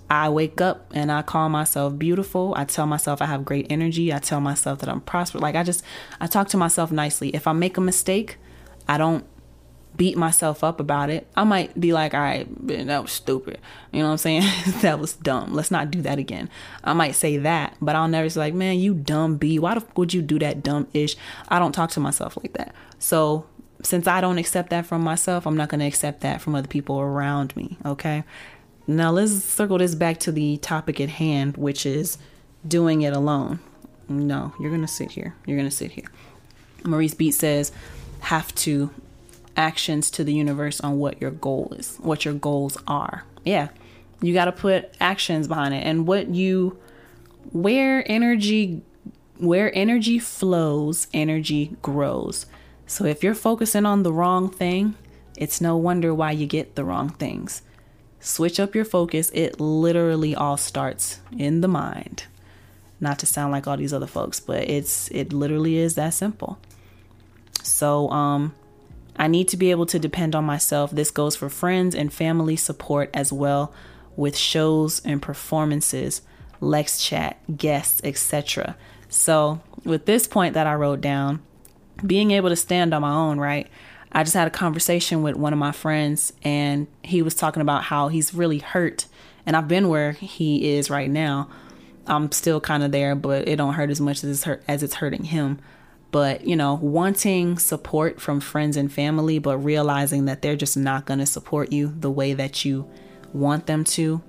I 0.09 0.29
wake 0.29 0.61
up 0.61 0.89
and 0.93 1.11
I 1.11 1.21
call 1.21 1.49
myself 1.49 1.97
beautiful. 1.99 2.53
I 2.55 2.63
tell 2.63 2.87
myself 2.87 3.21
I 3.21 3.25
have 3.25 3.43
great 3.43 3.67
energy. 3.69 4.13
I 4.13 4.19
tell 4.19 4.39
myself 4.39 4.79
that 4.79 4.89
I'm 4.89 5.01
prosperous. 5.01 5.41
Like 5.41 5.55
I 5.55 5.63
just, 5.63 5.83
I 6.21 6.27
talk 6.27 6.47
to 6.49 6.57
myself 6.57 6.91
nicely. 6.91 7.29
If 7.35 7.45
I 7.45 7.51
make 7.51 7.75
a 7.75 7.81
mistake, 7.81 8.37
I 8.87 8.97
don't 8.97 9.25
beat 9.97 10.15
myself 10.15 10.63
up 10.63 10.79
about 10.79 11.09
it. 11.09 11.27
I 11.35 11.43
might 11.43 11.77
be 11.79 11.91
like, 11.91 12.13
all 12.13 12.21
right, 12.21 12.47
that 12.67 13.01
was 13.01 13.11
stupid. 13.11 13.59
You 13.91 13.99
know 13.99 14.05
what 14.05 14.11
I'm 14.13 14.17
saying? 14.17 14.43
that 14.81 14.99
was 14.99 15.13
dumb. 15.13 15.53
Let's 15.53 15.71
not 15.71 15.91
do 15.91 16.01
that 16.03 16.19
again. 16.19 16.49
I 16.83 16.93
might 16.93 17.15
say 17.15 17.37
that, 17.37 17.75
but 17.81 17.95
I'll 17.95 18.07
never 18.07 18.29
say 18.29 18.39
like, 18.39 18.53
man, 18.53 18.79
you 18.79 18.93
dumb 18.93 19.37
B. 19.37 19.59
Why 19.59 19.75
the 19.75 19.85
would 19.95 20.13
you 20.13 20.21
do 20.21 20.39
that 20.39 20.63
dumb 20.63 20.87
ish? 20.93 21.15
I 21.49 21.59
don't 21.59 21.73
talk 21.73 21.89
to 21.91 21.99
myself 21.99 22.37
like 22.37 22.53
that. 22.53 22.73
So 22.99 23.47
since 23.81 24.07
I 24.07 24.21
don't 24.21 24.37
accept 24.37 24.69
that 24.69 24.85
from 24.85 25.01
myself, 25.01 25.45
I'm 25.45 25.57
not 25.57 25.69
going 25.69 25.79
to 25.79 25.87
accept 25.87 26.21
that 26.21 26.41
from 26.41 26.55
other 26.55 26.67
people 26.67 26.99
around 26.99 27.55
me. 27.55 27.77
Okay. 27.85 28.23
Now 28.85 29.11
let's 29.11 29.43
circle 29.43 29.79
this 29.79 29.95
back 29.95 30.19
to 30.21 30.31
the 30.31 30.57
topic 30.57 31.01
at 31.01 31.09
hand, 31.09 31.57
which 31.57 31.85
is 31.85 32.17
doing 32.67 33.01
it 33.01 33.13
alone. 33.13 33.59
No, 34.07 34.53
you're 34.59 34.69
going 34.69 34.81
to 34.81 34.87
sit 34.87 35.11
here. 35.11 35.35
You're 35.45 35.57
going 35.57 35.69
to 35.69 35.75
sit 35.75 35.91
here. 35.91 36.05
Maurice 36.85 37.13
Beat 37.13 37.31
says, 37.33 37.71
have 38.21 38.53
to 38.55 38.89
actions 39.57 40.09
to 40.11 40.23
the 40.23 40.33
universe 40.33 40.79
on 40.79 40.99
what 40.99 41.19
your 41.19 41.31
goal 41.31 41.73
is, 41.77 41.97
what 41.97 42.23
your 42.23 42.33
goals 42.33 42.77
are. 42.87 43.25
Yeah. 43.43 43.69
You 44.21 44.33
got 44.33 44.45
to 44.45 44.51
put 44.51 44.95
actions 44.99 45.47
behind 45.47 45.73
it 45.73 45.83
and 45.85 46.07
what 46.07 46.29
you 46.29 46.77
where 47.51 48.09
energy 48.09 48.81
where 49.37 49.75
energy 49.77 50.19
flows, 50.19 51.07
energy 51.13 51.75
grows. 51.81 52.45
So 52.87 53.05
if 53.05 53.23
you're 53.23 53.35
focusing 53.35 53.85
on 53.85 54.03
the 54.03 54.13
wrong 54.13 54.49
thing, 54.49 54.95
it's 55.37 55.61
no 55.61 55.77
wonder 55.77 56.13
why 56.13 56.31
you 56.31 56.47
get 56.47 56.75
the 56.75 56.83
wrong 56.83 57.09
things. 57.09 57.61
Switch 58.19 58.59
up 58.59 58.73
your 58.73 58.85
focus. 58.85 59.29
It 59.33 59.59
literally 59.59 60.33
all 60.33 60.57
starts 60.57 61.21
in 61.37 61.61
the 61.61 61.67
mind. 61.67 62.25
Not 62.99 63.19
to 63.19 63.27
sound 63.27 63.51
like 63.51 63.67
all 63.67 63.77
these 63.77 63.93
other 63.93 64.07
folks, 64.07 64.39
but 64.39 64.67
it's 64.67 65.09
it 65.11 65.31
literally 65.31 65.77
is 65.77 65.95
that 65.95 66.15
simple. 66.15 66.57
So, 67.61 68.09
um, 68.09 68.55
I 69.17 69.27
need 69.27 69.47
to 69.49 69.57
be 69.57 69.71
able 69.71 69.85
to 69.87 69.99
depend 69.99 70.35
on 70.35 70.43
myself. 70.43 70.91
This 70.91 71.11
goes 71.11 71.35
for 71.35 71.49
friends 71.49 71.95
and 71.95 72.13
family 72.13 72.55
support 72.55 73.09
as 73.13 73.33
well 73.33 73.73
with 74.15 74.37
shows 74.37 75.01
and 75.05 75.21
performances, 75.21 76.21
Lex 76.59 77.03
chat, 77.03 77.39
guests, 77.55 78.01
etc. 78.03 78.75
So, 79.09 79.61
with 79.83 80.05
this 80.05 80.27
point 80.27 80.53
that 80.55 80.67
I 80.67 80.73
wrote 80.73 81.01
down, 81.01 81.41
being 82.05 82.31
able 82.31 82.49
to 82.49 82.55
stand 82.55 82.93
on 82.93 83.01
my 83.01 83.13
own, 83.13 83.39
right? 83.39 83.67
I 84.11 84.23
just 84.23 84.35
had 84.35 84.47
a 84.47 84.51
conversation 84.51 85.21
with 85.21 85.35
one 85.35 85.53
of 85.53 85.59
my 85.59 85.71
friends 85.71 86.33
and 86.43 86.87
he 87.03 87.21
was 87.21 87.35
talking 87.35 87.61
about 87.61 87.83
how 87.83 88.07
he's 88.07 88.33
really 88.33 88.59
hurt 88.59 89.05
and 89.47 89.55
I've 89.55 89.69
been 89.69 89.87
where 89.87 90.11
he 90.11 90.75
is 90.75 90.89
right 90.89 91.09
now. 91.09 91.49
I'm 92.05 92.31
still 92.31 92.59
kind 92.59 92.83
of 92.83 92.91
there, 92.91 93.15
but 93.15 93.47
it 93.47 93.55
don't 93.55 93.73
hurt 93.73 93.89
as 93.89 94.01
much 94.01 94.23
as 94.23 94.29
it's 94.29 94.43
hurt 94.43 94.63
as 94.67 94.83
it's 94.83 94.95
hurting 94.95 95.23
him. 95.23 95.59
But, 96.11 96.47
you 96.47 96.55
know, 96.55 96.75
wanting 96.75 97.59
support 97.59 98.21
from 98.21 98.39
friends 98.39 98.77
and 98.77 98.91
family, 98.91 99.39
but 99.39 99.57
realizing 99.57 100.25
that 100.25 100.41
they're 100.41 100.55
just 100.55 100.77
not 100.77 101.05
going 101.05 101.19
to 101.19 101.25
support 101.25 101.71
you 101.71 101.93
the 101.99 102.11
way 102.11 102.33
that 102.33 102.63
you 102.63 102.89
want 103.33 103.65
them 103.65 103.83
to. 103.83 104.21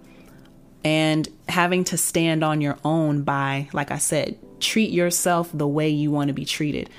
And 0.84 1.28
having 1.48 1.84
to 1.84 1.96
stand 1.96 2.42
on 2.42 2.60
your 2.60 2.78
own 2.84 3.22
by, 3.22 3.68
like 3.72 3.90
I 3.90 3.98
said, 3.98 4.38
treat 4.60 4.90
yourself 4.90 5.50
the 5.52 5.68
way 5.68 5.88
you 5.88 6.10
want 6.10 6.28
to 6.28 6.34
be 6.34 6.44
treated. 6.44 6.90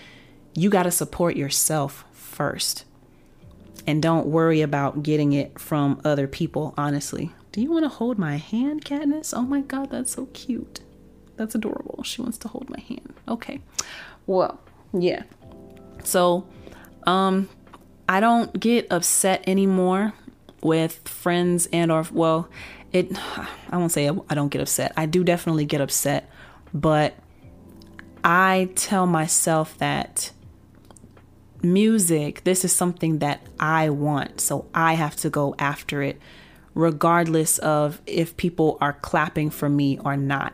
You 0.54 0.70
got 0.70 0.84
to 0.84 0.92
support 0.92 1.36
yourself 1.36 2.06
first. 2.12 2.86
And 3.86 4.02
don't 4.02 4.28
worry 4.28 4.62
about 4.62 5.04
getting 5.04 5.34
it 5.34 5.60
from 5.60 6.00
other 6.06 6.28
people, 6.28 6.74
honestly. 6.78 7.32
Do 7.52 7.62
you 7.62 7.72
want 7.72 7.86
to 7.86 7.90
hold 7.90 8.18
my 8.18 8.38
hand, 8.38 8.86
Katniss? 8.86 9.34
Oh 9.36 9.42
my 9.42 9.62
god, 9.62 9.90
that's 9.90 10.14
so 10.14 10.28
cute. 10.28 10.82
That's 11.38 11.56
adorable. 11.56 12.04
She 12.04 12.22
wants 12.22 12.38
to 12.40 12.48
hold 12.48 12.70
my 12.70 12.80
hand. 12.82 13.14
Okay. 13.28 13.62
Well, 14.28 14.60
yeah. 14.94 15.24
So, 16.04 16.48
um 17.06 17.50
I 18.08 18.20
don't 18.20 18.60
get 18.60 18.88
upset 18.92 19.44
anymore 19.46 20.14
with 20.64 21.08
friends 21.08 21.68
and 21.72 21.92
or 21.92 22.06
well, 22.12 22.50
it 22.92 23.12
I 23.70 23.78
won't 23.78 23.92
say 23.92 24.10
I 24.10 24.36
don't 24.36 24.50
get 24.50 24.62
upset. 24.62 24.94
I 24.98 25.06
do 25.06 25.24
definitely 25.24 25.66
get 25.66 25.82
upset, 25.82 26.30
but 26.74 27.14
I 28.24 28.70
tell 28.76 29.06
myself 29.06 29.78
that 29.78 30.32
music, 31.62 32.44
this 32.44 32.66
is 32.66 32.72
something 32.72 33.20
that 33.20 33.42
I 33.60 33.90
want, 33.90 34.42
so 34.42 34.66
I 34.74 34.94
have 34.94 35.16
to 35.18 35.30
go 35.30 35.56
after 35.60 36.02
it, 36.02 36.20
regardless 36.74 37.58
of 37.60 38.02
if 38.06 38.36
people 38.38 38.78
are 38.82 38.94
clapping 38.94 39.50
for 39.50 39.70
me 39.70 40.00
or 40.04 40.18
not. 40.18 40.54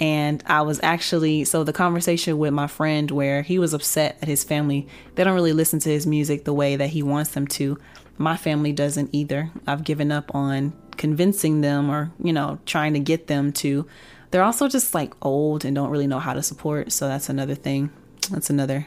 And 0.00 0.42
I 0.46 0.62
was 0.62 0.78
actually, 0.82 1.44
so 1.44 1.64
the 1.64 1.72
conversation 1.72 2.38
with 2.38 2.52
my 2.52 2.68
friend 2.68 3.10
where 3.10 3.42
he 3.42 3.58
was 3.58 3.74
upset 3.74 4.20
that 4.20 4.28
his 4.28 4.44
family, 4.44 4.86
they 5.14 5.24
don't 5.24 5.34
really 5.34 5.52
listen 5.52 5.80
to 5.80 5.88
his 5.88 6.06
music 6.06 6.44
the 6.44 6.52
way 6.52 6.76
that 6.76 6.90
he 6.90 7.02
wants 7.02 7.30
them 7.30 7.46
to. 7.48 7.78
My 8.16 8.36
family 8.36 8.72
doesn't 8.72 9.10
either. 9.12 9.50
I've 9.66 9.84
given 9.84 10.12
up 10.12 10.34
on 10.34 10.72
convincing 10.96 11.62
them 11.62 11.90
or, 11.90 12.12
you 12.22 12.32
know, 12.32 12.58
trying 12.66 12.94
to 12.94 13.00
get 13.00 13.26
them 13.26 13.52
to. 13.54 13.86
They're 14.30 14.42
also 14.42 14.68
just 14.68 14.94
like 14.94 15.14
old 15.24 15.64
and 15.64 15.74
don't 15.74 15.90
really 15.90 16.06
know 16.06 16.18
how 16.18 16.34
to 16.34 16.42
support. 16.42 16.92
So 16.92 17.08
that's 17.08 17.28
another 17.28 17.54
thing. 17.54 17.90
That's 18.30 18.50
another 18.50 18.86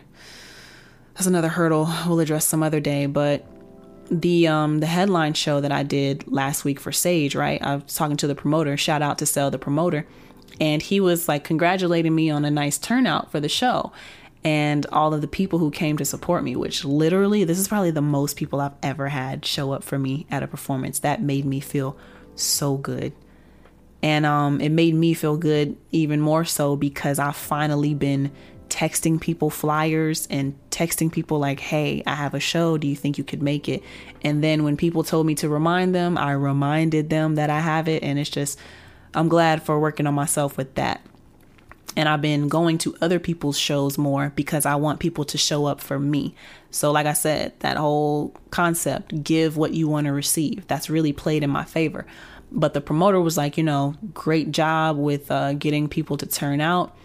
that's 1.14 1.28
another 1.28 1.50
hurdle 1.50 1.90
we'll 2.08 2.20
address 2.20 2.46
some 2.46 2.64
other 2.64 2.80
day. 2.80 3.06
But 3.06 3.46
the 4.10 4.48
um 4.48 4.80
the 4.80 4.88
headline 4.88 5.34
show 5.34 5.62
that 5.62 5.72
I 5.72 5.84
did 5.84 6.28
last 6.32 6.64
week 6.66 6.80
for 6.80 6.92
Sage, 6.92 7.36
right? 7.36 7.62
I 7.62 7.76
was 7.76 7.96
talking 7.96 8.18
to 8.18 8.28
the 8.28 8.36
promoter. 8.36 8.78
Shout 8.78 9.02
out 9.02 9.18
to 9.20 9.26
Sell 9.26 9.50
the 9.50 9.58
promoter, 9.58 10.06
and 10.60 10.82
he 10.82 11.00
was 11.00 11.28
like 11.28 11.44
congratulating 11.44 12.14
me 12.14 12.30
on 12.30 12.46
a 12.46 12.52
nice 12.52 12.78
turnout 12.78 13.32
for 13.32 13.40
the 13.40 13.50
show 13.50 13.92
and 14.44 14.86
all 14.88 15.14
of 15.14 15.22
the 15.22 15.28
people 15.28 15.60
who 15.60 15.70
came 15.70 15.98
to 15.98 16.06
support 16.06 16.44
me, 16.44 16.56
which 16.56 16.84
literally, 16.84 17.44
this 17.44 17.60
is 17.60 17.68
probably 17.68 17.92
the 17.92 18.02
most 18.02 18.36
people 18.38 18.60
I've 18.60 18.74
ever 18.82 19.10
had 19.10 19.46
show 19.46 19.72
up 19.72 19.84
for 19.84 20.00
me 20.00 20.26
at 20.32 20.42
a 20.42 20.48
performance. 20.48 21.00
That 21.00 21.22
made 21.22 21.46
me 21.46 21.60
feel 21.60 21.96
so 22.36 22.78
good. 22.78 23.14
And 24.02 24.26
um, 24.26 24.60
it 24.60 24.70
made 24.70 24.96
me 24.96 25.14
feel 25.14 25.38
good 25.38 25.78
even 25.92 26.22
more 26.22 26.44
so 26.44 26.76
because 26.76 27.20
I've 27.20 27.36
finally 27.36 27.94
been 27.94 28.32
texting 28.68 29.22
people 29.22 29.52
flyers 29.52 30.28
and 30.32 30.58
texting 30.72 31.12
people 31.12 31.38
like, 31.38 31.60
hey, 31.60 32.02
I 32.08 32.16
have 32.16 32.34
a 32.34 32.40
show. 32.40 32.80
Do 32.80 32.88
you 32.88 32.96
think 32.96 33.20
you 33.20 33.24
could 33.24 33.44
make 33.44 33.70
it? 33.70 33.84
And 34.24 34.44
then 34.44 34.64
when 34.64 34.76
people 34.76 35.04
told 35.04 35.28
me 35.28 35.36
to 35.36 35.50
remind 35.50 35.94
them, 35.94 36.18
I 36.18 36.32
reminded 36.32 37.12
them 37.12 37.36
that 37.36 37.52
I 37.52 37.60
have 37.60 37.88
it. 37.88 38.02
And 38.02 38.18
it's 38.18 38.30
just, 38.30 38.58
I'm 39.14 39.28
glad 39.28 39.64
for 39.64 39.80
working 39.80 40.08
on 40.08 40.14
myself 40.14 40.58
with 40.58 40.76
that. 40.76 41.02
And 41.98 42.08
I've 42.08 42.22
been 42.22 42.48
going 42.48 42.78
to 42.80 42.96
other 43.02 43.20
people's 43.20 43.58
shows 43.60 43.98
more 43.98 44.32
because 44.36 44.66
I 44.66 44.76
want 44.76 45.02
people 45.02 45.26
to 45.26 45.38
show 45.38 45.66
up 45.66 45.82
for 45.82 46.00
me. 46.00 46.34
So, 46.70 46.92
like 46.92 47.06
I 47.06 47.12
said, 47.14 47.54
that 47.60 47.76
whole 47.76 48.34
concept, 48.50 49.24
give 49.24 49.58
what 49.58 49.74
you 49.74 49.90
want 49.90 50.08
to 50.08 50.14
receive, 50.14 50.66
that's 50.68 50.90
really 50.90 51.12
played 51.12 51.44
in 51.44 51.50
my 51.50 51.66
favor. 51.66 52.06
But 52.50 52.74
the 52.74 52.80
promoter 52.80 53.20
was 53.20 53.36
like, 53.36 53.58
you 53.58 53.64
know, 53.64 53.96
great 54.14 54.52
job 54.52 54.98
with 54.98 55.30
uh, 55.30 55.54
getting 55.54 55.90
people 55.90 56.16
to 56.18 56.26
turn 56.26 56.62
out 56.62 56.96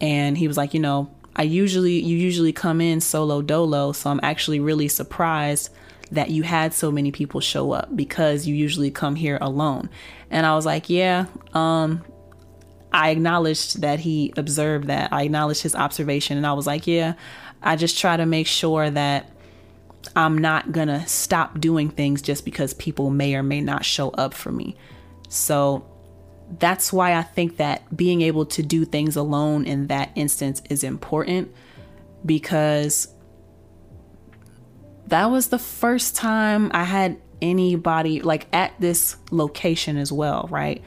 and 0.00 0.36
he 0.36 0.48
was 0.48 0.56
like, 0.56 0.74
you 0.74 0.80
know, 0.80 1.10
I 1.34 1.42
usually 1.42 2.00
you 2.00 2.16
usually 2.16 2.52
come 2.52 2.80
in 2.80 3.00
solo 3.00 3.42
dolo, 3.42 3.92
so 3.92 4.10
I'm 4.10 4.20
actually 4.22 4.60
really 4.60 4.88
surprised 4.88 5.70
that 6.10 6.30
you 6.30 6.42
had 6.44 6.72
so 6.72 6.90
many 6.92 7.10
people 7.10 7.40
show 7.40 7.72
up 7.72 7.94
because 7.94 8.46
you 8.46 8.54
usually 8.54 8.90
come 8.90 9.16
here 9.16 9.38
alone. 9.40 9.90
And 10.30 10.44
I 10.44 10.54
was 10.54 10.66
like, 10.66 10.90
yeah, 10.90 11.26
um 11.52 12.04
I 12.92 13.10
acknowledged 13.10 13.82
that 13.82 14.00
he 14.00 14.32
observed 14.36 14.86
that. 14.88 15.12
I 15.12 15.24
acknowledged 15.24 15.62
his 15.62 15.74
observation 15.74 16.38
and 16.38 16.46
I 16.46 16.54
was 16.54 16.66
like, 16.66 16.86
yeah, 16.86 17.14
I 17.62 17.76
just 17.76 17.98
try 17.98 18.16
to 18.16 18.24
make 18.24 18.46
sure 18.46 18.88
that 18.88 19.30
I'm 20.14 20.38
not 20.38 20.72
going 20.72 20.88
to 20.88 21.06
stop 21.06 21.60
doing 21.60 21.90
things 21.90 22.22
just 22.22 22.44
because 22.44 22.72
people 22.74 23.10
may 23.10 23.34
or 23.34 23.42
may 23.42 23.60
not 23.60 23.84
show 23.84 24.10
up 24.10 24.32
for 24.32 24.52
me. 24.52 24.76
So 25.28 25.84
that's 26.58 26.92
why 26.92 27.14
I 27.14 27.22
think 27.22 27.56
that 27.56 27.94
being 27.94 28.22
able 28.22 28.46
to 28.46 28.62
do 28.62 28.84
things 28.84 29.16
alone 29.16 29.64
in 29.66 29.88
that 29.88 30.12
instance 30.14 30.62
is 30.70 30.84
important 30.84 31.52
because 32.24 33.08
that 35.08 35.26
was 35.26 35.48
the 35.48 35.58
first 35.58 36.16
time 36.16 36.70
I 36.72 36.84
had 36.84 37.20
anybody 37.42 38.20
like 38.20 38.46
at 38.52 38.72
this 38.80 39.16
location 39.30 39.96
as 39.96 40.12
well, 40.12 40.48
right? 40.50 40.82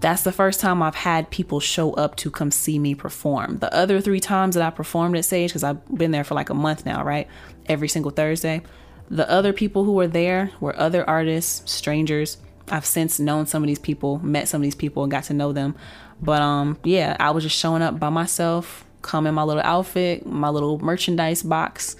That's 0.00 0.22
the 0.22 0.32
first 0.32 0.60
time 0.60 0.80
I've 0.82 0.94
had 0.94 1.30
people 1.30 1.58
show 1.58 1.92
up 1.94 2.14
to 2.16 2.30
come 2.30 2.50
see 2.50 2.78
me 2.78 2.94
perform. 2.94 3.58
The 3.58 3.72
other 3.74 4.00
three 4.00 4.20
times 4.20 4.54
that 4.54 4.64
I 4.64 4.70
performed 4.70 5.16
at 5.16 5.24
Sage, 5.24 5.50
because 5.50 5.64
I've 5.64 5.84
been 5.88 6.12
there 6.12 6.24
for 6.24 6.34
like 6.34 6.50
a 6.50 6.54
month 6.54 6.86
now, 6.86 7.02
right? 7.02 7.26
Every 7.66 7.88
single 7.88 8.12
Thursday. 8.12 8.62
The 9.10 9.28
other 9.28 9.52
people 9.52 9.84
who 9.84 9.92
were 9.92 10.06
there 10.06 10.52
were 10.60 10.78
other 10.78 11.08
artists, 11.08 11.68
strangers 11.70 12.38
I've 12.70 12.86
since 12.86 13.18
known 13.18 13.46
some 13.46 13.62
of 13.62 13.66
these 13.66 13.78
people, 13.78 14.18
met 14.18 14.48
some 14.48 14.60
of 14.60 14.64
these 14.64 14.74
people, 14.74 15.02
and 15.02 15.10
got 15.10 15.24
to 15.24 15.34
know 15.34 15.52
them. 15.52 15.74
But 16.20 16.42
um, 16.42 16.78
yeah, 16.84 17.16
I 17.20 17.30
was 17.30 17.44
just 17.44 17.56
showing 17.56 17.82
up 17.82 17.98
by 17.98 18.10
myself, 18.10 18.84
come 19.02 19.26
in 19.26 19.34
my 19.34 19.42
little 19.42 19.62
outfit, 19.64 20.26
my 20.26 20.48
little 20.48 20.78
merchandise 20.78 21.42
box, 21.42 21.96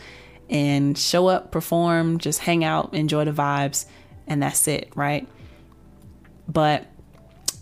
and 0.48 0.96
show 0.96 1.26
up, 1.28 1.50
perform, 1.50 2.18
just 2.18 2.40
hang 2.40 2.64
out, 2.64 2.94
enjoy 2.94 3.24
the 3.24 3.32
vibes, 3.32 3.86
and 4.26 4.42
that's 4.42 4.66
it, 4.68 4.90
right? 4.94 5.28
But 6.48 6.86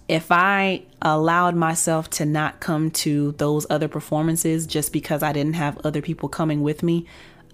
if 0.09 0.31
I 0.31 0.85
allowed 1.03 1.57
myself 1.57 2.09
to 2.11 2.25
not 2.25 2.61
come 2.61 2.91
to 2.93 3.33
those 3.33 3.67
other 3.69 3.89
performances 3.89 4.67
just 4.67 4.93
because 4.93 5.23
I 5.23 5.33
didn't 5.33 5.55
have 5.55 5.79
other 5.79 6.01
people 6.01 6.29
coming 6.29 6.63
with 6.63 6.83
me, 6.83 7.07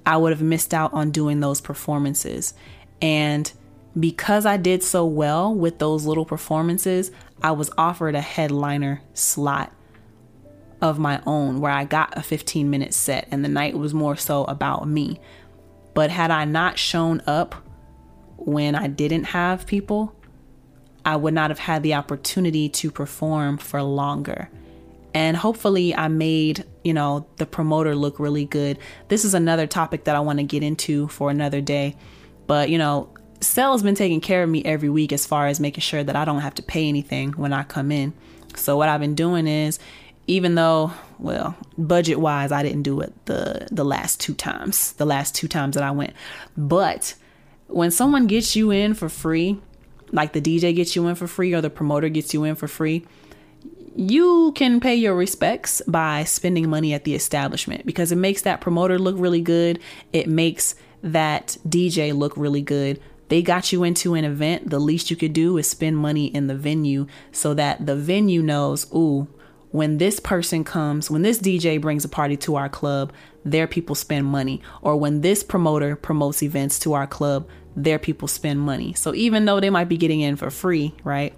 I 0.04 0.16
would 0.16 0.32
have 0.32 0.42
missed 0.42 0.74
out 0.74 0.92
on 0.92 1.10
doing 1.10 1.40
those 1.40 1.60
performances. 1.60 2.54
And 3.00 3.50
because 3.98 4.46
I 4.46 4.56
did 4.56 4.82
so 4.82 5.06
well 5.06 5.54
with 5.54 5.78
those 5.78 6.04
little 6.04 6.24
performances, 6.24 7.10
I 7.42 7.52
was 7.52 7.70
offered 7.78 8.14
a 8.14 8.20
headliner 8.20 9.02
slot 9.14 9.72
of 10.82 10.98
my 10.98 11.22
own 11.24 11.60
where 11.60 11.72
I 11.72 11.84
got 11.84 12.18
a 12.18 12.22
15 12.22 12.68
minute 12.68 12.92
set, 12.92 13.28
and 13.30 13.42
the 13.44 13.48
night 13.48 13.78
was 13.78 13.94
more 13.94 14.16
so 14.16 14.44
about 14.44 14.86
me. 14.86 15.18
But 15.94 16.10
had 16.10 16.30
I 16.30 16.44
not 16.44 16.78
shown 16.78 17.22
up 17.26 17.54
when 18.36 18.74
I 18.74 18.88
didn't 18.88 19.24
have 19.24 19.66
people, 19.66 20.14
I 21.04 21.16
would 21.16 21.34
not 21.34 21.50
have 21.50 21.58
had 21.58 21.82
the 21.82 21.94
opportunity 21.94 22.68
to 22.68 22.90
perform 22.90 23.58
for 23.58 23.82
longer. 23.82 24.50
And 25.14 25.36
hopefully, 25.36 25.94
I 25.94 26.08
made, 26.08 26.64
you 26.82 26.94
know, 26.94 27.26
the 27.36 27.46
promoter 27.46 27.94
look 27.94 28.18
really 28.18 28.46
good. 28.46 28.78
This 29.08 29.24
is 29.24 29.34
another 29.34 29.66
topic 29.66 30.04
that 30.04 30.16
I 30.16 30.20
want 30.20 30.38
to 30.38 30.44
get 30.44 30.62
into 30.62 31.08
for 31.08 31.30
another 31.30 31.60
day. 31.60 31.96
But, 32.46 32.70
you 32.70 32.78
know, 32.78 33.12
Cell's 33.40 33.82
been 33.82 33.94
taking 33.94 34.20
care 34.20 34.42
of 34.42 34.48
me 34.48 34.64
every 34.64 34.88
week 34.88 35.12
as 35.12 35.26
far 35.26 35.46
as 35.46 35.60
making 35.60 35.82
sure 35.82 36.02
that 36.02 36.16
I 36.16 36.24
don't 36.24 36.40
have 36.40 36.54
to 36.54 36.62
pay 36.62 36.88
anything 36.88 37.32
when 37.32 37.52
I 37.52 37.62
come 37.62 37.92
in. 37.92 38.14
So 38.56 38.76
what 38.76 38.88
I've 38.88 39.00
been 39.00 39.14
doing 39.14 39.46
is 39.46 39.78
even 40.32 40.54
though 40.54 40.90
well 41.18 41.54
budget 41.76 42.18
wise 42.18 42.50
I 42.52 42.62
didn't 42.62 42.82
do 42.82 43.00
it 43.00 43.12
the 43.26 43.68
the 43.70 43.84
last 43.84 44.20
two 44.20 44.34
times 44.34 44.92
the 44.94 45.04
last 45.04 45.34
two 45.34 45.48
times 45.48 45.74
that 45.74 45.84
I 45.84 45.90
went 45.90 46.14
but 46.56 47.14
when 47.68 47.90
someone 47.90 48.26
gets 48.26 48.56
you 48.56 48.70
in 48.70 48.94
for 48.94 49.08
free 49.08 49.60
like 50.10 50.32
the 50.32 50.40
DJ 50.40 50.74
gets 50.74 50.96
you 50.96 51.06
in 51.06 51.14
for 51.14 51.26
free 51.26 51.54
or 51.54 51.60
the 51.60 51.70
promoter 51.70 52.08
gets 52.08 52.32
you 52.34 52.44
in 52.44 52.54
for 52.54 52.68
free 52.68 53.04
you 53.94 54.52
can 54.54 54.80
pay 54.80 54.94
your 54.94 55.14
respects 55.14 55.82
by 55.86 56.24
spending 56.24 56.68
money 56.70 56.94
at 56.94 57.04
the 57.04 57.14
establishment 57.14 57.84
because 57.84 58.10
it 58.10 58.16
makes 58.16 58.40
that 58.42 58.62
promoter 58.62 58.98
look 58.98 59.16
really 59.18 59.42
good. 59.42 59.78
It 60.14 60.28
makes 60.28 60.74
that 61.02 61.58
DJ 61.68 62.16
look 62.16 62.34
really 62.36 62.62
good. 62.62 63.02
They 63.28 63.42
got 63.42 63.72
you 63.72 63.84
into 63.84 64.14
an 64.14 64.24
event. 64.24 64.70
The 64.70 64.78
least 64.78 65.10
you 65.10 65.16
could 65.16 65.32
do 65.32 65.58
is 65.58 65.68
spend 65.68 65.98
money 65.98 66.26
in 66.26 66.46
the 66.46 66.54
venue 66.54 67.06
so 67.32 67.54
that 67.54 67.84
the 67.84 67.96
venue 67.96 68.42
knows, 68.42 68.90
ooh, 68.94 69.28
when 69.72 69.98
this 69.98 70.20
person 70.20 70.64
comes, 70.64 71.10
when 71.10 71.22
this 71.22 71.38
DJ 71.38 71.80
brings 71.80 72.04
a 72.04 72.08
party 72.08 72.36
to 72.36 72.56
our 72.56 72.68
club, 72.68 73.12
their 73.44 73.66
people 73.66 73.94
spend 73.94 74.26
money. 74.26 74.62
Or 74.82 74.96
when 74.96 75.22
this 75.22 75.42
promoter 75.42 75.96
promotes 75.96 76.42
events 76.42 76.78
to 76.80 76.92
our 76.92 77.06
club, 77.06 77.48
their 77.74 77.98
people 77.98 78.28
spend 78.28 78.60
money. 78.60 78.92
So 78.92 79.14
even 79.14 79.46
though 79.46 79.60
they 79.60 79.70
might 79.70 79.88
be 79.88 79.96
getting 79.96 80.20
in 80.20 80.36
for 80.36 80.50
free, 80.50 80.94
right? 81.04 81.34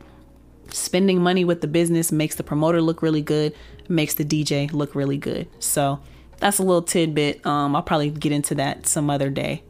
Spending 0.69 1.23
money 1.23 1.45
with 1.45 1.61
the 1.61 1.69
business 1.69 2.11
makes 2.11 2.35
the 2.35 2.43
promoter 2.43 2.83
look 2.83 3.03
really 3.03 3.23
good, 3.23 3.55
makes 3.89 4.15
the 4.15 4.25
DJ 4.25 4.73
look 4.73 4.97
really 4.97 5.17
good. 5.17 5.49
So 5.61 6.01
that's 6.39 6.59
a 6.59 6.63
little 6.63 6.83
tidbit. 6.83 7.47
Um, 7.47 7.77
I'll 7.77 7.83
probably 7.83 8.11
get 8.11 8.33
into 8.33 8.57
that 8.57 8.87
some 8.87 9.11
other 9.11 9.31
day. 9.31 9.63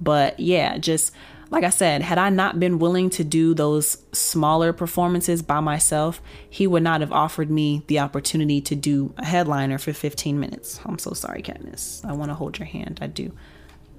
But 0.00 0.38
yeah, 0.38 0.78
just 0.78 1.12
like 1.54 1.62
I 1.62 1.70
said, 1.70 2.02
had 2.02 2.18
I 2.18 2.30
not 2.30 2.58
been 2.58 2.80
willing 2.80 3.10
to 3.10 3.22
do 3.22 3.54
those 3.54 3.98
smaller 4.10 4.72
performances 4.72 5.40
by 5.40 5.60
myself, 5.60 6.20
he 6.50 6.66
would 6.66 6.82
not 6.82 7.00
have 7.00 7.12
offered 7.12 7.48
me 7.48 7.84
the 7.86 8.00
opportunity 8.00 8.60
to 8.62 8.74
do 8.74 9.14
a 9.18 9.24
headliner 9.24 9.78
for 9.78 9.92
15 9.92 10.40
minutes. 10.40 10.80
I'm 10.84 10.98
so 10.98 11.12
sorry, 11.12 11.42
Katniss. 11.42 12.04
I 12.04 12.12
want 12.12 12.32
to 12.32 12.34
hold 12.34 12.58
your 12.58 12.66
hand. 12.66 12.98
I 13.00 13.06
do. 13.06 13.30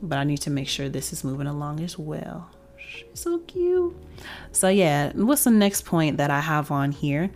But 0.01 0.17
I 0.17 0.25
need 0.25 0.39
to 0.39 0.49
make 0.49 0.67
sure 0.67 0.89
this 0.89 1.13
is 1.13 1.23
moving 1.23 1.47
along 1.47 1.79
as 1.79 1.97
well. 1.97 2.49
She's 2.77 3.07
so 3.13 3.39
cute. 3.39 3.95
So 4.51 4.67
yeah, 4.67 5.13
what's 5.15 5.45
the 5.45 5.51
next 5.51 5.85
point 5.85 6.17
that 6.17 6.29
I 6.29 6.41
have 6.41 6.71
on 6.71 6.91
here? 6.91 7.31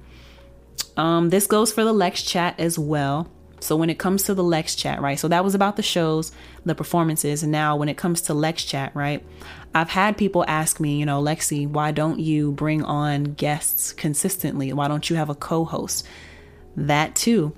Um, 0.97 1.29
this 1.29 1.47
goes 1.47 1.71
for 1.71 1.85
the 1.85 1.93
Lex 1.93 2.23
chat 2.23 2.59
as 2.59 2.77
well. 2.77 3.31
So 3.59 3.75
when 3.75 3.89
it 3.89 3.99
comes 3.99 4.23
to 4.23 4.33
the 4.33 4.43
Lex 4.43 4.75
chat, 4.75 5.01
right? 5.01 5.19
So 5.19 5.27
that 5.27 5.43
was 5.43 5.55
about 5.55 5.75
the 5.75 5.83
shows, 5.83 6.31
the 6.65 6.75
performances, 6.75 7.43
and 7.43 7.51
now 7.51 7.75
when 7.75 7.89
it 7.89 7.97
comes 7.97 8.21
to 8.21 8.33
Lex 8.33 8.63
chat, 8.63 8.95
right? 8.95 9.25
I've 9.73 9.89
had 9.89 10.17
people 10.17 10.45
ask 10.47 10.79
me, 10.79 10.97
you 10.97 11.05
know, 11.05 11.21
Lexi, 11.21 11.67
why 11.67 11.91
don't 11.91 12.19
you 12.19 12.51
bring 12.51 12.83
on 12.83 13.23
guests 13.35 13.93
consistently? 13.93 14.73
Why 14.73 14.87
don't 14.87 15.09
you 15.09 15.15
have 15.15 15.29
a 15.29 15.35
co-host? 15.35 16.07
That 16.75 17.15
too. 17.15 17.55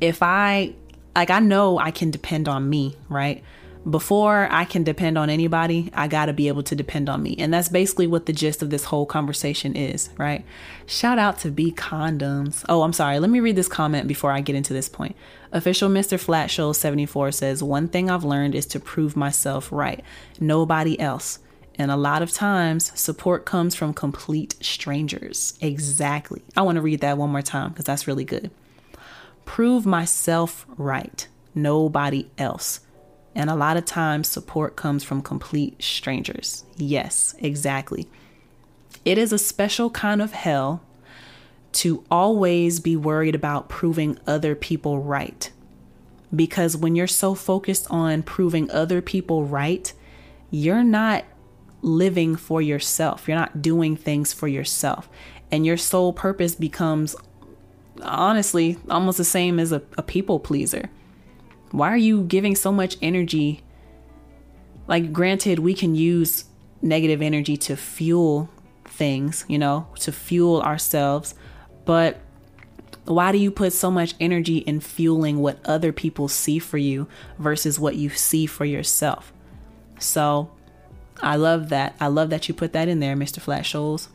If 0.00 0.22
I 0.22 0.74
like 1.14 1.30
I 1.30 1.40
know 1.40 1.78
I 1.78 1.90
can 1.90 2.10
depend 2.10 2.48
on 2.48 2.68
me, 2.68 2.96
right? 3.08 3.42
Before 3.88 4.48
I 4.50 4.64
can 4.64 4.84
depend 4.84 5.18
on 5.18 5.28
anybody, 5.28 5.90
I 5.92 6.06
got 6.06 6.26
to 6.26 6.32
be 6.32 6.48
able 6.48 6.62
to 6.64 6.76
depend 6.76 7.08
on 7.08 7.22
me. 7.22 7.34
And 7.38 7.52
that's 7.52 7.68
basically 7.68 8.06
what 8.06 8.26
the 8.26 8.32
gist 8.32 8.62
of 8.62 8.70
this 8.70 8.84
whole 8.84 9.06
conversation 9.06 9.74
is, 9.74 10.10
right? 10.16 10.44
Shout 10.86 11.18
out 11.18 11.38
to 11.40 11.50
B 11.50 11.72
Condoms. 11.72 12.64
Oh, 12.68 12.82
I'm 12.82 12.92
sorry. 12.92 13.18
Let 13.18 13.30
me 13.30 13.40
read 13.40 13.56
this 13.56 13.68
comment 13.68 14.06
before 14.06 14.30
I 14.30 14.40
get 14.40 14.54
into 14.54 14.72
this 14.72 14.88
point. 14.88 15.16
Official 15.50 15.90
Mr. 15.90 16.18
Flat 16.18 16.50
Show 16.50 16.72
74 16.72 17.32
says, 17.32 17.62
One 17.62 17.88
thing 17.88 18.08
I've 18.08 18.24
learned 18.24 18.54
is 18.54 18.66
to 18.66 18.80
prove 18.80 19.16
myself 19.16 19.70
right, 19.72 20.02
nobody 20.38 20.98
else. 21.00 21.40
And 21.76 21.90
a 21.90 21.96
lot 21.96 22.22
of 22.22 22.30
times, 22.30 22.98
support 22.98 23.46
comes 23.46 23.74
from 23.74 23.94
complete 23.94 24.54
strangers. 24.60 25.54
Exactly. 25.60 26.42
I 26.56 26.62
want 26.62 26.76
to 26.76 26.82
read 26.82 27.00
that 27.00 27.18
one 27.18 27.30
more 27.30 27.42
time 27.42 27.70
because 27.70 27.86
that's 27.86 28.06
really 28.06 28.24
good. 28.24 28.50
Prove 29.44 29.84
myself 29.86 30.66
right, 30.76 31.26
nobody 31.54 32.28
else. 32.38 32.80
And 33.34 33.48
a 33.48 33.54
lot 33.54 33.76
of 33.76 33.84
times, 33.84 34.28
support 34.28 34.76
comes 34.76 35.04
from 35.04 35.22
complete 35.22 35.82
strangers. 35.82 36.64
Yes, 36.76 37.34
exactly. 37.38 38.08
It 39.04 39.18
is 39.18 39.32
a 39.32 39.38
special 39.38 39.90
kind 39.90 40.20
of 40.20 40.32
hell 40.32 40.82
to 41.72 42.04
always 42.10 42.78
be 42.80 42.96
worried 42.96 43.34
about 43.34 43.68
proving 43.68 44.18
other 44.26 44.54
people 44.54 45.00
right. 45.00 45.50
Because 46.34 46.76
when 46.76 46.94
you're 46.94 47.06
so 47.06 47.34
focused 47.34 47.86
on 47.90 48.22
proving 48.22 48.70
other 48.70 49.00
people 49.00 49.44
right, 49.44 49.92
you're 50.50 50.84
not 50.84 51.24
living 51.80 52.36
for 52.36 52.62
yourself. 52.62 53.26
You're 53.26 53.36
not 53.36 53.62
doing 53.62 53.96
things 53.96 54.32
for 54.32 54.48
yourself. 54.48 55.08
And 55.50 55.66
your 55.66 55.76
sole 55.76 56.12
purpose 56.12 56.54
becomes, 56.54 57.16
honestly, 58.02 58.78
almost 58.88 59.18
the 59.18 59.24
same 59.24 59.58
as 59.58 59.72
a, 59.72 59.82
a 59.98 60.02
people 60.02 60.38
pleaser. 60.38 60.90
Why 61.72 61.88
are 61.88 61.96
you 61.96 62.22
giving 62.22 62.54
so 62.54 62.70
much 62.70 62.96
energy? 63.02 63.62
Like, 64.86 65.12
granted, 65.12 65.58
we 65.58 65.74
can 65.74 65.94
use 65.94 66.44
negative 66.82 67.22
energy 67.22 67.56
to 67.56 67.76
fuel 67.76 68.50
things, 68.84 69.44
you 69.48 69.58
know, 69.58 69.88
to 70.00 70.12
fuel 70.12 70.60
ourselves, 70.62 71.34
but 71.84 72.20
why 73.04 73.32
do 73.32 73.38
you 73.38 73.50
put 73.50 73.72
so 73.72 73.90
much 73.90 74.14
energy 74.20 74.58
in 74.58 74.80
fueling 74.80 75.38
what 75.38 75.58
other 75.64 75.92
people 75.92 76.28
see 76.28 76.58
for 76.58 76.78
you 76.78 77.08
versus 77.38 77.80
what 77.80 77.96
you 77.96 78.10
see 78.10 78.46
for 78.46 78.64
yourself? 78.64 79.32
So, 79.98 80.50
I 81.20 81.36
love 81.36 81.68
that. 81.70 81.94
I 82.00 82.08
love 82.08 82.30
that 82.30 82.48
you 82.48 82.54
put 82.54 82.72
that 82.72 82.88
in 82.88 83.00
there, 83.00 83.16
Mr. 83.16 83.40
Flat 83.40 83.64
Shoals. 83.64 84.08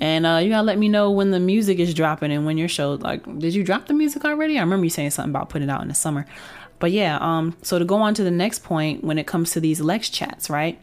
And 0.00 0.26
uh, 0.26 0.40
you 0.42 0.50
gotta 0.50 0.62
let 0.62 0.78
me 0.78 0.88
know 0.88 1.10
when 1.10 1.30
the 1.30 1.40
music 1.40 1.78
is 1.78 1.92
dropping 1.92 2.30
and 2.30 2.46
when 2.46 2.56
your 2.56 2.68
show. 2.68 2.94
Like, 2.94 3.24
did 3.38 3.54
you 3.54 3.64
drop 3.64 3.86
the 3.86 3.94
music 3.94 4.24
already? 4.24 4.56
I 4.58 4.60
remember 4.60 4.84
you 4.84 4.90
saying 4.90 5.10
something 5.10 5.30
about 5.30 5.48
putting 5.48 5.68
it 5.68 5.72
out 5.72 5.82
in 5.82 5.88
the 5.88 5.94
summer. 5.94 6.26
But 6.78 6.92
yeah, 6.92 7.18
um, 7.20 7.56
so 7.62 7.78
to 7.78 7.84
go 7.84 7.96
on 7.96 8.14
to 8.14 8.22
the 8.22 8.30
next 8.30 8.62
point 8.62 9.02
when 9.02 9.18
it 9.18 9.26
comes 9.26 9.50
to 9.52 9.60
these 9.60 9.80
Lex 9.80 10.08
chats, 10.10 10.48
right? 10.48 10.80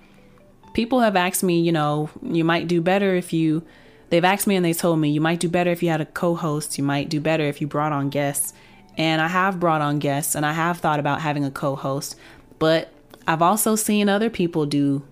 People 0.73 0.99
have 0.99 1.15
asked 1.15 1.43
me, 1.43 1.61
you 1.61 1.71
know, 1.71 2.09
you 2.21 2.43
might 2.43 2.67
do 2.67 2.81
better 2.81 3.15
if 3.15 3.31
you. 3.31 3.63
They've 4.09 4.23
asked 4.23 4.45
me 4.45 4.55
and 4.55 4.63
they 4.63 4.73
told 4.73 4.99
me 4.99 5.09
you 5.09 5.21
might 5.21 5.39
do 5.39 5.49
better 5.49 5.71
if 5.71 5.81
you 5.81 5.89
had 5.89 6.01
a 6.01 6.05
co-host. 6.05 6.77
You 6.77 6.83
might 6.83 7.09
do 7.09 7.19
better 7.19 7.43
if 7.43 7.61
you 7.61 7.67
brought 7.67 7.91
on 7.91 8.09
guests. 8.09 8.53
And 8.97 9.21
I 9.21 9.27
have 9.27 9.59
brought 9.59 9.81
on 9.81 9.99
guests 9.99 10.35
and 10.35 10.45
I 10.45 10.53
have 10.53 10.79
thought 10.79 10.99
about 10.99 11.21
having 11.21 11.43
a 11.43 11.51
co-host, 11.51 12.15
but 12.59 12.89
I've 13.27 13.41
also 13.41 13.75
seen 13.75 14.07
other 14.07 14.29
people 14.29 14.65
do 14.65 15.05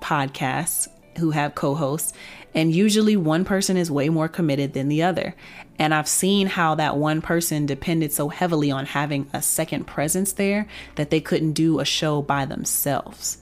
podcasts 0.00 0.88
who 1.18 1.30
have 1.30 1.54
co-hosts 1.54 2.12
and 2.54 2.74
usually 2.74 3.16
one 3.16 3.44
person 3.44 3.76
is 3.76 3.90
way 3.90 4.08
more 4.08 4.28
committed 4.28 4.72
than 4.72 4.88
the 4.88 5.02
other. 5.02 5.34
And 5.78 5.94
I've 5.94 6.08
seen 6.08 6.46
how 6.46 6.74
that 6.74 6.96
one 6.96 7.22
person 7.22 7.66
depended 7.66 8.12
so 8.12 8.28
heavily 8.28 8.70
on 8.70 8.86
having 8.86 9.28
a 9.32 9.40
second 9.40 9.86
presence 9.86 10.32
there 10.32 10.66
that 10.96 11.10
they 11.10 11.20
couldn't 11.20 11.52
do 11.52 11.80
a 11.80 11.84
show 11.84 12.22
by 12.22 12.44
themselves. 12.44 13.38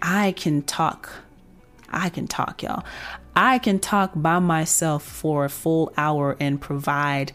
I 0.00 0.32
can 0.32 0.62
talk. 0.62 1.10
I 1.90 2.10
can 2.10 2.28
talk, 2.28 2.62
y'all. 2.62 2.84
I 3.34 3.58
can 3.58 3.78
talk 3.78 4.12
by 4.14 4.38
myself 4.38 5.02
for 5.02 5.44
a 5.44 5.50
full 5.50 5.92
hour 5.96 6.36
and 6.38 6.60
provide 6.60 7.32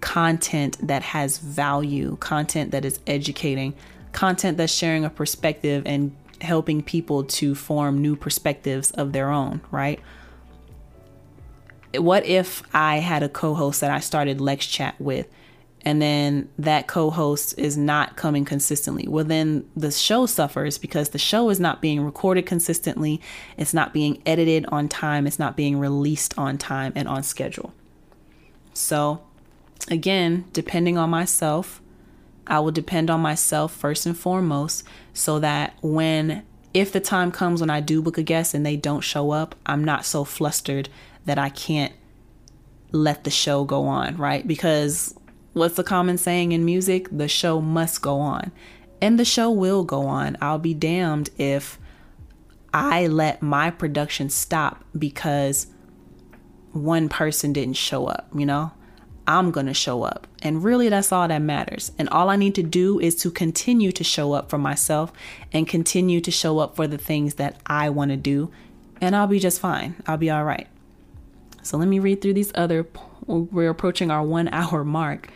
content 0.00 0.76
that 0.86 1.02
has 1.02 1.38
value, 1.38 2.16
content 2.20 2.70
that 2.70 2.84
is 2.84 3.00
educating, 3.06 3.74
content 4.12 4.56
that's 4.56 4.72
sharing 4.72 5.04
a 5.04 5.10
perspective 5.10 5.82
and 5.86 6.14
helping 6.42 6.82
people 6.82 7.24
to 7.24 7.54
form 7.54 8.00
new 8.00 8.16
perspectives 8.16 8.90
of 8.92 9.12
their 9.12 9.30
own, 9.30 9.60
right? 9.70 10.00
What 11.94 12.24
if 12.26 12.62
I 12.72 12.98
had 12.98 13.22
a 13.22 13.28
co 13.28 13.54
host 13.54 13.80
that 13.80 13.90
I 13.90 14.00
started 14.00 14.40
Lex 14.40 14.66
Chat 14.66 15.00
with, 15.00 15.28
and 15.82 16.00
then 16.00 16.48
that 16.58 16.86
co 16.86 17.10
host 17.10 17.58
is 17.58 17.76
not 17.76 18.16
coming 18.16 18.44
consistently? 18.44 19.06
Well, 19.06 19.24
then 19.24 19.68
the 19.76 19.90
show 19.90 20.26
suffers 20.26 20.78
because 20.78 21.10
the 21.10 21.18
show 21.18 21.50
is 21.50 21.60
not 21.60 21.82
being 21.82 22.00
recorded 22.00 22.46
consistently, 22.46 23.20
it's 23.56 23.74
not 23.74 23.92
being 23.92 24.22
edited 24.24 24.66
on 24.66 24.88
time, 24.88 25.26
it's 25.26 25.38
not 25.38 25.56
being 25.56 25.78
released 25.78 26.36
on 26.38 26.58
time 26.58 26.92
and 26.96 27.06
on 27.08 27.22
schedule. 27.22 27.74
So, 28.74 29.22
again, 29.90 30.46
depending 30.52 30.96
on 30.96 31.10
myself, 31.10 31.82
I 32.46 32.60
will 32.60 32.72
depend 32.72 33.10
on 33.10 33.20
myself 33.20 33.74
first 33.74 34.06
and 34.06 34.16
foremost 34.16 34.84
so 35.12 35.38
that 35.40 35.74
when, 35.82 36.42
if 36.74 36.92
the 36.92 37.00
time 37.00 37.30
comes 37.30 37.60
when 37.60 37.70
I 37.70 37.80
do 37.80 38.02
book 38.02 38.18
a 38.18 38.22
guest 38.22 38.54
and 38.54 38.64
they 38.64 38.76
don't 38.76 39.00
show 39.00 39.30
up, 39.30 39.54
I'm 39.66 39.84
not 39.84 40.04
so 40.04 40.24
flustered 40.24 40.88
that 41.24 41.38
I 41.38 41.48
can't 41.48 41.92
let 42.90 43.24
the 43.24 43.30
show 43.30 43.64
go 43.64 43.86
on, 43.86 44.16
right? 44.16 44.46
Because 44.46 45.14
what's 45.52 45.74
the 45.74 45.84
common 45.84 46.18
saying 46.18 46.52
in 46.52 46.64
music? 46.64 47.08
The 47.10 47.28
show 47.28 47.60
must 47.60 48.02
go 48.02 48.18
on. 48.18 48.52
And 49.00 49.18
the 49.18 49.24
show 49.24 49.50
will 49.50 49.84
go 49.84 50.06
on. 50.06 50.36
I'll 50.40 50.58
be 50.58 50.74
damned 50.74 51.30
if 51.36 51.78
I 52.72 53.06
let 53.06 53.42
my 53.42 53.70
production 53.70 54.30
stop 54.30 54.84
because 54.96 55.66
one 56.72 57.08
person 57.08 57.52
didn't 57.52 57.76
show 57.76 58.06
up, 58.06 58.28
you 58.34 58.46
know? 58.46 58.72
I'm 59.32 59.50
going 59.50 59.66
to 59.66 59.74
show 59.74 60.02
up. 60.02 60.26
And 60.42 60.62
really, 60.62 60.90
that's 60.90 61.10
all 61.10 61.26
that 61.26 61.40
matters. 61.40 61.90
And 61.98 62.06
all 62.10 62.28
I 62.28 62.36
need 62.36 62.54
to 62.56 62.62
do 62.62 63.00
is 63.00 63.16
to 63.16 63.30
continue 63.30 63.90
to 63.92 64.04
show 64.04 64.34
up 64.34 64.50
for 64.50 64.58
myself 64.58 65.10
and 65.52 65.66
continue 65.66 66.20
to 66.20 66.30
show 66.30 66.58
up 66.58 66.76
for 66.76 66.86
the 66.86 66.98
things 66.98 67.34
that 67.34 67.56
I 67.66 67.88
want 67.88 68.10
to 68.10 68.18
do. 68.18 68.50
And 69.00 69.16
I'll 69.16 69.26
be 69.26 69.38
just 69.38 69.58
fine. 69.58 69.96
I'll 70.06 70.18
be 70.18 70.28
all 70.28 70.44
right. 70.44 70.68
So 71.62 71.78
let 71.78 71.88
me 71.88 71.98
read 71.98 72.20
through 72.20 72.34
these 72.34 72.52
other. 72.54 72.86
We're 73.26 73.70
approaching 73.70 74.10
our 74.10 74.22
one 74.22 74.48
hour 74.52 74.84
mark. 74.84 75.30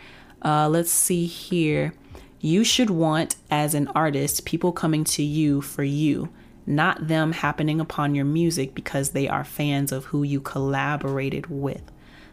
Uh, 0.45 0.69
let's 0.69 0.91
see 0.91 1.25
here. 1.25 1.93
You 2.39 2.63
should 2.63 2.91
want, 2.91 3.35
as 3.49 3.73
an 3.73 3.87
artist, 3.95 4.45
people 4.45 4.71
coming 4.71 5.05
to 5.05 5.23
you 5.23 5.61
for 5.61 5.83
you, 5.83 6.29
not 6.67 7.07
them 7.07 7.31
happening 7.31 7.81
upon 7.81 8.13
your 8.13 8.25
music 8.25 8.75
because 8.75 9.09
they 9.09 9.27
are 9.27 9.43
fans 9.43 9.91
of 9.91 10.05
who 10.05 10.21
you 10.21 10.39
collaborated 10.39 11.47
with 11.47 11.81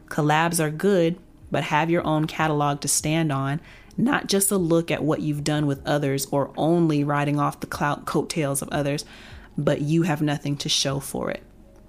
Collabs 0.08 0.62
are 0.62 0.70
good, 0.70 1.18
but 1.54 1.62
have 1.62 1.88
your 1.88 2.04
own 2.04 2.26
catalog 2.26 2.80
to 2.80 2.88
stand 2.88 3.30
on, 3.30 3.60
not 3.96 4.26
just 4.26 4.50
a 4.50 4.56
look 4.56 4.90
at 4.90 5.04
what 5.04 5.20
you've 5.20 5.44
done 5.44 5.68
with 5.68 5.80
others 5.86 6.26
or 6.32 6.50
only 6.56 7.04
riding 7.04 7.38
off 7.38 7.60
the 7.60 7.66
clout 7.68 8.06
coattails 8.06 8.60
of 8.60 8.68
others, 8.70 9.04
but 9.56 9.80
you 9.80 10.02
have 10.02 10.20
nothing 10.20 10.56
to 10.56 10.68
show 10.68 10.98
for 10.98 11.30
it. 11.30 11.44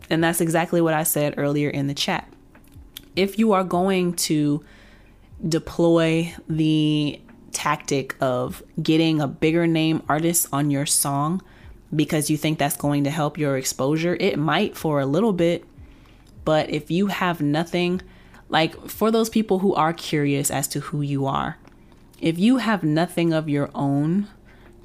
And 0.07 0.23
that's 0.23 0.39
exactly 0.39 0.81
what 0.81 0.93
I 0.93 1.01
said 1.01 1.33
earlier 1.37 1.67
in 1.67 1.87
the 1.87 1.95
chat. 1.95 2.31
If 3.15 3.39
you 3.39 3.53
are 3.53 3.63
going 3.63 4.13
to 4.27 4.63
deploy 5.49 6.35
the 6.47 7.19
tactic 7.51 8.15
of 8.21 8.61
getting 8.79 9.19
a 9.19 9.27
bigger 9.27 9.65
name 9.65 10.03
artist 10.07 10.47
on 10.53 10.69
your 10.69 10.85
song 10.85 11.41
because 11.95 12.29
you 12.29 12.37
think 12.37 12.59
that's 12.59 12.77
going 12.77 13.05
to 13.05 13.09
help 13.09 13.39
your 13.39 13.57
exposure, 13.57 14.15
it 14.19 14.37
might 14.37 14.77
for 14.77 14.99
a 14.99 15.07
little 15.07 15.33
bit. 15.33 15.65
But 16.43 16.69
if 16.69 16.91
you 16.91 17.07
have 17.07 17.41
nothing, 17.41 18.03
like 18.49 18.89
for 18.89 19.11
those 19.11 19.29
people 19.29 19.59
who 19.59 19.73
are 19.73 19.93
curious 19.93 20.51
as 20.51 20.67
to 20.69 20.79
who 20.79 21.01
you 21.01 21.25
are, 21.25 21.57
if 22.19 22.37
you 22.37 22.57
have 22.57 22.83
nothing 22.83 23.33
of 23.33 23.49
your 23.49 23.69
own 23.75 24.27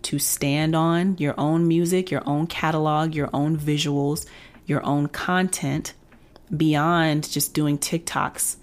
to 0.03 0.19
stand 0.19 0.75
on, 0.75 1.17
your 1.19 1.35
own 1.39 1.69
music, 1.69 2.11
your 2.11 2.23
own 2.27 2.47
catalog, 2.47 3.15
your 3.15 3.31
own 3.33 3.57
visuals, 3.57 4.27
your 4.67 4.85
own 4.85 5.09
content 5.09 5.95
beyond 6.55 7.31
just 7.31 7.55
doing 7.55 7.79
TikToks 7.79 8.57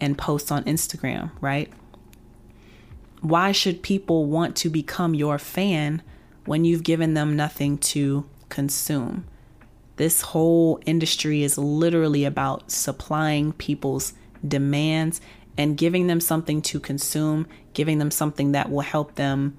and 0.00 0.16
posts 0.16 0.50
on 0.50 0.64
Instagram, 0.64 1.30
right? 1.40 1.72
Why 3.20 3.52
should 3.52 3.82
people 3.82 4.26
want 4.26 4.56
to 4.56 4.70
become 4.70 5.14
your 5.14 5.38
fan 5.38 6.02
when 6.44 6.64
you've 6.64 6.82
given 6.82 7.14
them 7.14 7.36
nothing 7.36 7.78
to 7.78 8.26
consume? 8.48 9.26
This 9.96 10.20
whole 10.20 10.80
industry 10.86 11.42
is 11.42 11.56
literally 11.56 12.24
about 12.24 12.70
supplying 12.70 13.52
people's 13.54 14.12
demands 14.48 15.20
and 15.58 15.76
giving 15.76 16.06
them 16.06 16.20
something 16.20 16.62
to 16.62 16.80
consume, 16.80 17.46
giving 17.74 17.98
them 17.98 18.10
something 18.10 18.52
that 18.52 18.70
will 18.70 18.80
help 18.80 19.14
them 19.14 19.56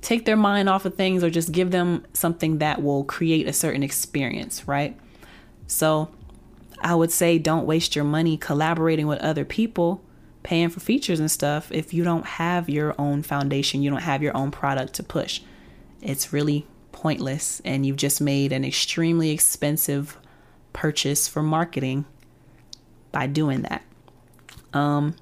take 0.00 0.24
their 0.24 0.36
mind 0.36 0.68
off 0.68 0.84
of 0.84 0.94
things 0.94 1.24
or 1.24 1.30
just 1.30 1.52
give 1.52 1.70
them 1.70 2.04
something 2.12 2.58
that 2.58 2.82
will 2.82 3.04
create 3.04 3.48
a 3.48 3.52
certain 3.52 3.82
experience, 3.82 4.66
right? 4.68 4.96
So 5.66 6.10
I 6.80 6.94
would 6.94 7.10
say 7.10 7.38
don't 7.38 7.66
waste 7.66 7.96
your 7.96 8.04
money 8.04 8.36
collaborating 8.36 9.06
with 9.06 9.18
other 9.18 9.44
people, 9.44 10.02
paying 10.42 10.68
for 10.68 10.80
features 10.80 11.18
and 11.18 11.30
stuff 11.30 11.70
if 11.72 11.92
you 11.92 12.04
don't 12.04 12.24
have 12.24 12.68
your 12.68 12.94
own 12.98 13.22
foundation, 13.22 13.82
you 13.82 13.90
don't 13.90 14.02
have 14.02 14.22
your 14.22 14.36
own 14.36 14.50
product 14.50 14.94
to 14.94 15.02
push. 15.02 15.40
It's 16.00 16.32
really 16.32 16.66
pointless 16.92 17.60
and 17.64 17.84
you've 17.84 17.96
just 17.96 18.20
made 18.20 18.52
an 18.52 18.64
extremely 18.64 19.30
expensive 19.30 20.16
purchase 20.72 21.26
for 21.26 21.42
marketing 21.42 22.04
by 23.10 23.26
doing 23.26 23.62
that. 23.62 23.82
Um 24.72 25.14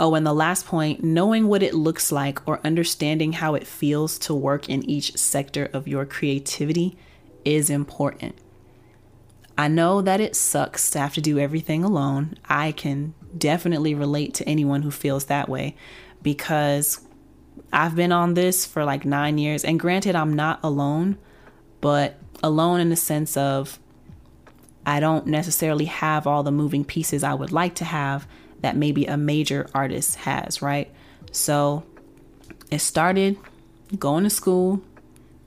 Oh, 0.00 0.14
and 0.14 0.24
the 0.24 0.32
last 0.32 0.64
point 0.64 1.02
knowing 1.02 1.48
what 1.48 1.62
it 1.62 1.74
looks 1.74 2.12
like 2.12 2.46
or 2.46 2.60
understanding 2.64 3.32
how 3.32 3.54
it 3.54 3.66
feels 3.66 4.16
to 4.20 4.34
work 4.34 4.68
in 4.68 4.88
each 4.88 5.16
sector 5.16 5.68
of 5.72 5.88
your 5.88 6.06
creativity 6.06 6.96
is 7.44 7.68
important. 7.68 8.36
I 9.56 9.66
know 9.66 10.00
that 10.00 10.20
it 10.20 10.36
sucks 10.36 10.88
to 10.90 11.00
have 11.00 11.14
to 11.14 11.20
do 11.20 11.40
everything 11.40 11.82
alone. 11.82 12.36
I 12.48 12.70
can 12.70 13.14
definitely 13.36 13.92
relate 13.92 14.34
to 14.34 14.48
anyone 14.48 14.82
who 14.82 14.92
feels 14.92 15.24
that 15.24 15.48
way 15.48 15.74
because 16.22 17.00
I've 17.72 17.96
been 17.96 18.12
on 18.12 18.34
this 18.34 18.64
for 18.64 18.84
like 18.84 19.04
nine 19.04 19.36
years. 19.36 19.64
And 19.64 19.80
granted, 19.80 20.14
I'm 20.14 20.32
not 20.32 20.60
alone, 20.62 21.18
but 21.80 22.20
alone 22.40 22.78
in 22.78 22.88
the 22.88 22.96
sense 22.96 23.36
of 23.36 23.80
I 24.88 25.00
don't 25.00 25.26
necessarily 25.26 25.84
have 25.84 26.26
all 26.26 26.42
the 26.42 26.50
moving 26.50 26.82
pieces 26.82 27.22
I 27.22 27.34
would 27.34 27.52
like 27.52 27.74
to 27.74 27.84
have 27.84 28.26
that 28.62 28.74
maybe 28.74 29.04
a 29.04 29.18
major 29.18 29.68
artist 29.74 30.16
has, 30.16 30.62
right? 30.62 30.90
So 31.30 31.84
it 32.70 32.78
started 32.78 33.36
going 33.98 34.24
to 34.24 34.30
school. 34.30 34.80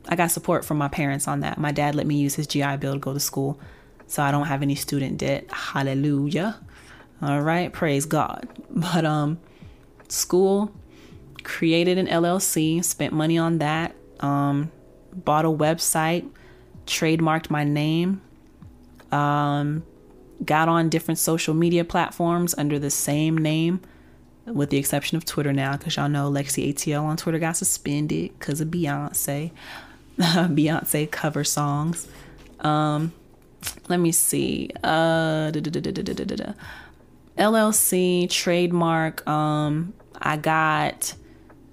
I 0.08 0.16
got 0.16 0.30
support 0.30 0.64
from 0.64 0.78
my 0.78 0.90
parents 0.90 1.28
on 1.28 1.40
that. 1.40 1.58
My 1.58 1.72
dad 1.72 1.96
let 1.96 2.06
me 2.06 2.18
use 2.18 2.36
his 2.36 2.46
GI 2.46 2.78
Bill 2.78 2.94
to 2.94 3.00
go 3.00 3.14
to 3.16 3.20
school 3.20 3.60
so 4.06 4.22
I 4.22 4.30
don't 4.30 4.46
have 4.46 4.62
any 4.62 4.76
student 4.76 5.18
debt. 5.18 5.52
Hallelujah. 5.52 6.60
All 7.20 7.42
right, 7.42 7.74
praise 7.74 8.06
God. 8.06 8.48
But 8.70 9.06
um 9.06 9.40
school 10.08 10.72
created 11.44 11.98
an 11.98 12.06
LLC, 12.06 12.86
spent 12.86 13.12
money 13.12 13.40
on 13.40 13.58
that, 13.58 13.96
um 14.20 14.72
bought 15.12 15.46
a 15.46 15.50
website, 15.50 16.30
trademarked 16.86 17.50
my 17.50 17.64
name, 17.64 18.22
um 19.12 19.84
got 20.44 20.68
on 20.68 20.90
different 20.90 21.20
social 21.20 21.54
media 21.54 21.86
platforms 21.86 22.56
under 22.58 22.80
the 22.80 22.90
same 22.90 23.38
name 23.38 23.82
with 24.46 24.72
the 24.72 24.78
exception 24.78 25.18
of 25.18 25.26
Twitter 25.26 25.54
now 25.54 25.78
cuz 25.78 25.96
y'all 25.96 26.10
know 26.10 26.32
Lexi 26.32 26.74
ATL 26.74 27.04
on 27.04 27.18
Twitter 27.18 27.40
got 27.40 27.58
suspended 27.58 28.38
cuz 28.40 28.62
of 28.62 28.70
Beyonce. 28.70 29.52
Beyonce 30.18 31.10
cover 31.10 31.44
songs. 31.44 32.08
Um 32.60 33.14
let 33.88 34.00
me 34.00 34.12
see. 34.12 34.70
Uh, 34.84 35.52
LLC 37.38 38.30
trademark. 38.30 39.28
Um, 39.28 39.94
I 40.22 40.38
got 40.38 41.14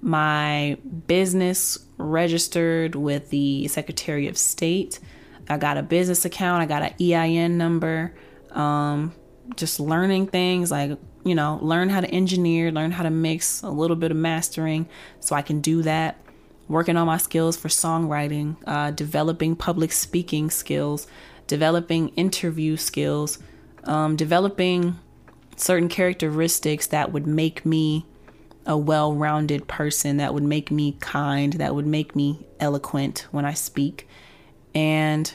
my 0.01 0.77
business 1.07 1.77
registered 1.97 2.95
with 2.95 3.29
the 3.29 3.67
Secretary 3.67 4.27
of 4.27 4.37
State. 4.37 4.99
I 5.49 5.57
got 5.57 5.77
a 5.77 5.83
business 5.83 6.25
account. 6.25 6.61
I 6.61 6.65
got 6.65 6.83
an 6.83 6.93
EIN 7.01 7.57
number. 7.57 8.13
Um, 8.51 9.13
just 9.55 9.79
learning 9.79 10.27
things 10.27 10.71
like 10.71 10.97
you 11.23 11.35
know, 11.35 11.59
learn 11.61 11.89
how 11.89 12.01
to 12.01 12.09
engineer, 12.09 12.71
learn 12.71 12.91
how 12.91 13.03
to 13.03 13.09
mix, 13.09 13.61
a 13.61 13.69
little 13.69 13.95
bit 13.95 14.11
of 14.11 14.17
mastering, 14.17 14.87
so 15.19 15.35
I 15.35 15.41
can 15.41 15.61
do 15.61 15.81
that. 15.83 16.17
Working 16.67 16.97
on 16.97 17.07
my 17.07 17.17
skills 17.17 17.57
for 17.57 17.67
songwriting, 17.67 18.55
uh, 18.67 18.91
developing 18.91 19.55
public 19.55 19.91
speaking 19.91 20.49
skills, 20.49 21.07
developing 21.47 22.09
interview 22.09 22.77
skills, 22.77 23.39
um, 23.85 24.15
developing 24.15 24.97
certain 25.55 25.89
characteristics 25.89 26.87
that 26.87 27.11
would 27.11 27.27
make 27.27 27.65
me 27.65 28.05
a 28.65 28.77
well 28.77 29.13
rounded 29.13 29.67
person, 29.67 30.17
that 30.17 30.33
would 30.33 30.43
make 30.43 30.69
me 30.69 30.95
kind, 30.99 31.53
that 31.53 31.75
would 31.75 31.87
make 31.87 32.15
me 32.15 32.45
eloquent 32.59 33.27
when 33.31 33.45
I 33.45 33.53
speak, 33.53 34.07
and 34.73 35.33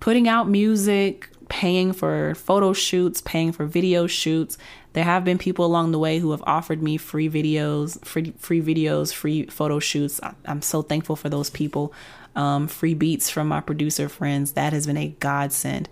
putting 0.00 0.28
out 0.28 0.48
music, 0.48 1.28
paying 1.48 1.92
for 1.92 2.34
photo 2.34 2.72
shoots, 2.72 3.20
paying 3.20 3.52
for 3.52 3.66
video 3.66 4.06
shoots. 4.06 4.56
There 4.92 5.04
have 5.04 5.24
been 5.24 5.38
people 5.38 5.64
along 5.64 5.92
the 5.92 5.98
way 5.98 6.18
who 6.18 6.30
have 6.32 6.42
offered 6.46 6.82
me 6.82 6.96
free 6.96 7.28
videos, 7.28 8.02
free 8.04 8.32
free 8.38 8.62
videos, 8.62 9.12
free 9.12 9.46
photo 9.46 9.78
shoots. 9.78 10.20
I'm 10.44 10.62
so 10.62 10.82
thankful 10.82 11.16
for 11.16 11.28
those 11.28 11.50
people 11.50 11.92
um, 12.34 12.68
free 12.68 12.94
beats 12.94 13.30
from 13.30 13.48
my 13.48 13.60
producer 13.60 14.08
friends. 14.08 14.52
That 14.52 14.72
has 14.72 14.86
been 14.86 14.96
a 14.96 15.08
godsend. 15.20 15.88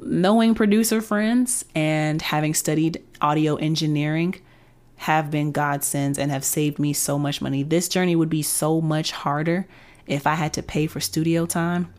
Knowing 0.00 0.54
producer 0.54 1.00
friends 1.00 1.64
and 1.74 2.20
having 2.22 2.54
studied 2.54 3.02
audio 3.20 3.56
engineering 3.56 4.40
have 4.96 5.30
been 5.30 5.52
godsends 5.52 6.18
and 6.18 6.30
have 6.30 6.44
saved 6.44 6.78
me 6.78 6.92
so 6.92 7.18
much 7.18 7.42
money. 7.42 7.62
This 7.62 7.88
journey 7.88 8.16
would 8.16 8.30
be 8.30 8.42
so 8.42 8.80
much 8.80 9.12
harder 9.12 9.66
if 10.06 10.26
I 10.26 10.34
had 10.34 10.52
to 10.54 10.62
pay 10.62 10.86
for 10.86 11.00
studio 11.00 11.46
time. 11.46 11.92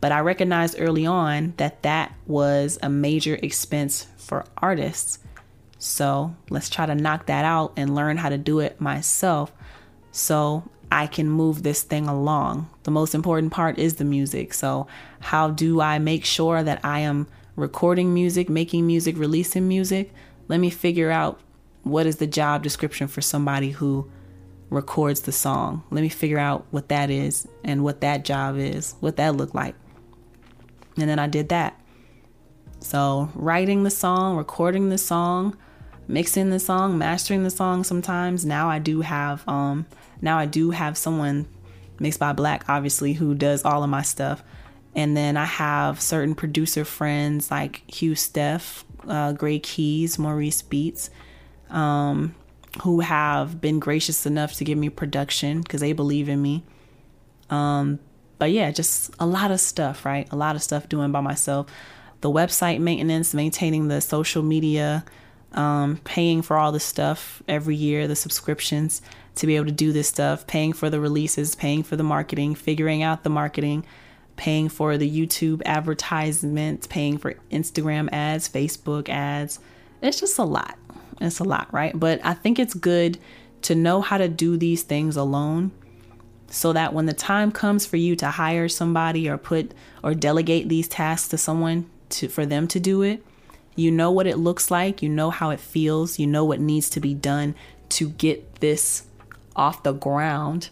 But 0.00 0.12
I 0.12 0.20
recognized 0.20 0.76
early 0.78 1.06
on 1.06 1.54
that 1.56 1.82
that 1.82 2.14
was 2.26 2.78
a 2.82 2.88
major 2.88 3.38
expense 3.42 4.06
for 4.16 4.44
artists. 4.58 5.18
So 5.78 6.34
let's 6.50 6.68
try 6.68 6.86
to 6.86 6.94
knock 6.94 7.26
that 7.26 7.44
out 7.44 7.72
and 7.76 7.94
learn 7.94 8.16
how 8.16 8.28
to 8.28 8.38
do 8.38 8.60
it 8.60 8.80
myself. 8.80 9.52
So 10.12 10.68
I 10.90 11.06
can 11.06 11.28
move 11.28 11.62
this 11.62 11.82
thing 11.82 12.06
along. 12.06 12.70
The 12.84 12.90
most 12.90 13.14
important 13.14 13.52
part 13.52 13.78
is 13.78 13.96
the 13.96 14.04
music. 14.04 14.54
So, 14.54 14.86
how 15.20 15.50
do 15.50 15.80
I 15.80 15.98
make 15.98 16.24
sure 16.24 16.62
that 16.62 16.84
I 16.84 17.00
am 17.00 17.26
recording 17.56 18.14
music, 18.14 18.48
making 18.48 18.86
music, 18.86 19.18
releasing 19.18 19.66
music? 19.66 20.12
Let 20.48 20.60
me 20.60 20.70
figure 20.70 21.10
out 21.10 21.40
what 21.82 22.06
is 22.06 22.16
the 22.16 22.26
job 22.26 22.62
description 22.62 23.08
for 23.08 23.20
somebody 23.20 23.70
who 23.70 24.10
records 24.70 25.22
the 25.22 25.32
song. 25.32 25.82
Let 25.90 26.02
me 26.02 26.08
figure 26.08 26.38
out 26.38 26.66
what 26.70 26.88
that 26.88 27.10
is 27.10 27.46
and 27.64 27.84
what 27.84 28.00
that 28.00 28.24
job 28.24 28.56
is, 28.58 28.94
what 29.00 29.16
that 29.16 29.36
looked 29.36 29.54
like. 29.54 29.74
And 30.96 31.08
then 31.08 31.18
I 31.18 31.26
did 31.26 31.50
that. 31.50 31.80
So, 32.80 33.30
writing 33.34 33.82
the 33.82 33.90
song, 33.90 34.36
recording 34.36 34.90
the 34.90 34.98
song, 34.98 35.56
mixing 36.08 36.50
the 36.50 36.60
song, 36.60 36.98
mastering 36.98 37.42
the 37.42 37.50
song 37.50 37.84
sometimes. 37.84 38.44
Now 38.44 38.68
I 38.68 38.78
do 38.78 39.00
have 39.00 39.46
um 39.48 39.86
now 40.20 40.38
I 40.38 40.46
do 40.46 40.70
have 40.70 40.96
someone 40.96 41.46
mixed 41.98 42.20
by 42.20 42.32
black 42.32 42.64
obviously 42.68 43.14
who 43.14 43.34
does 43.34 43.64
all 43.64 43.82
of 43.82 43.90
my 43.90 44.02
stuff. 44.02 44.42
And 44.94 45.16
then 45.16 45.36
I 45.36 45.44
have 45.44 46.00
certain 46.00 46.34
producer 46.34 46.84
friends 46.84 47.50
like 47.50 47.82
Hugh 47.86 48.14
Steph, 48.14 48.84
uh, 49.06 49.32
Gray 49.32 49.58
Keys, 49.58 50.18
Maurice 50.18 50.62
Beats, 50.62 51.10
um, 51.68 52.34
who 52.82 53.00
have 53.00 53.60
been 53.60 53.78
gracious 53.78 54.26
enough 54.26 54.54
to 54.54 54.64
give 54.64 54.78
me 54.78 54.88
production 54.88 55.62
because 55.62 55.80
they 55.80 55.92
believe 55.92 56.28
in 56.28 56.40
me. 56.40 56.64
Um, 57.50 57.98
but 58.38 58.50
yeah, 58.50 58.70
just 58.70 59.14
a 59.18 59.26
lot 59.26 59.50
of 59.50 59.60
stuff, 59.60 60.04
right? 60.04 60.28
A 60.30 60.36
lot 60.36 60.56
of 60.56 60.62
stuff 60.62 60.88
doing 60.88 61.12
by 61.12 61.20
myself. 61.20 61.66
the 62.22 62.30
website 62.30 62.80
maintenance, 62.80 63.34
maintaining 63.34 63.88
the 63.88 64.00
social 64.00 64.42
media, 64.42 65.04
um, 65.52 65.98
paying 66.04 66.42
for 66.42 66.56
all 66.56 66.72
the 66.72 66.80
stuff 66.80 67.42
every 67.46 67.76
year, 67.76 68.08
the 68.08 68.16
subscriptions 68.16 69.02
to 69.36 69.46
be 69.46 69.56
able 69.56 69.66
to 69.66 69.72
do 69.72 69.92
this 69.92 70.08
stuff, 70.08 70.46
paying 70.46 70.72
for 70.72 70.90
the 70.90 70.98
releases, 70.98 71.54
paying 71.54 71.82
for 71.82 71.96
the 71.96 72.02
marketing, 72.02 72.54
figuring 72.54 73.02
out 73.02 73.22
the 73.22 73.30
marketing, 73.30 73.84
paying 74.36 74.68
for 74.68 74.96
the 74.98 75.08
YouTube 75.08 75.62
advertisements, 75.64 76.86
paying 76.86 77.18
for 77.18 77.34
Instagram 77.50 78.08
ads, 78.12 78.48
Facebook 78.48 79.08
ads. 79.08 79.60
It's 80.02 80.20
just 80.20 80.38
a 80.38 80.44
lot. 80.44 80.78
It's 81.20 81.40
a 81.40 81.44
lot, 81.44 81.72
right? 81.72 81.98
But 81.98 82.20
I 82.24 82.34
think 82.34 82.58
it's 82.58 82.74
good 82.74 83.18
to 83.62 83.74
know 83.74 84.00
how 84.00 84.18
to 84.18 84.28
do 84.28 84.56
these 84.56 84.82
things 84.82 85.16
alone 85.16 85.72
so 86.48 86.72
that 86.72 86.92
when 86.92 87.06
the 87.06 87.12
time 87.12 87.50
comes 87.50 87.86
for 87.86 87.96
you 87.96 88.14
to 88.16 88.30
hire 88.30 88.68
somebody 88.68 89.28
or 89.28 89.36
put 89.38 89.72
or 90.02 90.14
delegate 90.14 90.68
these 90.68 90.88
tasks 90.88 91.28
to 91.28 91.38
someone 91.38 91.90
to 92.08 92.28
for 92.28 92.46
them 92.46 92.68
to 92.68 92.78
do 92.78 93.02
it, 93.02 93.24
you 93.74 93.90
know 93.90 94.10
what 94.10 94.26
it 94.26 94.38
looks 94.38 94.70
like, 94.70 95.02
you 95.02 95.08
know 95.08 95.30
how 95.30 95.50
it 95.50 95.60
feels, 95.60 96.18
you 96.18 96.26
know 96.26 96.44
what 96.44 96.60
needs 96.60 96.88
to 96.90 97.00
be 97.00 97.14
done 97.14 97.54
to 97.88 98.10
get 98.10 98.60
this 98.60 99.04
off 99.54 99.82
the 99.82 99.92
ground. 99.92 100.70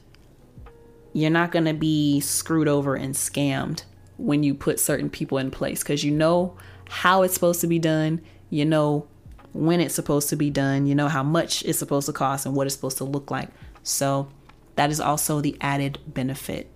You're 1.12 1.30
not 1.30 1.52
going 1.52 1.66
to 1.66 1.74
be 1.74 2.20
screwed 2.20 2.68
over 2.68 2.94
and 2.96 3.14
scammed 3.14 3.84
when 4.16 4.42
you 4.42 4.54
put 4.54 4.78
certain 4.78 5.10
people 5.10 5.38
in 5.38 5.50
place 5.50 5.82
cuz 5.82 6.04
you 6.04 6.12
know 6.12 6.56
how 6.88 7.22
it's 7.22 7.34
supposed 7.34 7.60
to 7.62 7.66
be 7.66 7.78
done, 7.78 8.20
you 8.50 8.64
know 8.64 9.06
when 9.54 9.80
it's 9.80 9.94
supposed 9.94 10.28
to 10.28 10.36
be 10.36 10.50
done, 10.50 10.86
you 10.86 10.94
know 10.94 11.08
how 11.08 11.22
much 11.22 11.62
it's 11.64 11.78
supposed 11.78 12.06
to 12.06 12.12
cost 12.12 12.44
and 12.44 12.54
what 12.54 12.66
it's 12.66 12.74
supposed 12.74 12.98
to 12.98 13.04
look 13.04 13.30
like. 13.30 13.48
So, 13.82 14.28
that 14.74 14.90
is 14.90 15.00
also 15.00 15.40
the 15.40 15.56
added 15.60 15.98
benefit. 16.06 16.68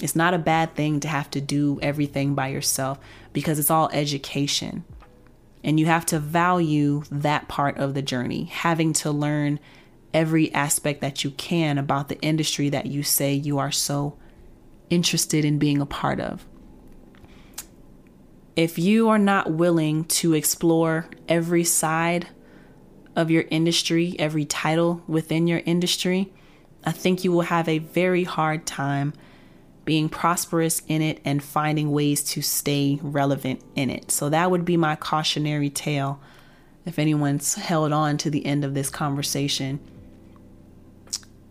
It's 0.00 0.16
not 0.16 0.32
a 0.32 0.38
bad 0.38 0.74
thing 0.74 1.00
to 1.00 1.08
have 1.08 1.30
to 1.32 1.40
do 1.40 1.78
everything 1.82 2.34
by 2.34 2.48
yourself 2.48 2.98
because 3.32 3.58
it's 3.58 3.70
all 3.70 3.90
education. 3.92 4.84
And 5.62 5.78
you 5.78 5.86
have 5.86 6.06
to 6.06 6.18
value 6.18 7.02
that 7.10 7.48
part 7.48 7.76
of 7.76 7.94
the 7.94 8.02
journey, 8.02 8.44
having 8.44 8.92
to 8.94 9.10
learn 9.10 9.60
every 10.14 10.52
aspect 10.54 11.00
that 11.02 11.24
you 11.24 11.30
can 11.32 11.76
about 11.76 12.08
the 12.08 12.18
industry 12.20 12.70
that 12.70 12.86
you 12.86 13.02
say 13.02 13.34
you 13.34 13.58
are 13.58 13.72
so 13.72 14.16
interested 14.88 15.44
in 15.44 15.58
being 15.58 15.80
a 15.80 15.86
part 15.86 16.20
of. 16.20 16.46
If 18.58 18.76
you 18.76 19.08
are 19.08 19.20
not 19.20 19.52
willing 19.52 20.02
to 20.06 20.34
explore 20.34 21.08
every 21.28 21.62
side 21.62 22.26
of 23.14 23.30
your 23.30 23.44
industry, 23.52 24.16
every 24.18 24.44
title 24.44 25.00
within 25.06 25.46
your 25.46 25.62
industry, 25.64 26.32
I 26.82 26.90
think 26.90 27.22
you 27.22 27.30
will 27.30 27.42
have 27.42 27.68
a 27.68 27.78
very 27.78 28.24
hard 28.24 28.66
time 28.66 29.12
being 29.84 30.08
prosperous 30.08 30.82
in 30.88 31.02
it 31.02 31.20
and 31.24 31.40
finding 31.40 31.92
ways 31.92 32.24
to 32.32 32.42
stay 32.42 32.98
relevant 33.00 33.62
in 33.76 33.90
it. 33.90 34.10
So 34.10 34.28
that 34.28 34.50
would 34.50 34.64
be 34.64 34.76
my 34.76 34.96
cautionary 34.96 35.70
tale 35.70 36.20
if 36.84 36.98
anyone's 36.98 37.54
held 37.54 37.92
on 37.92 38.18
to 38.18 38.28
the 38.28 38.44
end 38.44 38.64
of 38.64 38.74
this 38.74 38.90
conversation. 38.90 39.78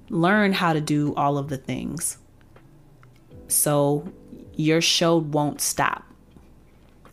Learn 0.10 0.52
how 0.52 0.74
to 0.74 0.82
do 0.82 1.16
all 1.16 1.38
of 1.38 1.48
the 1.48 1.58
things 1.58 2.18
so 3.48 4.12
your 4.58 4.82
show 4.82 5.16
won't 5.16 5.62
stop. 5.62 6.04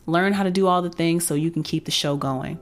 Learn 0.05 0.33
how 0.33 0.43
to 0.43 0.51
do 0.51 0.67
all 0.67 0.81
the 0.81 0.89
things 0.89 1.25
so 1.25 1.33
you 1.33 1.51
can 1.51 1.63
keep 1.63 1.85
the 1.85 1.91
show 1.91 2.15
going. 2.15 2.59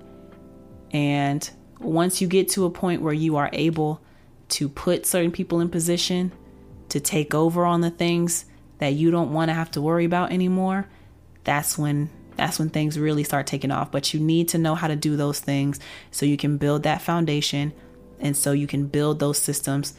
And 0.91 1.47
once 1.79 2.21
you 2.21 2.27
get 2.27 2.49
to 2.49 2.65
a 2.65 2.69
point 2.69 3.01
where 3.01 3.13
you 3.13 3.35
are 3.35 3.49
able 3.51 4.01
to 4.49 4.69
put 4.69 5.05
certain 5.05 5.31
people 5.31 5.59
in 5.59 5.69
position 5.69 6.31
to 6.89 6.99
take 6.99 7.33
over 7.33 7.65
on 7.65 7.81
the 7.81 7.89
things 7.89 8.45
that 8.77 8.93
you 8.93 9.11
don't 9.11 9.33
want 9.33 9.49
to 9.49 9.53
have 9.53 9.71
to 9.71 9.81
worry 9.81 10.05
about 10.05 10.31
anymore, 10.31 10.87
that's 11.43 11.77
when 11.77 12.09
that's 12.35 12.57
when 12.57 12.69
things 12.69 12.97
really 12.97 13.23
start 13.23 13.45
taking 13.45 13.71
off. 13.71 13.91
But 13.91 14.13
you 14.13 14.19
need 14.19 14.49
to 14.49 14.57
know 14.57 14.75
how 14.75 14.87
to 14.87 14.95
do 14.95 15.15
those 15.15 15.39
things 15.39 15.79
so 16.11 16.25
you 16.25 16.37
can 16.37 16.57
build 16.57 16.83
that 16.83 17.01
foundation 17.01 17.73
and 18.19 18.35
so 18.35 18.51
you 18.51 18.67
can 18.67 18.87
build 18.87 19.19
those 19.19 19.37
systems 19.37 19.93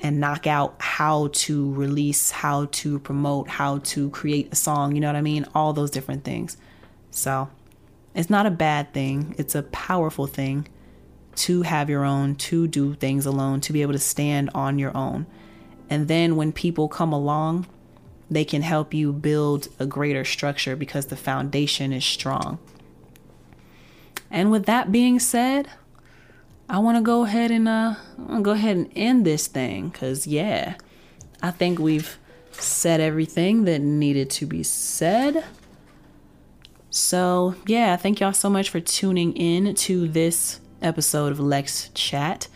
and 0.00 0.20
knock 0.20 0.46
out 0.46 0.76
how 0.80 1.28
to 1.32 1.72
release, 1.72 2.30
how 2.30 2.66
to 2.66 2.98
promote, 2.98 3.48
how 3.48 3.78
to 3.78 4.10
create 4.10 4.52
a 4.52 4.56
song, 4.56 4.94
you 4.94 5.00
know 5.00 5.08
what 5.08 5.16
I 5.16 5.22
mean? 5.22 5.46
All 5.54 5.72
those 5.72 5.90
different 5.90 6.24
things. 6.24 6.56
So, 7.14 7.48
it's 8.14 8.28
not 8.28 8.44
a 8.44 8.50
bad 8.50 8.92
thing. 8.92 9.34
It's 9.38 9.54
a 9.54 9.62
powerful 9.62 10.26
thing 10.26 10.66
to 11.36 11.62
have 11.62 11.88
your 11.88 12.04
own, 12.04 12.34
to 12.36 12.66
do 12.66 12.94
things 12.94 13.24
alone, 13.24 13.60
to 13.62 13.72
be 13.72 13.82
able 13.82 13.92
to 13.92 13.98
stand 13.98 14.50
on 14.54 14.78
your 14.78 14.96
own. 14.96 15.26
And 15.88 16.08
then 16.08 16.36
when 16.36 16.52
people 16.52 16.88
come 16.88 17.12
along, 17.12 17.66
they 18.30 18.44
can 18.44 18.62
help 18.62 18.92
you 18.92 19.12
build 19.12 19.68
a 19.78 19.86
greater 19.86 20.24
structure 20.24 20.76
because 20.76 21.06
the 21.06 21.16
foundation 21.16 21.92
is 21.92 22.04
strong. 22.04 22.58
And 24.30 24.50
with 24.50 24.66
that 24.66 24.90
being 24.90 25.20
said, 25.20 25.68
I 26.68 26.78
want 26.78 26.96
to 26.96 27.02
go 27.02 27.24
ahead 27.24 27.50
and 27.50 27.68
uh 27.68 27.94
go 28.42 28.52
ahead 28.52 28.76
and 28.76 28.90
end 28.96 29.24
this 29.24 29.46
thing 29.46 29.90
cuz 29.90 30.26
yeah, 30.26 30.74
I 31.42 31.50
think 31.50 31.78
we've 31.78 32.18
said 32.52 33.00
everything 33.00 33.64
that 33.64 33.80
needed 33.80 34.30
to 34.30 34.46
be 34.46 34.62
said. 34.62 35.44
So, 36.96 37.56
yeah, 37.66 37.96
thank 37.96 38.20
y'all 38.20 38.32
so 38.32 38.48
much 38.48 38.70
for 38.70 38.78
tuning 38.78 39.32
in 39.32 39.74
to 39.74 40.06
this 40.06 40.60
episode 40.80 41.32
of 41.32 41.40
Lex 41.40 41.90
Chat. 41.92 42.46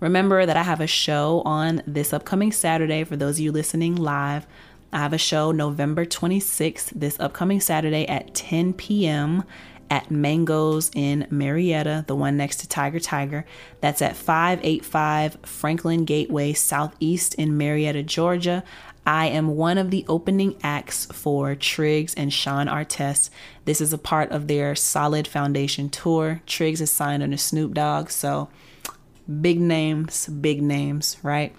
Remember 0.00 0.44
that 0.44 0.56
I 0.56 0.64
have 0.64 0.80
a 0.80 0.88
show 0.88 1.42
on 1.44 1.80
this 1.86 2.12
upcoming 2.12 2.50
Saturday 2.50 3.04
for 3.04 3.14
those 3.14 3.36
of 3.36 3.44
you 3.44 3.52
listening 3.52 3.94
live. 3.94 4.48
I 4.92 4.98
have 4.98 5.12
a 5.12 5.18
show 5.18 5.52
November 5.52 6.04
26th, 6.04 6.90
this 6.90 7.20
upcoming 7.20 7.60
Saturday 7.60 8.04
at 8.08 8.34
10 8.34 8.72
p.m. 8.72 9.44
at 9.88 10.10
Mangoes 10.10 10.90
in 10.96 11.28
Marietta, 11.30 12.02
the 12.08 12.16
one 12.16 12.36
next 12.36 12.56
to 12.62 12.68
Tiger 12.68 12.98
Tiger. 12.98 13.46
That's 13.80 14.02
at 14.02 14.16
585 14.16 15.38
Franklin 15.44 16.04
Gateway 16.04 16.52
Southeast 16.52 17.34
in 17.34 17.56
Marietta, 17.56 18.02
Georgia. 18.02 18.64
I 19.06 19.26
am 19.26 19.56
one 19.56 19.76
of 19.76 19.90
the 19.90 20.04
opening 20.08 20.56
acts 20.62 21.06
for 21.06 21.54
Triggs 21.54 22.14
and 22.14 22.32
Sean 22.32 22.68
Artest. 22.68 23.28
This 23.66 23.82
is 23.82 23.92
a 23.92 23.98
part 23.98 24.30
of 24.30 24.48
their 24.48 24.74
Solid 24.74 25.28
Foundation 25.28 25.90
tour. 25.90 26.40
Triggs 26.46 26.80
is 26.80 26.90
signed 26.90 27.22
under 27.22 27.36
Snoop 27.36 27.74
Dogg, 27.74 28.08
so 28.08 28.48
big 29.40 29.60
names, 29.60 30.26
big 30.28 30.62
names, 30.62 31.18
right? 31.22 31.54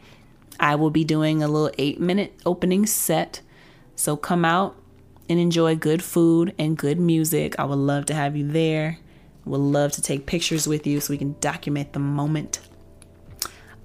I 0.60 0.76
will 0.76 0.89
be 0.89 1.04
doing 1.04 1.43
a 1.43 1.48
little 1.48 1.72
eight 1.78 2.00
minute 2.00 2.34
opening 2.46 2.88
set. 2.88 3.41
So 3.96 4.18
come 4.18 4.43
out 4.43 4.76
and 5.30 5.39
enjoy 5.39 5.76
good 5.76 6.04
food 6.04 6.54
and 6.58 6.78
good 6.78 7.00
music. 7.00 7.60
I 7.60 7.66
would 7.66 7.76
love 7.76 8.06
to 8.08 8.14
have 8.16 8.36
you 8.36 8.48
there. 8.48 9.00
Would 9.46 9.60
love 9.60 9.91
to 9.93 10.02
take 10.02 10.26
pictures 10.26 10.68
with 10.68 10.88
you 10.88 11.00
so 11.00 11.14
we 11.14 11.20
can 11.20 11.36
document 11.39 11.93
the 11.93 12.00
moment. 12.00 12.60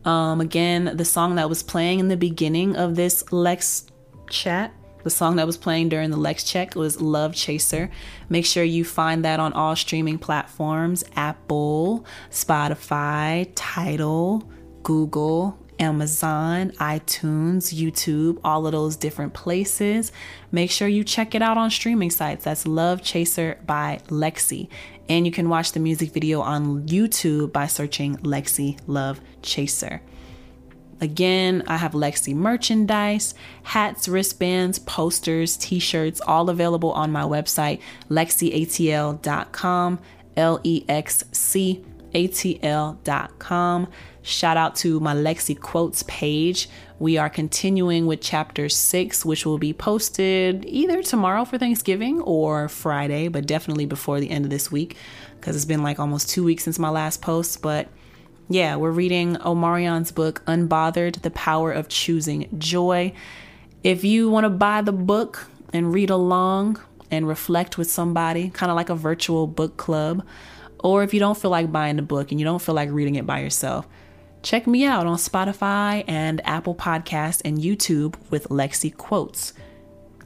Um, 0.04 0.40
again, 0.40 0.96
the 0.96 1.04
song 1.04 1.34
that 1.34 1.48
was 1.48 1.62
playing 1.62 2.00
in 2.00 2.08
the 2.08 2.16
beginning 2.16 2.76
of 2.76 2.96
this 2.96 3.30
Lex 3.32 3.86
chat, 4.28 4.72
the 5.02 5.10
song 5.10 5.36
that 5.36 5.46
was 5.46 5.56
playing 5.56 5.88
during 5.88 6.10
the 6.10 6.16
Lex 6.16 6.44
check 6.44 6.74
was 6.74 7.00
Love 7.00 7.34
Chaser. 7.34 7.90
Make 8.28 8.46
sure 8.46 8.64
you 8.64 8.84
find 8.84 9.24
that 9.24 9.40
on 9.40 9.52
all 9.52 9.76
streaming 9.76 10.18
platforms 10.18 11.04
Apple, 11.16 12.04
Spotify, 12.30 13.50
Tidal, 13.54 14.50
Google, 14.82 15.58
Amazon, 15.80 16.70
iTunes, 16.72 17.74
YouTube, 17.74 18.38
all 18.44 18.66
of 18.66 18.72
those 18.72 18.96
different 18.96 19.32
places. 19.32 20.12
Make 20.52 20.70
sure 20.70 20.86
you 20.86 21.02
check 21.02 21.34
it 21.34 21.42
out 21.42 21.56
on 21.56 21.70
streaming 21.70 22.10
sites. 22.10 22.44
That's 22.44 22.66
Love 22.66 23.02
Chaser 23.02 23.58
by 23.66 24.00
Lexi. 24.08 24.68
And 25.08 25.26
you 25.26 25.32
can 25.32 25.48
watch 25.48 25.72
the 25.72 25.80
music 25.80 26.12
video 26.12 26.40
on 26.42 26.86
YouTube 26.86 27.52
by 27.52 27.66
searching 27.66 28.16
Lexi 28.18 28.78
Love 28.86 29.20
Chaser. 29.42 30.02
Again, 31.00 31.64
I 31.66 31.78
have 31.78 31.92
Lexi 31.92 32.34
merchandise, 32.34 33.34
hats, 33.62 34.06
wristbands, 34.06 34.78
posters, 34.78 35.56
t 35.56 35.78
shirts, 35.78 36.20
all 36.20 36.50
available 36.50 36.92
on 36.92 37.10
my 37.10 37.22
website, 37.22 37.80
lexcatl.com, 38.10 39.98
L 40.36 40.60
E 40.62 40.84
X 40.88 41.24
C 41.32 41.84
A 42.14 42.26
T 42.26 42.58
L.com. 42.62 43.88
Shout 44.22 44.56
out 44.56 44.76
to 44.76 45.00
my 45.00 45.14
Lexi 45.14 45.58
Quotes 45.58 46.02
page. 46.04 46.68
We 46.98 47.16
are 47.16 47.30
continuing 47.30 48.06
with 48.06 48.20
chapter 48.20 48.68
six, 48.68 49.24
which 49.24 49.46
will 49.46 49.58
be 49.58 49.72
posted 49.72 50.66
either 50.66 51.02
tomorrow 51.02 51.44
for 51.44 51.56
Thanksgiving 51.56 52.20
or 52.20 52.68
Friday, 52.68 53.28
but 53.28 53.46
definitely 53.46 53.86
before 53.86 54.20
the 54.20 54.30
end 54.30 54.44
of 54.44 54.50
this 54.50 54.70
week 54.70 54.96
because 55.40 55.56
it's 55.56 55.64
been 55.64 55.82
like 55.82 55.98
almost 55.98 56.28
two 56.28 56.44
weeks 56.44 56.64
since 56.64 56.78
my 56.78 56.90
last 56.90 57.22
post. 57.22 57.62
But 57.62 57.88
yeah, 58.48 58.76
we're 58.76 58.90
reading 58.90 59.36
Omarion's 59.36 60.12
book, 60.12 60.44
Unbothered 60.46 61.22
The 61.22 61.30
Power 61.30 61.72
of 61.72 61.88
Choosing 61.88 62.48
Joy. 62.58 63.12
If 63.82 64.04
you 64.04 64.28
want 64.28 64.44
to 64.44 64.50
buy 64.50 64.82
the 64.82 64.92
book 64.92 65.46
and 65.72 65.92
read 65.92 66.10
along 66.10 66.80
and 67.10 67.26
reflect 67.26 67.78
with 67.78 67.90
somebody, 67.90 68.50
kind 68.50 68.70
of 68.70 68.76
like 68.76 68.90
a 68.90 68.94
virtual 68.94 69.46
book 69.46 69.76
club, 69.76 70.26
or 70.82 71.02
if 71.02 71.14
you 71.14 71.20
don't 71.20 71.36
feel 71.36 71.50
like 71.50 71.70
buying 71.70 71.96
the 71.96 72.02
book 72.02 72.30
and 72.30 72.40
you 72.40 72.44
don't 72.44 72.60
feel 72.60 72.74
like 72.74 72.90
reading 72.90 73.14
it 73.16 73.26
by 73.26 73.40
yourself, 73.40 73.86
Check 74.42 74.66
me 74.66 74.86
out 74.86 75.06
on 75.06 75.18
Spotify 75.18 76.02
and 76.08 76.40
Apple 76.46 76.74
Podcasts 76.74 77.42
and 77.44 77.58
YouTube 77.58 78.14
with 78.30 78.48
Lexi 78.48 78.96
Quotes. 78.96 79.52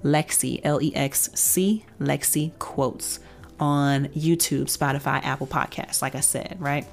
Lexi, 0.05 0.61
L 0.63 0.81
E 0.81 0.95
X 0.95 1.31
C, 1.35 1.85
Lexi 2.01 2.57
Quotes. 2.61 3.19
on 3.59 4.07
YouTube, 4.09 4.65
Spotify, 4.65 5.21
Apple 5.25 5.47
Podcasts, 5.47 6.03
like 6.03 6.15
I 6.15 6.21
said, 6.21 6.57
right? 6.61 6.87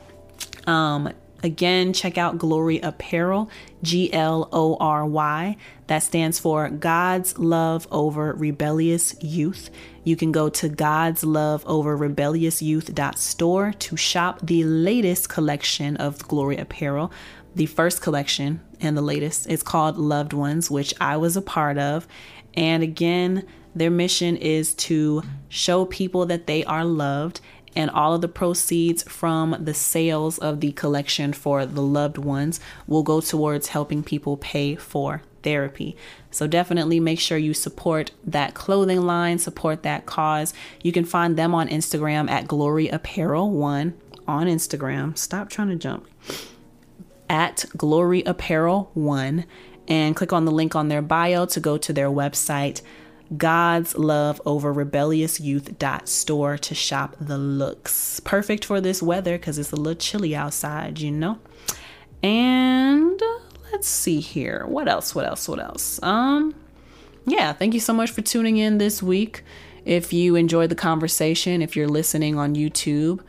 Um, 0.67 1.11
Again, 1.43 1.93
check 1.93 2.17
out 2.17 2.37
Glory 2.37 2.79
Apparel, 2.79 3.49
G 3.81 4.11
L 4.13 4.47
O 4.51 4.77
R 4.79 5.05
Y. 5.05 5.57
That 5.87 6.03
stands 6.03 6.39
for 6.39 6.69
God's 6.69 7.37
Love 7.37 7.87
Over 7.91 8.33
Rebellious 8.33 9.15
Youth. 9.21 9.69
You 10.03 10.15
can 10.15 10.31
go 10.31 10.49
to 10.49 10.69
God's 10.69 11.23
Love 11.23 11.63
Over 11.65 11.97
Rebellious 11.97 12.61
Youth.store 12.61 13.73
to 13.73 13.97
shop 13.97 14.39
the 14.43 14.63
latest 14.63 15.29
collection 15.29 15.97
of 15.97 16.19
Glory 16.27 16.57
Apparel. 16.57 17.11
The 17.55 17.65
first 17.65 18.01
collection 18.01 18.61
and 18.79 18.95
the 18.95 19.01
latest 19.01 19.47
is 19.47 19.63
called 19.63 19.97
Loved 19.97 20.33
Ones, 20.33 20.71
which 20.71 20.93
I 21.01 21.17
was 21.17 21.35
a 21.35 21.41
part 21.41 21.77
of. 21.77 22.07
And 22.53 22.83
again, 22.83 23.45
their 23.75 23.91
mission 23.91 24.37
is 24.37 24.75
to 24.75 25.23
show 25.49 25.85
people 25.85 26.25
that 26.27 26.47
they 26.47 26.63
are 26.65 26.85
loved 26.85 27.41
and 27.75 27.89
all 27.89 28.13
of 28.13 28.21
the 28.21 28.27
proceeds 28.27 29.03
from 29.03 29.55
the 29.59 29.73
sales 29.73 30.37
of 30.37 30.59
the 30.59 30.71
collection 30.73 31.33
for 31.33 31.65
the 31.65 31.81
loved 31.81 32.17
ones 32.17 32.59
will 32.87 33.03
go 33.03 33.21
towards 33.21 33.69
helping 33.69 34.03
people 34.03 34.37
pay 34.37 34.75
for 34.75 35.21
therapy. 35.43 35.95
So 36.29 36.47
definitely 36.47 36.99
make 36.99 37.19
sure 37.19 37.37
you 37.37 37.53
support 37.53 38.11
that 38.23 38.53
clothing 38.53 39.01
line, 39.01 39.39
support 39.39 39.83
that 39.83 40.05
cause. 40.05 40.53
You 40.83 40.91
can 40.91 41.05
find 41.05 41.37
them 41.37 41.53
on 41.55 41.67
Instagram 41.67 42.29
at 42.29 42.47
Glory 42.47 42.87
Apparel 42.87 43.51
1 43.51 43.93
on 44.27 44.47
Instagram. 44.47 45.17
Stop 45.17 45.49
trying 45.49 45.69
to 45.69 45.75
jump. 45.75 46.07
At 47.29 47.65
Glory 47.75 48.23
Apparel 48.23 48.91
1 48.93 49.45
and 49.87 50.15
click 50.15 50.31
on 50.31 50.45
the 50.45 50.51
link 50.51 50.75
on 50.75 50.87
their 50.87 51.01
bio 51.01 51.45
to 51.47 51.59
go 51.59 51.77
to 51.77 51.91
their 51.91 52.09
website 52.09 52.81
God's 53.35 53.97
Love 53.97 54.41
Over 54.45 54.73
Rebellious 54.73 55.39
Youth 55.39 55.79
dot 55.79 56.09
store 56.09 56.57
to 56.57 56.75
shop 56.75 57.15
the 57.19 57.37
looks. 57.37 58.19
Perfect 58.21 58.65
for 58.65 58.81
this 58.81 59.01
weather 59.01 59.37
because 59.37 59.57
it's 59.57 59.71
a 59.71 59.75
little 59.75 59.95
chilly 59.95 60.35
outside, 60.35 60.99
you 60.99 61.11
know. 61.11 61.39
And 62.21 63.21
let's 63.71 63.87
see 63.87 64.19
here. 64.19 64.65
What 64.67 64.87
else? 64.87 65.15
What 65.15 65.25
else? 65.25 65.47
What 65.47 65.59
else? 65.59 66.01
Um, 66.03 66.55
yeah, 67.25 67.53
thank 67.53 67.73
you 67.73 67.79
so 67.79 67.93
much 67.93 68.11
for 68.11 68.21
tuning 68.21 68.57
in 68.57 68.77
this 68.77 69.01
week. 69.01 69.43
If 69.85 70.13
you 70.13 70.35
enjoyed 70.35 70.69
the 70.69 70.75
conversation, 70.75 71.61
if 71.61 71.75
you're 71.75 71.87
listening 71.87 72.37
on 72.37 72.55
YouTube, 72.55 73.21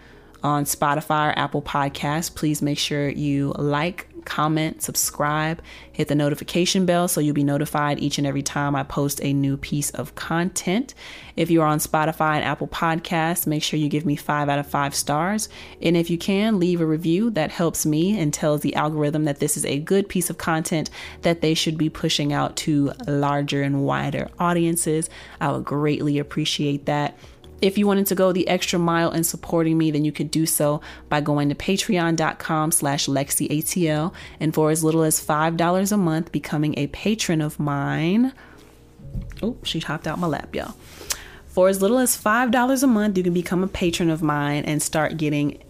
on 0.42 0.64
Spotify 0.64 1.30
or 1.30 1.38
Apple 1.38 1.62
Podcasts, 1.62 2.34
please 2.34 2.61
make 2.61 2.78
sure 2.78 3.09
you 3.09 3.55
like, 3.57 4.09
comment, 4.25 4.83
subscribe, 4.83 5.61
hit 5.93 6.09
the 6.09 6.14
notification 6.14 6.87
bell 6.87 7.09
so 7.09 7.20
you'll 7.20 7.35
be 7.35 7.45
notified 7.45 7.99
each 7.99 8.18
and 8.18 8.27
every 8.27 8.43
time 8.43 8.75
I 8.75 8.83
post 8.83 9.20
a 9.23 9.33
new 9.33 9.57
piece 9.57 9.91
of 9.91 10.14
content. 10.14 10.95
If 11.37 11.51
you 11.51 11.62
are 11.62 11.66
on 11.66 11.79
Spotify 11.79 12.37
and 12.37 12.45
Apple 12.45 12.68
Podcasts, 12.68 13.47
make 13.47 13.62
sure 13.62 13.79
you 13.79 13.89
give 13.89 14.07
me 14.07 14.16
five 14.16 14.49
out 14.49 14.59
of 14.59 14.66
five 14.66 14.95
stars. 14.95 15.49
And 15.81 15.97
if 15.97 16.11
you 16.11 16.18
can, 16.18 16.59
leave 16.59 16.81
a 16.81 16.87
review 16.87 17.31
that 17.31 17.51
helps 17.51 17.87
me 17.87 18.18
and 18.18 18.33
tells 18.33 18.61
the 18.61 18.75
algorithm 18.75 19.25
that 19.25 19.39
this 19.39 19.57
is 19.57 19.64
a 19.64 19.79
good 19.79 20.09
piece 20.09 20.31
of 20.31 20.39
content 20.39 20.91
that 21.23 21.41
they 21.41 21.55
should 21.55 21.79
be 21.79 21.89
pushing 21.89 22.33
out 22.33 22.57
to 22.57 22.93
larger 23.07 23.62
and 23.62 23.85
wider 23.85 24.29
audiences. 24.39 25.09
I 25.41 25.53
would 25.53 25.64
greatly 25.64 26.18
appreciate 26.18 26.87
that. 26.87 27.16
If 27.63 27.79
you 27.79 27.87
wanted 27.87 28.07
to 28.09 28.17
go 28.17 28.33
the 28.33 28.49
extra 28.49 28.79
mile 28.79 29.13
in 29.13 29.23
supporting 29.23 29.79
me, 29.79 29.93
then 29.93 30.05
you 30.05 30.11
could 30.11 30.33
do 30.33 30.47
so 30.47 30.81
by 31.09 31.21
going 31.21 31.49
to 31.49 31.55
patreon.com 31.55 32.73
slash 32.73 33.07
LexcATL 33.07 34.13
and 34.41 34.53
for 34.53 34.71
as 34.71 34.83
little 34.83 35.05
as 35.05 35.25
$5 35.25 35.93
a 35.93 35.97
month, 35.97 36.33
becoming 36.33 36.77
a 36.77 36.89
patron 36.89 37.41
of 37.41 37.61
mine. 37.61 38.33
Oh, 39.41 39.57
she 39.63 39.79
hopped 39.79 40.09
out 40.09 40.19
my 40.19 40.27
lap, 40.27 40.53
y'all. 40.55 40.75
For 41.47 41.69
as 41.69 41.81
little 41.81 41.99
as 41.99 42.21
$5 42.21 42.83
a 42.83 42.87
month, 42.89 43.17
you 43.17 43.23
can 43.23 43.33
become 43.35 43.63
a 43.63 43.69
patron 43.69 44.11
of 44.11 44.23
mine 44.23 44.65
and 44.65 44.83
start 44.83 45.17
getting 45.17 45.63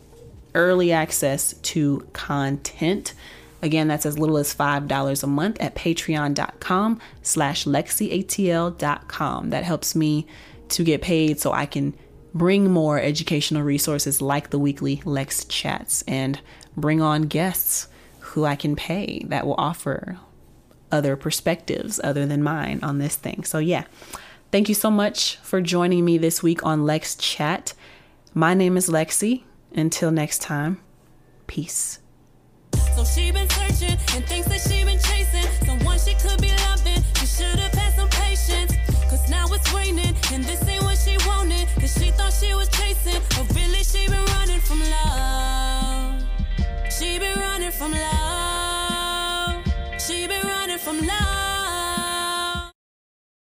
early 0.55 0.93
access 0.93 1.53
to 1.55 2.07
content. 2.15 3.13
Again, 3.61 3.89
that's 3.89 4.07
as 4.07 4.19
little 4.19 4.39
as 4.39 4.55
$5 4.55 5.23
a 5.23 5.27
month 5.27 5.61
at 5.61 5.75
patreon.com 5.75 7.01
slash 7.23 7.65
lexcatl.com. 7.65 9.51
That 9.51 9.65
helps 9.65 9.95
me 9.95 10.27
to 10.73 10.85
get 10.85 11.03
paid 11.03 11.41
so 11.41 11.53
I 11.53 11.67
can 11.67 11.95
bring 12.35 12.71
more 12.71 12.99
educational 12.99 13.63
resources 13.63 14.23
like 14.23 14.51
the 14.51 14.59
weekly 14.59 15.03
Lex 15.05 15.45
chats 15.45 16.03
and 16.09 16.41
bring 16.77 17.01
on 17.01 17.23
guests 17.23 17.89
who 18.21 18.45
I 18.45 18.57
can 18.57 18.75
pay 18.75 19.23
that 19.27 19.47
will 19.47 19.57
offer 19.59 20.19
other 20.91 21.17
perspectives 21.17 22.01
other 22.03 22.27
than 22.27 22.43
mine 22.43 22.81
on 22.83 22.99
this 22.99 23.17
thing. 23.17 23.45
So, 23.45 23.59
yeah, 23.59 23.85
thank 24.51 24.69
you 24.69 24.75
so 24.75 24.91
much 24.91 25.37
for 25.43 25.61
joining 25.61 26.05
me 26.05 26.19
this 26.19 26.43
week 26.43 26.65
on 26.65 26.85
Lex 26.85 27.17
Chat. 27.17 27.75
My 28.35 28.55
name 28.55 28.77
is 28.77 28.89
Lexi. 28.89 29.45
Until 29.75 30.11
next 30.11 30.43
time, 30.43 30.81
peace. 31.47 31.99
So 32.95 33.05
she 42.41 42.55
was 42.55 42.69
chasing, 42.69 43.21
but 43.31 43.47
really 43.55 43.83
she 43.83 44.07
been 44.09 44.25
running 44.37 44.61
from 44.61 44.81
love. 44.81 46.23
She 46.91 47.19
been 47.19 47.39
running 47.39 47.71
from 47.71 47.93
love. 47.93 49.65
She 49.99 50.27
been 50.27 50.47
running 50.47 50.79
from 50.79 50.99
love. 51.07 51.32